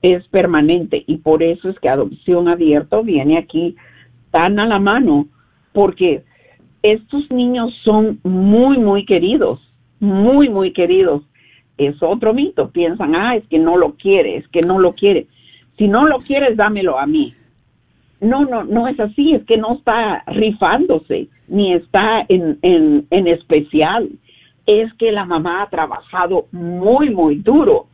es 0.00 0.26
permanente 0.28 1.04
y 1.06 1.18
por 1.18 1.42
eso 1.42 1.68
es 1.68 1.78
que 1.80 1.88
adopción 1.88 2.48
abierto 2.48 3.02
viene 3.02 3.36
aquí 3.36 3.76
tan 4.36 4.60
a 4.60 4.66
la 4.66 4.78
mano, 4.78 5.28
porque 5.72 6.22
estos 6.82 7.30
niños 7.30 7.72
son 7.82 8.20
muy, 8.22 8.76
muy 8.76 9.06
queridos, 9.06 9.58
muy, 9.98 10.50
muy 10.50 10.74
queridos. 10.74 11.22
Es 11.78 12.02
otro 12.02 12.34
mito, 12.34 12.70
piensan, 12.70 13.14
ah, 13.16 13.34
es 13.34 13.46
que 13.48 13.58
no 13.58 13.78
lo 13.78 13.94
quiere, 13.94 14.36
es 14.36 14.46
que 14.48 14.60
no 14.60 14.78
lo 14.78 14.92
quiere. 14.92 15.26
Si 15.78 15.88
no 15.88 16.06
lo 16.06 16.18
quieres, 16.18 16.54
dámelo 16.54 16.98
a 16.98 17.06
mí. 17.06 17.32
No, 18.20 18.44
no, 18.44 18.62
no 18.64 18.88
es 18.88 19.00
así, 19.00 19.32
es 19.32 19.42
que 19.44 19.56
no 19.56 19.76
está 19.76 20.22
rifándose, 20.26 21.28
ni 21.48 21.72
está 21.72 22.26
en, 22.28 22.58
en, 22.60 23.06
en 23.08 23.28
especial. 23.28 24.10
Es 24.66 24.92
que 24.98 25.12
la 25.12 25.24
mamá 25.24 25.62
ha 25.62 25.70
trabajado 25.70 26.44
muy, 26.52 27.08
muy 27.08 27.36
duro 27.36 27.86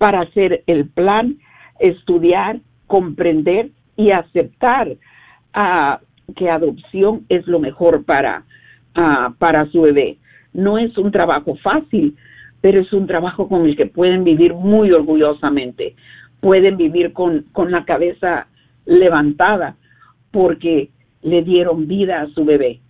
para 0.00 0.22
hacer 0.22 0.64
el 0.66 0.88
plan, 0.88 1.36
estudiar, 1.78 2.58
comprender 2.88 3.70
y 3.96 4.10
aceptar 4.10 4.96
que 6.36 6.50
adopción 6.50 7.24
es 7.28 7.46
lo 7.46 7.58
mejor 7.60 8.04
para, 8.04 8.44
para 9.38 9.66
su 9.70 9.82
bebé. 9.82 10.18
No 10.52 10.78
es 10.78 10.96
un 10.98 11.10
trabajo 11.10 11.56
fácil, 11.56 12.16
pero 12.60 12.80
es 12.80 12.92
un 12.92 13.06
trabajo 13.06 13.48
con 13.48 13.66
el 13.66 13.76
que 13.76 13.86
pueden 13.86 14.24
vivir 14.24 14.54
muy 14.54 14.90
orgullosamente. 14.90 15.94
Pueden 16.40 16.76
vivir 16.76 17.12
con, 17.12 17.44
con 17.52 17.70
la 17.70 17.84
cabeza 17.84 18.46
levantada 18.86 19.76
porque 20.30 20.90
le 21.22 21.42
dieron 21.42 21.86
vida 21.86 22.20
a 22.20 22.28
su 22.28 22.44
bebé, 22.44 22.80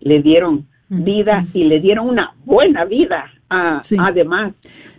le 0.00 0.20
dieron 0.22 0.66
vida 0.88 1.44
y 1.52 1.64
le 1.64 1.80
dieron 1.80 2.08
una 2.08 2.34
buena 2.44 2.84
vida. 2.84 3.30
Además, 3.48 4.54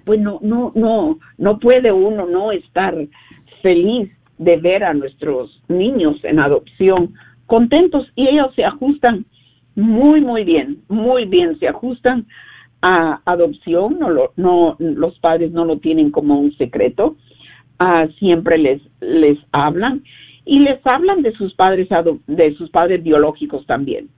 pues 0.06 0.20
no, 0.20 0.40
no, 0.42 0.72
no, 0.76 1.20
no 1.38 1.60
puede 1.60 1.92
uno 1.92 2.26
no 2.26 2.52
estar 2.52 2.96
feliz 3.62 4.12
de 4.38 4.58
ver 4.58 4.84
a 4.84 4.94
nuestros 4.94 5.62
niños 5.68 6.18
en 6.24 6.40
adopción 6.40 7.14
contentos 7.46 8.08
y 8.16 8.28
ellos 8.28 8.54
se 8.56 8.66
ajustan 8.66 9.26
muy, 9.76 10.22
muy 10.22 10.44
bien, 10.44 10.80
muy 10.88 11.26
bien, 11.26 11.60
se 11.60 11.68
ajustan 11.68 12.26
a 12.82 13.22
adopción, 13.26 13.98
no, 14.00 14.10
lo, 14.10 14.34
no 14.36 14.76
los 14.80 15.18
padres 15.20 15.52
no 15.52 15.66
lo 15.66 15.78
tienen 15.78 16.12
como 16.12 16.40
un 16.40 16.56
secreto, 16.58 17.16
uh, 17.80 18.08
siempre 18.20 18.58
les, 18.58 18.82
les 19.02 19.38
hablan 19.52 20.04
y 20.46 20.60
les 20.60 20.86
hablan 20.86 21.22
de 21.22 21.34
sus 21.34 21.54
padres 21.56 21.90
de 22.28 22.54
sus 22.56 22.70
padres 22.70 23.04
biológicos 23.04 23.66
también. 23.66 24.10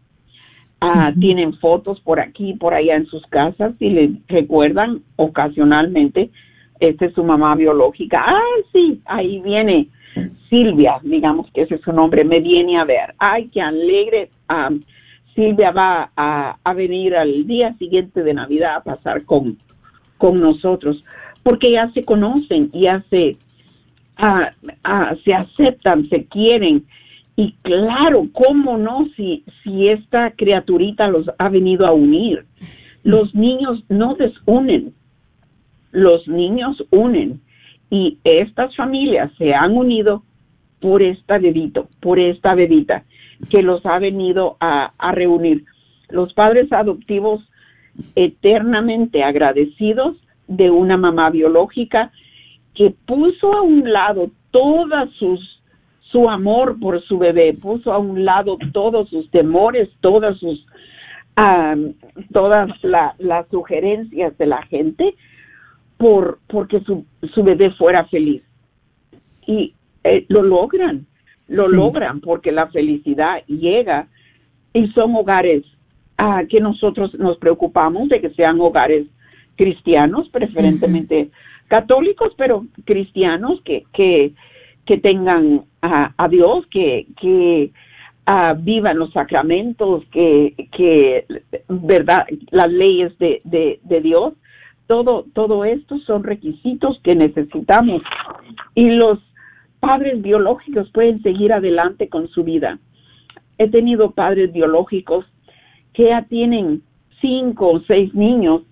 Uh, 0.79 1.17
Tienen 1.19 1.53
fotos 1.53 1.99
por 2.01 2.19
aquí, 2.19 2.53
por 2.53 2.75
allá 2.75 2.97
en 2.97 3.07
sus 3.07 3.25
casas 3.27 3.73
y 3.79 3.89
les 3.89 4.11
recuerdan 4.27 5.01
ocasionalmente, 5.15 6.29
esta 6.79 7.05
es 7.05 7.13
su 7.13 7.23
mamá 7.23 7.55
biológica, 7.55 8.23
ah, 8.23 8.61
sí, 8.71 9.01
ahí 9.05 9.41
viene 9.41 9.87
Silvia, 10.49 10.99
digamos 11.03 11.49
que 11.51 11.63
ese 11.63 11.75
es 11.75 11.81
su 11.81 11.91
nombre, 11.91 12.23
me 12.23 12.39
viene 12.39 12.77
a 12.77 12.85
ver. 12.85 13.13
Ay, 13.17 13.49
qué 13.53 13.61
alegre. 13.61 14.29
Silvia 15.35 15.71
va 15.71 16.11
a, 16.15 16.73
venir 16.73 17.15
al 17.15 17.45
día 17.45 17.73
siguiente 17.77 18.23
de 18.23 18.33
Navidad 18.33 18.77
a 18.77 18.83
pasar 18.83 19.23
con, 19.23 19.57
con 20.17 20.39
nosotros, 20.39 21.03
porque 21.43 21.71
ya 21.71 21.91
se 21.91 22.03
conocen, 22.03 22.71
ya 22.71 23.03
se, 23.09 23.37
ah, 24.17 24.51
ah, 24.83 25.15
se 25.23 25.33
aceptan, 25.33 26.09
se 26.09 26.25
quieren. 26.25 26.85
Y 27.35 27.53
claro, 27.61 28.27
¿cómo 28.33 28.77
no 28.77 29.07
si, 29.15 29.43
si 29.63 29.89
esta 29.89 30.31
criaturita 30.31 31.07
los 31.07 31.29
ha 31.37 31.49
venido 31.49 31.85
a 31.85 31.91
unir? 31.91 32.45
Los 33.03 33.35
niños 33.35 33.83
no 33.89 34.15
desunen, 34.15 34.93
los 35.91 36.27
niños 36.27 36.83
unen 36.89 37.41
y 37.89 38.17
estas 38.23 38.75
familias 38.75 39.31
se 39.37 39.53
han 39.53 39.77
unido 39.77 40.23
por 40.79 41.01
esta 41.01 41.37
bebito, 41.37 41.87
por 42.01 42.19
esta 42.19 42.53
bebita 42.53 43.03
que 43.49 43.61
los 43.61 43.85
ha 43.85 43.99
venido 43.99 44.57
a, 44.59 44.91
reunir. 45.11 45.63
Los 46.09 46.33
padres 46.33 46.71
adoptivos 46.71 47.41
eternamente 48.15 49.23
agradecidos 49.23 50.17
de 50.47 50.69
una 50.69 50.97
mamá 50.97 51.29
biológica 51.29 52.11
que 52.73 52.93
puso 53.05 53.53
a 53.53 53.61
un 53.61 53.91
lado 53.91 54.31
todas 54.51 55.11
sus 55.13 55.55
su 56.11 56.29
amor 56.29 56.79
por 56.79 57.03
su 57.03 57.17
bebé, 57.17 57.53
puso 57.53 57.91
a 57.91 57.97
un 57.97 58.23
lado 58.23 58.57
todos 58.71 59.09
sus 59.09 59.29
temores, 59.29 59.89
todas 59.99 60.37
sus 60.37 60.65
todas 62.31 62.69
las 63.19 63.47
sugerencias 63.49 64.35
de 64.39 64.45
la 64.47 64.63
gente 64.63 65.15
por 65.97 66.39
porque 66.47 66.79
su, 66.81 67.05
su 67.33 67.43
bebé 67.43 67.71
fuera 67.71 68.05
feliz. 68.05 68.43
Y 69.45 69.73
eh, 70.03 70.25
lo 70.29 70.43
logran, 70.43 71.05
lo 71.47 71.67
logran 71.69 72.21
porque 72.21 72.51
la 72.51 72.67
felicidad 72.67 73.43
llega 73.47 74.07
y 74.73 74.87
son 74.89 75.15
hogares 75.15 75.63
a 76.17 76.45
que 76.45 76.59
nosotros 76.59 77.13
nos 77.15 77.37
preocupamos 77.37 78.09
de 78.09 78.21
que 78.21 78.29
sean 78.31 78.59
hogares 78.59 79.07
cristianos, 79.55 80.29
preferentemente 80.29 81.29
católicos, 81.67 82.33
pero 82.37 82.65
cristianos 82.85 83.61
que, 83.63 83.83
que, 83.93 84.33
que 84.85 84.97
tengan 84.97 85.63
a 85.81 86.27
Dios, 86.29 86.65
que, 86.67 87.07
que 87.19 87.71
vivan 88.57 88.99
los 88.99 89.11
sacramentos, 89.13 90.03
que, 90.11 90.53
que 90.71 91.25
verdad, 91.69 92.25
las 92.51 92.69
leyes 92.69 93.17
de, 93.19 93.41
de, 93.43 93.79
de 93.83 94.01
Dios 94.01 94.33
todo, 94.87 95.25
todo 95.33 95.65
esto 95.65 95.99
son 95.99 96.23
requisitos 96.23 96.99
que 97.03 97.15
necesitamos 97.15 98.01
y 98.73 98.89
los 98.89 99.19
padres 99.79 100.21
biológicos 100.21 100.89
pueden 100.91 101.21
seguir 101.21 101.53
adelante 101.53 102.09
con 102.09 102.27
su 102.29 102.43
vida. 102.43 102.79
He 103.57 103.69
tenido 103.69 104.11
padres 104.11 104.51
biológicos 104.51 105.25
que 105.93 106.05
ya 106.05 106.23
tienen 106.23 106.81
cinco 107.21 107.71
o 107.71 107.79
seis 107.81 108.13
niños 108.13 108.63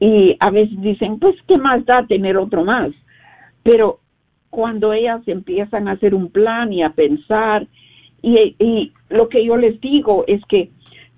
y 0.00 0.36
a 0.40 0.50
veces 0.50 0.80
dicen, 0.80 1.18
pues, 1.18 1.36
¿qué 1.46 1.56
más 1.56 1.84
da 1.86 2.06
tener 2.06 2.36
otro 2.36 2.64
más? 2.64 2.90
Pero 3.62 4.00
cuando 4.50 4.92
ellas 4.92 5.26
empiezan 5.26 5.88
a 5.88 5.92
hacer 5.92 6.14
un 6.14 6.30
plan 6.30 6.72
y 6.72 6.82
a 6.82 6.90
pensar, 6.90 7.66
y, 8.22 8.56
y 8.58 8.92
lo 9.08 9.28
que 9.28 9.44
yo 9.44 9.56
les 9.56 9.80
digo 9.80 10.24
es 10.26 10.44
que 10.46 10.70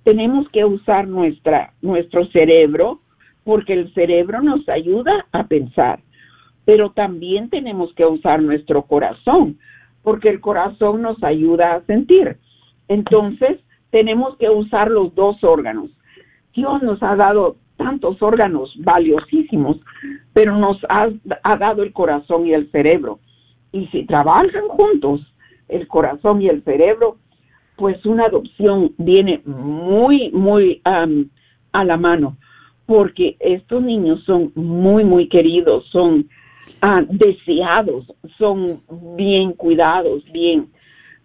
tenemos 0.04 0.48
que 0.50 0.64
usar 0.64 1.08
nuestra, 1.08 1.72
nuestro 1.82 2.26
cerebro, 2.26 3.00
porque 3.46 3.74
el 3.74 3.94
cerebro 3.94 4.42
nos 4.42 4.68
ayuda 4.68 5.24
a 5.30 5.46
pensar, 5.46 6.00
pero 6.64 6.90
también 6.90 7.48
tenemos 7.48 7.94
que 7.94 8.04
usar 8.04 8.42
nuestro 8.42 8.82
corazón, 8.82 9.56
porque 10.02 10.30
el 10.30 10.40
corazón 10.40 11.02
nos 11.02 11.22
ayuda 11.22 11.74
a 11.74 11.82
sentir. 11.82 12.38
Entonces, 12.88 13.60
tenemos 13.90 14.36
que 14.38 14.50
usar 14.50 14.90
los 14.90 15.14
dos 15.14 15.44
órganos. 15.44 15.90
Dios 16.54 16.82
nos 16.82 17.00
ha 17.04 17.14
dado 17.14 17.54
tantos 17.76 18.20
órganos 18.20 18.74
valiosísimos, 18.78 19.76
pero 20.32 20.56
nos 20.58 20.78
ha, 20.88 21.10
dado 21.56 21.84
el 21.84 21.92
corazón 21.92 22.48
y 22.48 22.52
el 22.52 22.68
cerebro. 22.72 23.20
Y 23.70 23.86
si 23.92 24.06
trabajan 24.06 24.66
juntos, 24.70 25.20
el 25.68 25.86
corazón 25.86 26.42
y 26.42 26.48
el 26.48 26.64
cerebro, 26.64 27.18
pues 27.76 28.04
una 28.06 28.24
adopción 28.24 28.92
viene 28.98 29.40
muy, 29.44 30.32
muy 30.32 30.82
a 30.84 31.84
la 31.84 31.96
mano, 31.96 32.36
porque 32.86 33.36
estos 33.40 33.82
niños 33.82 34.22
son 34.24 34.52
muy, 34.54 35.04
muy 35.04 35.28
queridos, 35.28 35.84
son 35.90 36.28
ah, 36.80 37.02
deseados, 37.08 38.06
son 38.38 38.80
bien 39.16 39.52
cuidados, 39.52 40.22
bien, 40.32 40.68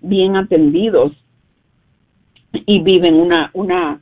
bien 0.01 0.35
atendidos 0.35 1.13
y 2.65 2.81
viven 2.81 3.13
una, 3.15 3.51
una, 3.53 4.01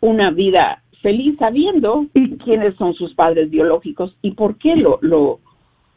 una 0.00 0.30
vida 0.30 0.82
feliz 1.02 1.36
sabiendo 1.38 2.06
quiénes 2.44 2.76
son 2.76 2.94
sus 2.94 3.14
padres 3.14 3.50
biológicos 3.50 4.14
y 4.20 4.32
por 4.32 4.58
qué 4.58 4.76
lo, 4.76 4.98
lo 5.00 5.40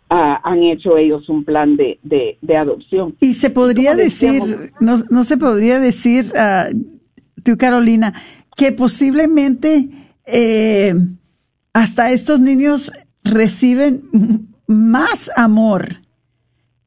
ah, 0.10 0.40
han 0.44 0.64
hecho 0.64 0.98
ellos 0.98 1.28
un 1.28 1.44
plan 1.44 1.76
de, 1.76 2.00
de, 2.02 2.58
adopción. 2.58 3.16
Y 3.20 3.34
se 3.34 3.50
podría 3.50 3.96
decir, 3.96 4.72
no, 4.80 4.96
no, 5.10 5.26
se 5.26 5.36
podría 5.36 5.82
decir, 5.82 6.26
uh, 6.34 6.74
tú 7.44 7.58
Carolina, 7.58 8.14
que 8.56 8.72
posiblemente 8.72 9.90
eh, 10.26 10.94
hasta 11.74 12.12
estos 12.12 12.40
niños 12.40 12.92
reciben 13.24 14.02
más 14.68 15.32
amor 15.36 16.02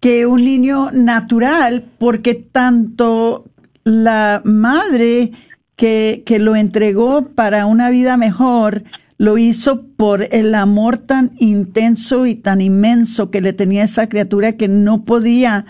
que 0.01 0.27
un 0.27 0.45
niño 0.45 0.91
natural 0.93 1.91
porque 1.99 2.35
tanto 2.35 3.47
la 3.85 4.43
madre 4.45 5.33
que, 5.77 6.23
que 6.25 6.39
lo 6.39 6.57
entregó 6.57 7.29
para 7.35 7.67
una 7.67 7.91
vida 7.91 8.17
mejor, 8.17 8.85
lo 9.19 9.39
hizo 9.39 9.87
por 9.97 10.29
el 10.35 10.55
amor 10.55 10.99
tan 10.99 11.33
intenso 11.39 12.27
y 12.27 12.35
tan 12.35 12.61
inmenso 12.61 13.31
que 13.31 13.41
le 13.41 13.53
tenía 13.53 13.85
esa 13.85 14.09
criatura 14.09 14.57
que 14.57 14.69
no 14.69 15.05
podía 15.05 15.67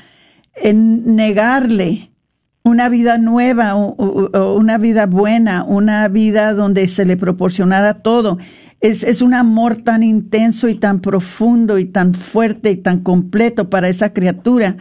eh, 0.54 0.72
negarle 0.72 2.10
una 2.66 2.88
vida 2.88 3.16
nueva, 3.16 3.76
o, 3.76 4.56
una 4.56 4.76
vida 4.76 5.06
buena, 5.06 5.62
una 5.62 6.08
vida 6.08 6.52
donde 6.52 6.88
se 6.88 7.04
le 7.04 7.16
proporcionara 7.16 8.02
todo. 8.02 8.38
Es, 8.80 9.04
es, 9.04 9.22
un 9.22 9.34
amor 9.34 9.76
tan 9.76 10.02
intenso 10.02 10.68
y 10.68 10.74
tan 10.74 11.00
profundo 11.00 11.78
y 11.78 11.84
tan 11.86 12.12
fuerte 12.12 12.72
y 12.72 12.76
tan 12.76 13.00
completo 13.00 13.70
para 13.70 13.88
esa 13.88 14.12
criatura. 14.12 14.76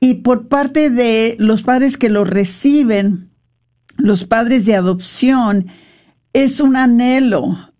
Y 0.00 0.14
por 0.14 0.48
parte 0.48 0.90
de 0.90 1.36
los 1.38 1.62
padres 1.62 1.96
que 1.96 2.08
lo 2.08 2.24
reciben, 2.24 3.30
los 3.96 4.24
padres 4.24 4.66
de 4.66 4.74
adopción, 4.74 5.66
es 6.32 6.60
un 6.60 6.76
anhelo, 6.76 7.74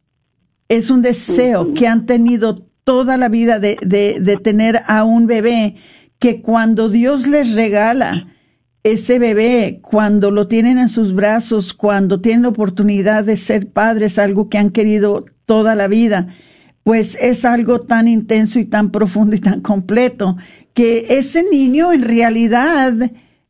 es 0.68 0.90
un 0.90 1.02
deseo 1.02 1.74
que 1.74 1.88
han 1.88 2.06
tenido 2.06 2.68
toda 2.84 3.16
la 3.16 3.28
vida 3.28 3.58
de, 3.58 3.76
de, 3.82 4.36
tener 4.36 4.80
a 4.86 5.02
un 5.02 5.26
bebé 5.26 5.74
que 6.20 6.40
cuando 6.40 6.88
Dios 6.88 7.26
les 7.26 7.52
regala 7.54 8.28
ese 8.92 9.18
bebé, 9.18 9.80
cuando 9.82 10.30
lo 10.30 10.48
tienen 10.48 10.78
en 10.78 10.88
sus 10.88 11.14
brazos, 11.14 11.74
cuando 11.74 12.20
tienen 12.20 12.42
la 12.42 12.48
oportunidad 12.48 13.24
de 13.24 13.36
ser 13.36 13.68
padres, 13.68 14.18
algo 14.18 14.48
que 14.48 14.58
han 14.58 14.70
querido 14.70 15.24
toda 15.46 15.74
la 15.74 15.88
vida, 15.88 16.28
pues 16.82 17.16
es 17.20 17.44
algo 17.44 17.80
tan 17.80 18.08
intenso 18.08 18.58
y 18.58 18.64
tan 18.64 18.90
profundo 18.90 19.36
y 19.36 19.40
tan 19.40 19.60
completo 19.60 20.36
que 20.74 21.06
ese 21.10 21.42
niño 21.42 21.92
en 21.92 22.02
realidad 22.02 22.94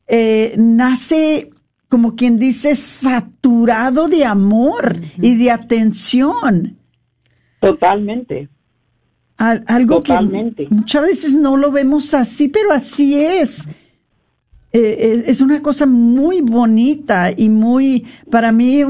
eh, 0.07 0.55
nace 0.57 1.51
como 1.89 2.17
quien 2.17 2.39
dice, 2.39 2.77
saturado 2.77 4.09
de 4.09 4.25
amor 4.25 5.01
y 5.21 5.37
de 5.37 5.51
atención. 5.51 6.77
Totalmente. 7.61 8.49
algo 9.39 10.03
que 10.03 10.15
muchas 10.71 11.03
veces 11.03 11.35
no 11.35 11.57
lo 11.57 11.71
vemos 11.71 12.13
así, 12.15 12.49
pero 12.49 12.73
así 12.73 13.15
es. 13.15 13.69
Eh, 14.73 14.81
eh, 14.81 15.23
es 15.27 15.41
una 15.41 15.63
cosa 15.63 15.87
muy 15.87 16.41
bonita 16.41 17.31
y 17.35 17.49
muy, 17.49 18.07
para 18.31 18.53
mí, 18.53 18.83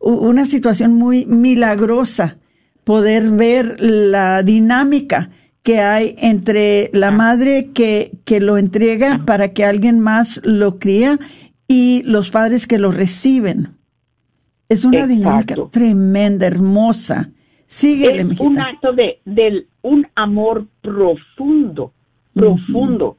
una 0.00 0.46
situación 0.46 0.94
muy 0.94 1.24
milagrosa 1.26 2.36
poder 2.84 3.30
ver 3.30 3.76
la 3.80 4.42
dinámica 4.42 5.30
que 5.62 5.78
hay 5.78 6.16
entre 6.18 6.90
la 6.92 7.10
madre 7.10 7.70
que, 7.72 8.18
que 8.24 8.40
lo 8.40 8.58
entrega 8.58 9.22
para 9.24 9.52
que 9.52 9.64
alguien 9.64 10.00
más 10.00 10.40
lo 10.44 10.78
cría 10.78 11.18
y 11.68 12.02
los 12.04 12.30
padres 12.30 12.66
que 12.66 12.78
lo 12.78 12.90
reciben. 12.90 13.76
Es 14.68 14.84
una 14.84 15.06
dinámica 15.06 15.54
tremenda, 15.70 16.46
hermosa. 16.46 17.30
Sigue, 17.66 18.20
es 18.20 18.40
un 18.40 18.58
acto 18.58 18.92
de, 18.92 19.66
un 19.82 20.06
amor 20.14 20.66
profundo, 20.82 21.92
profundo, 22.34 23.16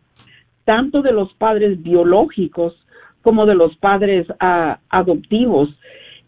tanto 0.65 1.01
de 1.01 1.11
los 1.11 1.33
padres 1.33 1.81
biológicos 1.81 2.73
como 3.21 3.45
de 3.45 3.55
los 3.55 3.75
padres 3.77 4.27
ah, 4.39 4.79
adoptivos. 4.89 5.69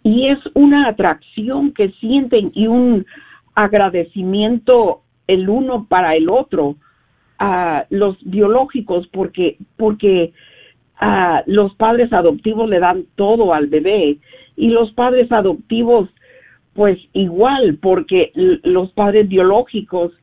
Y 0.03 0.27
es 0.27 0.39
una 0.53 0.88
atracción 0.88 1.73
que 1.73 1.89
sienten 1.99 2.51
y 2.53 2.67
un 2.67 3.05
agradecimiento 3.55 5.01
el 5.27 5.49
uno 5.49 5.88
para 5.88 6.15
el 6.15 6.29
otro 6.29 6.75
a 7.39 7.86
los 7.89 8.17
biológicos 8.23 9.07
porque 9.07 9.57
porque 9.77 10.33
los 11.45 11.75
padres 11.75 12.13
adoptivos 12.13 12.69
le 12.69 12.79
dan 12.79 13.05
todo 13.15 13.53
al 13.53 13.67
bebé 13.67 14.17
y 14.55 14.69
los 14.69 14.91
padres 14.93 15.29
adoptivos 15.31 16.09
pues 16.73 16.99
igual 17.13 17.77
porque 17.81 18.31
los 18.36 18.91
padres 18.91 19.27
biológicos 19.27 20.13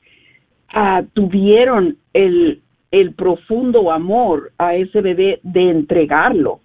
ah, 0.73 1.03
tuvieron 1.13 1.99
el, 2.15 2.63
el 2.93 3.15
profundo 3.15 3.91
amor 3.91 4.53
a 4.59 4.77
ese 4.77 5.01
bebé 5.01 5.41
de 5.43 5.71
entregarlo 5.71 6.61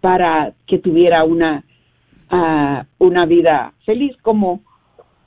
para 0.00 0.52
que 0.66 0.78
tuviera 0.78 1.24
una 1.24 1.64
uh, 2.30 3.04
una 3.04 3.24
vida 3.24 3.72
feliz 3.86 4.14
como 4.20 4.60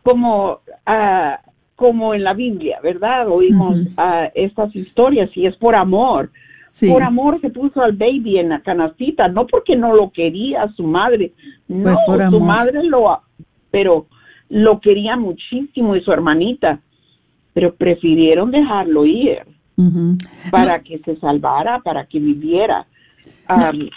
como 0.04 0.60
uh, 0.86 1.52
como 1.76 2.14
en 2.14 2.24
la 2.24 2.34
Biblia, 2.34 2.80
¿verdad? 2.84 3.28
Oímos 3.28 3.78
estas 4.36 4.76
historias 4.76 5.30
y 5.36 5.48
es 5.48 5.56
por 5.58 5.76
amor. 5.76 6.30
Por 6.90 7.04
amor 7.04 7.40
se 7.42 7.50
puso 7.50 7.82
al 7.82 7.94
baby 7.94 8.40
en 8.40 8.50
la 8.50 8.62
canastita, 8.62 9.28
no 9.28 9.46
porque 9.46 9.76
no 9.76 9.94
lo 9.94 10.12
quería 10.12 10.68
su 10.76 10.84
madre, 10.84 11.34
no, 11.68 11.98
su 12.30 12.40
madre 12.40 12.84
lo, 12.84 13.22
pero 13.70 14.08
lo 14.50 14.80
quería 14.80 15.16
muchísimo 15.16 15.96
y 15.96 16.02
su 16.02 16.12
hermanita, 16.12 16.80
pero 17.54 17.76
prefirieron 17.76 18.50
dejarlo 18.50 19.06
ir 19.06 19.40
para 20.52 20.80
que 20.82 21.00
se 21.00 21.16
salvara, 21.18 21.80
para 21.80 22.06
que 22.06 22.20
viviera. 22.20 22.86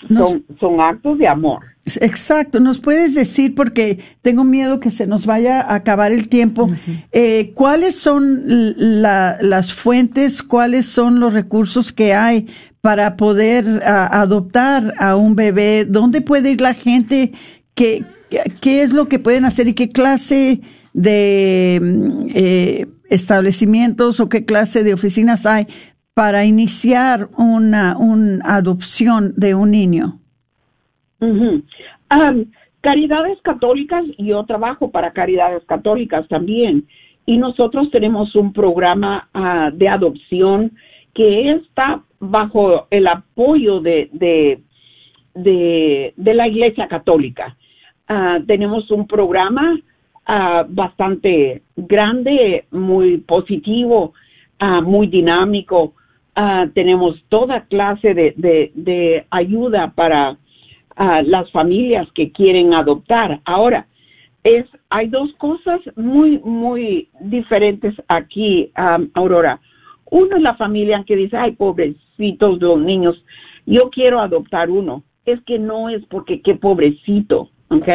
son, 0.08 0.44
son 0.58 0.80
actos 0.80 1.18
de 1.18 1.28
amor. 1.28 1.60
Exacto, 2.00 2.58
nos 2.58 2.80
puedes 2.80 3.14
decir, 3.14 3.54
porque 3.54 4.00
tengo 4.20 4.42
miedo 4.42 4.80
que 4.80 4.90
se 4.90 5.06
nos 5.06 5.24
vaya 5.24 5.60
a 5.60 5.76
acabar 5.76 6.10
el 6.10 6.28
tiempo, 6.28 6.68
eh, 7.12 7.52
cuáles 7.54 7.96
son 7.96 8.42
las 8.46 9.72
fuentes, 9.72 10.42
cuáles 10.42 10.86
son 10.86 11.20
los 11.20 11.32
recursos 11.32 11.92
que 11.92 12.12
hay 12.12 12.46
para 12.80 13.16
poder 13.16 13.82
adoptar 13.84 14.94
a 14.98 15.14
un 15.14 15.36
bebé, 15.36 15.84
dónde 15.84 16.20
puede 16.20 16.50
ir 16.50 16.60
la 16.60 16.74
gente, 16.74 17.32
¿Qué, 17.74 18.04
qué 18.60 18.82
es 18.82 18.92
lo 18.92 19.06
que 19.06 19.18
pueden 19.18 19.44
hacer 19.44 19.68
y 19.68 19.74
qué 19.74 19.90
clase 19.90 20.62
de 20.94 21.78
mm, 21.82 22.26
eh, 22.34 22.86
establecimientos 23.10 24.20
o 24.20 24.28
qué 24.28 24.44
clase 24.44 24.84
de 24.84 24.94
oficinas 24.94 25.46
hay 25.46 25.66
para 26.14 26.44
iniciar 26.44 27.28
una, 27.36 27.96
una 27.98 28.44
adopción 28.44 29.34
de 29.36 29.54
un 29.54 29.70
niño 29.70 30.18
caridades 32.86 33.42
católicas, 33.42 34.04
yo 34.16 34.44
trabajo 34.44 34.92
para 34.92 35.10
caridades 35.12 35.64
católicas 35.64 36.24
también, 36.28 36.86
y 37.26 37.36
nosotros 37.36 37.90
tenemos 37.90 38.36
un 38.36 38.52
programa 38.52 39.28
ah, 39.34 39.70
de 39.74 39.88
adopción 39.88 40.70
que 41.12 41.50
está 41.50 42.04
bajo 42.20 42.86
el 42.90 43.08
apoyo 43.08 43.80
de, 43.80 44.08
de, 44.12 44.62
de, 46.16 46.34
la 46.34 46.46
Iglesia 46.46 46.86
Católica. 46.86 47.56
Ah, 48.06 48.38
tenemos 48.46 48.88
un 48.92 49.08
programa 49.08 49.76
ah, 50.26 50.64
bastante 50.68 51.62
grande, 51.76 52.64
muy 52.70 53.18
positivo, 53.18 54.12
muy 54.84 55.06
dinámico. 55.08 55.94
tenemos 56.74 57.22
toda 57.28 57.66
clase 57.66 58.14
de, 58.14 59.26
ayuda 59.30 59.92
para 59.94 60.38
las 61.24 61.50
familias 61.50 62.08
que 62.14 62.32
quieren 62.32 62.72
adoptar. 62.72 63.40
Ahora, 63.44 63.86
es, 64.46 64.64
hay 64.90 65.08
dos 65.08 65.32
cosas 65.34 65.80
muy, 65.96 66.38
muy 66.38 67.08
diferentes 67.20 67.94
aquí, 68.08 68.70
Aurora. 69.14 69.60
Uno 70.10 70.36
es 70.36 70.42
la 70.42 70.54
familia 70.54 71.02
que 71.04 71.16
dice, 71.16 71.36
ay, 71.36 71.52
pobrecitos 71.52 72.60
los 72.60 72.80
niños, 72.80 73.20
yo 73.66 73.90
quiero 73.90 74.20
adoptar 74.20 74.70
uno. 74.70 75.02
Es 75.24 75.42
que 75.42 75.58
no 75.58 75.88
es 75.88 76.04
porque 76.06 76.40
qué 76.40 76.54
pobrecito, 76.54 77.50
¿ok? 77.68 77.88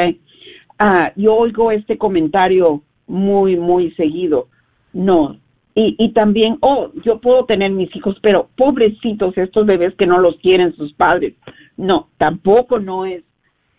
Ah, 0.84 1.13
yo 1.15 1.36
oigo 1.36 1.71
este 1.71 1.99
comentario 1.99 2.82
muy, 3.05 3.55
muy 3.55 3.91
seguido. 3.91 4.47
No, 4.93 5.38
y, 5.75 5.95
y 5.99 6.11
también, 6.13 6.57
oh, 6.61 6.89
yo 7.05 7.21
puedo 7.21 7.45
tener 7.45 7.69
mis 7.69 7.95
hijos, 7.95 8.17
pero 8.23 8.49
pobrecitos 8.57 9.38
estos 9.38 9.67
bebés 9.67 9.93
que 9.93 10.07
no 10.07 10.17
los 10.17 10.38
quieren 10.38 10.75
sus 10.75 10.91
padres. 10.93 11.36
No, 11.77 12.09
tampoco 12.17 12.79
no 12.79 13.05
es. 13.05 13.23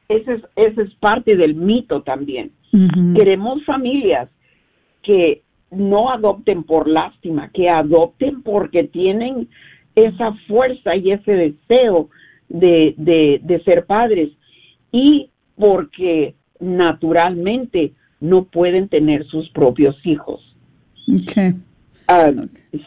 Ese 0.08 0.34
es, 0.34 0.42
ese 0.54 0.82
es 0.82 0.94
parte 0.94 1.36
del 1.36 1.56
mito 1.56 2.02
también. 2.02 2.52
Queremos 3.18 3.64
familias 3.64 4.30
que 5.02 5.42
no 5.72 6.10
adopten 6.10 6.62
por 6.62 6.88
lástima, 6.88 7.50
que 7.50 7.68
adopten 7.68 8.42
porque 8.42 8.84
tienen 8.84 9.48
esa 9.96 10.34
fuerza 10.46 10.94
y 10.94 11.10
ese 11.10 11.32
deseo 11.32 12.10
de, 12.48 12.94
de, 12.96 13.40
de 13.42 13.60
ser 13.64 13.86
padres 13.86 14.30
y 14.92 15.30
porque 15.56 16.34
naturalmente 16.62 17.92
no 18.20 18.44
pueden 18.44 18.88
tener 18.88 19.26
sus 19.26 19.50
propios 19.50 19.96
hijos. 20.04 20.40
Okay. 21.08 21.54
Ah, 22.08 22.30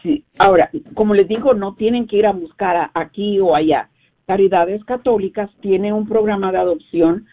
sí. 0.02 0.24
Ahora, 0.38 0.70
como 0.94 1.14
les 1.14 1.28
digo, 1.28 1.54
no 1.54 1.74
tienen 1.74 2.06
que 2.06 2.16
ir 2.16 2.26
a 2.26 2.32
buscar 2.32 2.90
aquí 2.94 3.38
o 3.40 3.54
allá. 3.54 3.88
Caridades 4.26 4.84
Católicas 4.84 5.50
tiene 5.60 5.92
un 5.92 6.08
programa 6.08 6.50
de 6.50 6.58
adopción. 6.58 7.26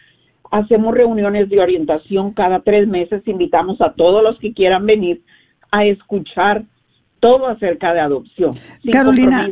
Hacemos 0.52 0.94
reuniones 0.94 1.50
de 1.50 1.60
orientación 1.60 2.34
cada 2.34 2.60
tres 2.60 2.88
meses. 2.88 3.24
Invitamos 3.26 3.82
a 3.82 3.94
todos 3.94 4.22
los 4.22 4.38
que 4.40 4.54
quieran 4.54 4.86
venir 4.86 5.24
a 5.72 5.86
escuchar 5.86 6.66
todo 7.20 7.48
acerca 7.48 7.94
de 7.94 8.02
adopción. 8.02 8.52
Carolina, 8.92 9.48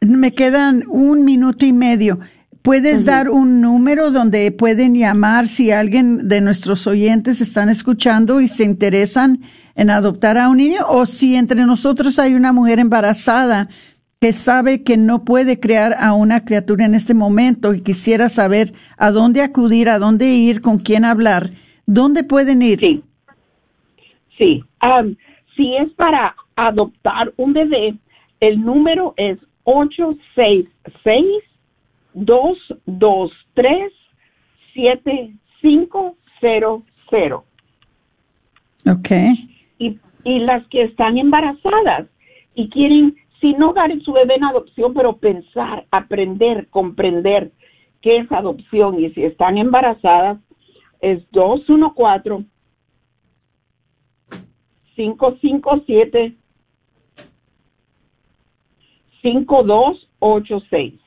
me 0.00 0.32
quedan 0.32 0.82
un 0.88 1.24
minuto 1.24 1.66
y 1.66 1.72
medio. 1.72 2.18
¿Puedes 2.66 3.06
dar 3.06 3.30
un 3.30 3.60
número 3.60 4.10
donde 4.10 4.50
pueden 4.50 4.96
llamar 4.96 5.46
si 5.46 5.70
alguien 5.70 6.26
de 6.26 6.40
nuestros 6.40 6.88
oyentes 6.88 7.40
están 7.40 7.68
escuchando 7.68 8.40
y 8.40 8.48
se 8.48 8.64
interesan 8.64 9.38
en 9.76 9.88
adoptar 9.88 10.36
a 10.36 10.48
un 10.48 10.56
niño? 10.56 10.80
O 10.88 11.06
si 11.06 11.36
entre 11.36 11.64
nosotros 11.64 12.18
hay 12.18 12.34
una 12.34 12.52
mujer 12.52 12.80
embarazada 12.80 13.68
que 14.20 14.32
sabe 14.32 14.82
que 14.82 14.96
no 14.96 15.24
puede 15.24 15.60
crear 15.60 15.92
a 15.96 16.12
una 16.14 16.44
criatura 16.44 16.86
en 16.86 16.96
este 16.96 17.14
momento 17.14 17.72
y 17.72 17.84
quisiera 17.84 18.28
saber 18.28 18.72
a 18.98 19.12
dónde 19.12 19.42
acudir, 19.42 19.88
a 19.88 20.00
dónde 20.00 20.34
ir, 20.34 20.60
con 20.60 20.78
quién 20.78 21.04
hablar, 21.04 21.50
¿dónde 21.86 22.24
pueden 22.24 22.62
ir? 22.62 22.80
Sí. 22.80 23.00
Sí. 24.36 24.64
si 25.56 25.76
es 25.76 25.88
para 25.92 26.34
adoptar 26.56 27.32
un 27.36 27.52
bebé, 27.52 27.94
el 28.40 28.60
número 28.60 29.14
es 29.16 29.38
866 29.62 31.44
223 32.16 33.92
7500. 34.74 37.44
Ok. 38.86 39.10
Y, 39.78 39.98
y 40.24 40.38
las 40.40 40.66
que 40.68 40.82
están 40.82 41.16
embarazadas 41.18 42.08
y 42.54 42.68
quieren, 42.70 43.14
si 43.40 43.52
no 43.52 43.74
dar 43.74 43.92
su 44.00 44.12
bebé 44.12 44.36
en 44.36 44.44
adopción, 44.44 44.94
pero 44.94 45.18
pensar, 45.18 45.86
aprender, 45.90 46.68
comprender 46.70 47.52
qué 48.00 48.16
es 48.18 48.30
adopción 48.32 48.98
y 49.00 49.10
si 49.10 49.24
están 49.24 49.58
embarazadas, 49.58 50.38
es 51.00 51.20
214 51.32 52.46
557 54.94 56.34
5286. 59.22 61.05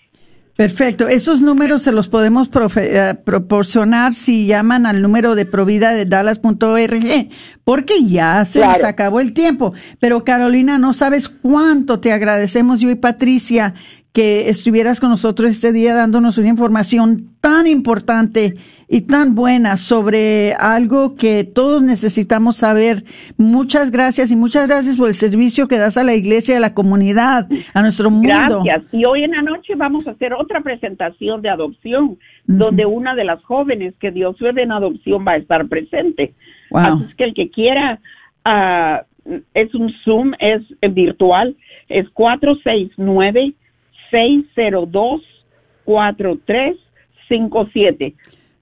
Perfecto. 0.59 1.07
Esos 1.07 1.41
números 1.41 1.83
se 1.83 1.93
los 1.93 2.09
podemos 2.09 2.49
eh, 2.75 3.15
proporcionar 3.23 4.13
si 4.13 4.45
llaman 4.45 4.85
al 4.85 5.01
número 5.01 5.33
de 5.33 5.45
provida 5.45 5.93
de 5.93 6.05
dallas.org, 6.05 7.29
porque 7.63 8.03
ya 8.03 8.43
se 8.43 8.59
nos 8.59 8.83
acabó 8.83 9.21
el 9.21 9.31
tiempo. 9.31 9.71
Pero 9.99 10.25
Carolina, 10.25 10.77
no 10.77 10.91
sabes 10.91 11.29
cuánto 11.29 12.01
te 12.01 12.11
agradecemos 12.11 12.81
yo 12.81 12.89
y 12.89 12.95
Patricia 12.95 13.73
que 14.13 14.49
estuvieras 14.49 14.99
con 14.99 15.09
nosotros 15.09 15.51
este 15.51 15.71
día 15.71 15.93
dándonos 15.93 16.37
una 16.39 16.47
información 16.47 17.29
tan 17.41 17.67
importante 17.67 18.55
y 18.87 19.01
tan 19.01 19.35
buena 19.35 19.77
sobre 19.77 20.53
algo 20.59 21.15
que 21.15 21.43
todos 21.43 21.83
necesitamos 21.83 22.57
saber. 22.57 23.03
Muchas 23.37 23.91
gracias 23.91 24.31
y 24.31 24.35
muchas 24.35 24.67
gracias 24.67 24.97
por 24.97 25.09
el 25.09 25.13
servicio 25.13 25.67
que 25.67 25.77
das 25.77 25.95
a 25.97 26.03
la 26.03 26.15
iglesia, 26.15 26.57
a 26.57 26.59
la 26.59 26.73
comunidad, 26.73 27.47
a 27.73 27.81
nuestro 27.83 28.09
mundo. 28.09 28.61
Gracias. 28.63 28.83
Y 28.91 29.05
hoy 29.05 29.23
en 29.23 29.31
la 29.31 29.43
noche 29.43 29.75
vamos 29.75 30.07
a 30.07 30.11
hacer 30.11 30.33
otra 30.33 30.61
presentación 30.61 31.43
de 31.43 31.49
adopción, 31.49 32.17
donde 32.45 32.87
una 32.87 33.13
de 33.13 33.25
las 33.25 33.43
jóvenes 33.43 33.93
que 33.99 34.09
Dios 34.09 34.37
ve 34.39 34.63
en 34.63 34.71
adopción 34.71 35.23
va 35.25 35.33
a 35.33 35.37
estar 35.37 35.67
presente. 35.67 36.33
Así 36.73 37.03
es 37.09 37.15
que 37.15 37.23
el 37.25 37.33
que 37.35 37.49
quiera, 37.51 37.99
uh, 38.45 39.33
es 39.53 39.75
un 39.75 39.93
Zoom, 40.03 40.33
es 40.39 40.63
virtual, 40.81 41.55
es 41.89 42.09
469 42.09 43.53
602 44.11 45.21
4357. 45.85 48.15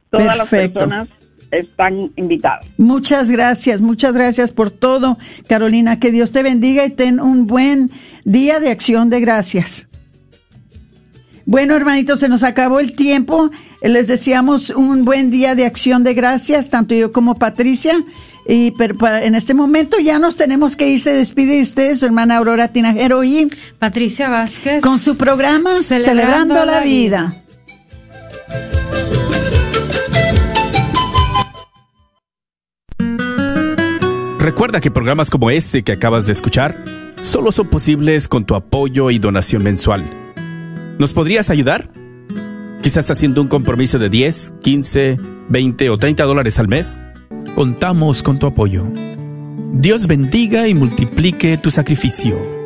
Todas 0.10 0.38
las 0.38 0.48
personas 0.48 1.10
están 1.52 2.12
invitadas. 2.16 2.66
Muchas 2.78 3.30
gracias, 3.30 3.82
muchas 3.82 4.14
gracias 4.14 4.52
por 4.52 4.72
todo, 4.72 5.18
Carolina. 5.48 6.00
Que 6.00 6.12
Dios 6.12 6.32
te 6.32 6.44
bendiga 6.44 6.86
y 6.86 6.92
ten 6.92 7.20
un 7.20 7.48
buen 7.48 7.92
día 8.24 8.60
de 8.60 8.70
acción 8.70 9.10
de 9.10 9.20
gracias. 9.20 9.88
Bueno, 11.46 11.76
hermanitos, 11.76 12.20
se 12.20 12.28
nos 12.28 12.44
acabó 12.44 12.82
el 12.82 12.94
tiempo. 12.94 13.50
Les 13.82 14.08
deseamos 14.08 14.70
un 14.70 15.06
buen 15.06 15.30
día 15.30 15.56
de 15.56 15.66
acción 15.66 16.04
de 16.04 16.14
gracias, 16.14 16.70
tanto 16.70 16.94
yo 16.94 17.14
como 17.14 17.36
Patricia. 17.36 17.94
Y 18.48 18.72
pero 18.72 18.96
en 19.18 19.36
este 19.36 19.54
momento 19.54 20.00
ya 20.00 20.20
nos 20.20 20.38
tenemos 20.38 20.76
que 20.76 20.88
ir. 20.88 21.00
Se 21.02 21.12
despide 21.12 21.56
de 21.56 21.62
ustedes, 21.62 22.00
su 22.00 22.06
hermana 22.06 22.38
Aurora 22.38 22.70
Tinajero 22.70 23.24
y 23.24 23.50
Patricia 23.78 24.30
Vázquez. 24.30 24.82
Con 24.82 25.00
su 25.00 25.18
programa 25.18 25.82
Celebrando, 25.84 26.64
la, 26.64 26.80
vida. 26.82 27.44
Recuerda 34.40 34.80
que 34.80 34.92
programas 34.92 35.30
como 35.30 35.52
este 35.52 35.84
que 35.84 35.92
acabas 35.92 36.26
de 36.26 36.32
escuchar 36.32 36.82
solo 37.22 37.52
son 37.52 37.68
posibles 37.68 38.30
con 38.30 38.46
tu 38.46 38.56
apoyo 38.56 39.12
y 39.12 39.20
donación 39.20 39.62
mensual. 39.62 40.06
¿Nos 40.98 41.12
podrías 41.12 41.50
ayudar? 41.50 41.92
Quizás 42.82 43.12
haciendo 43.12 43.42
un 43.42 43.50
compromiso 43.50 44.00
de 44.00 44.08
10, 44.08 44.54
15, 44.62 45.18
20 45.50 45.90
o 45.90 45.98
30 45.98 46.24
dólares 46.24 46.60
al 46.60 46.70
mes 46.70 47.02
Contamos 47.56 48.22
con 48.24 48.40
tu 48.40 48.48
apoyo. 48.48 48.86
Dios 49.74 50.08
bendiga 50.08 50.68
y 50.68 50.74
multiplique 50.74 51.58
tu 51.58 51.72
sacrificio. 51.72 52.57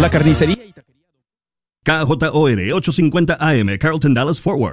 La 0.00 0.08
carnicería. 0.08 0.56
KJOR 1.84 2.72
850 2.72 3.36
AM, 3.38 3.78
Carlton 3.78 4.14
Dallas 4.14 4.40
Forward. 4.40 4.68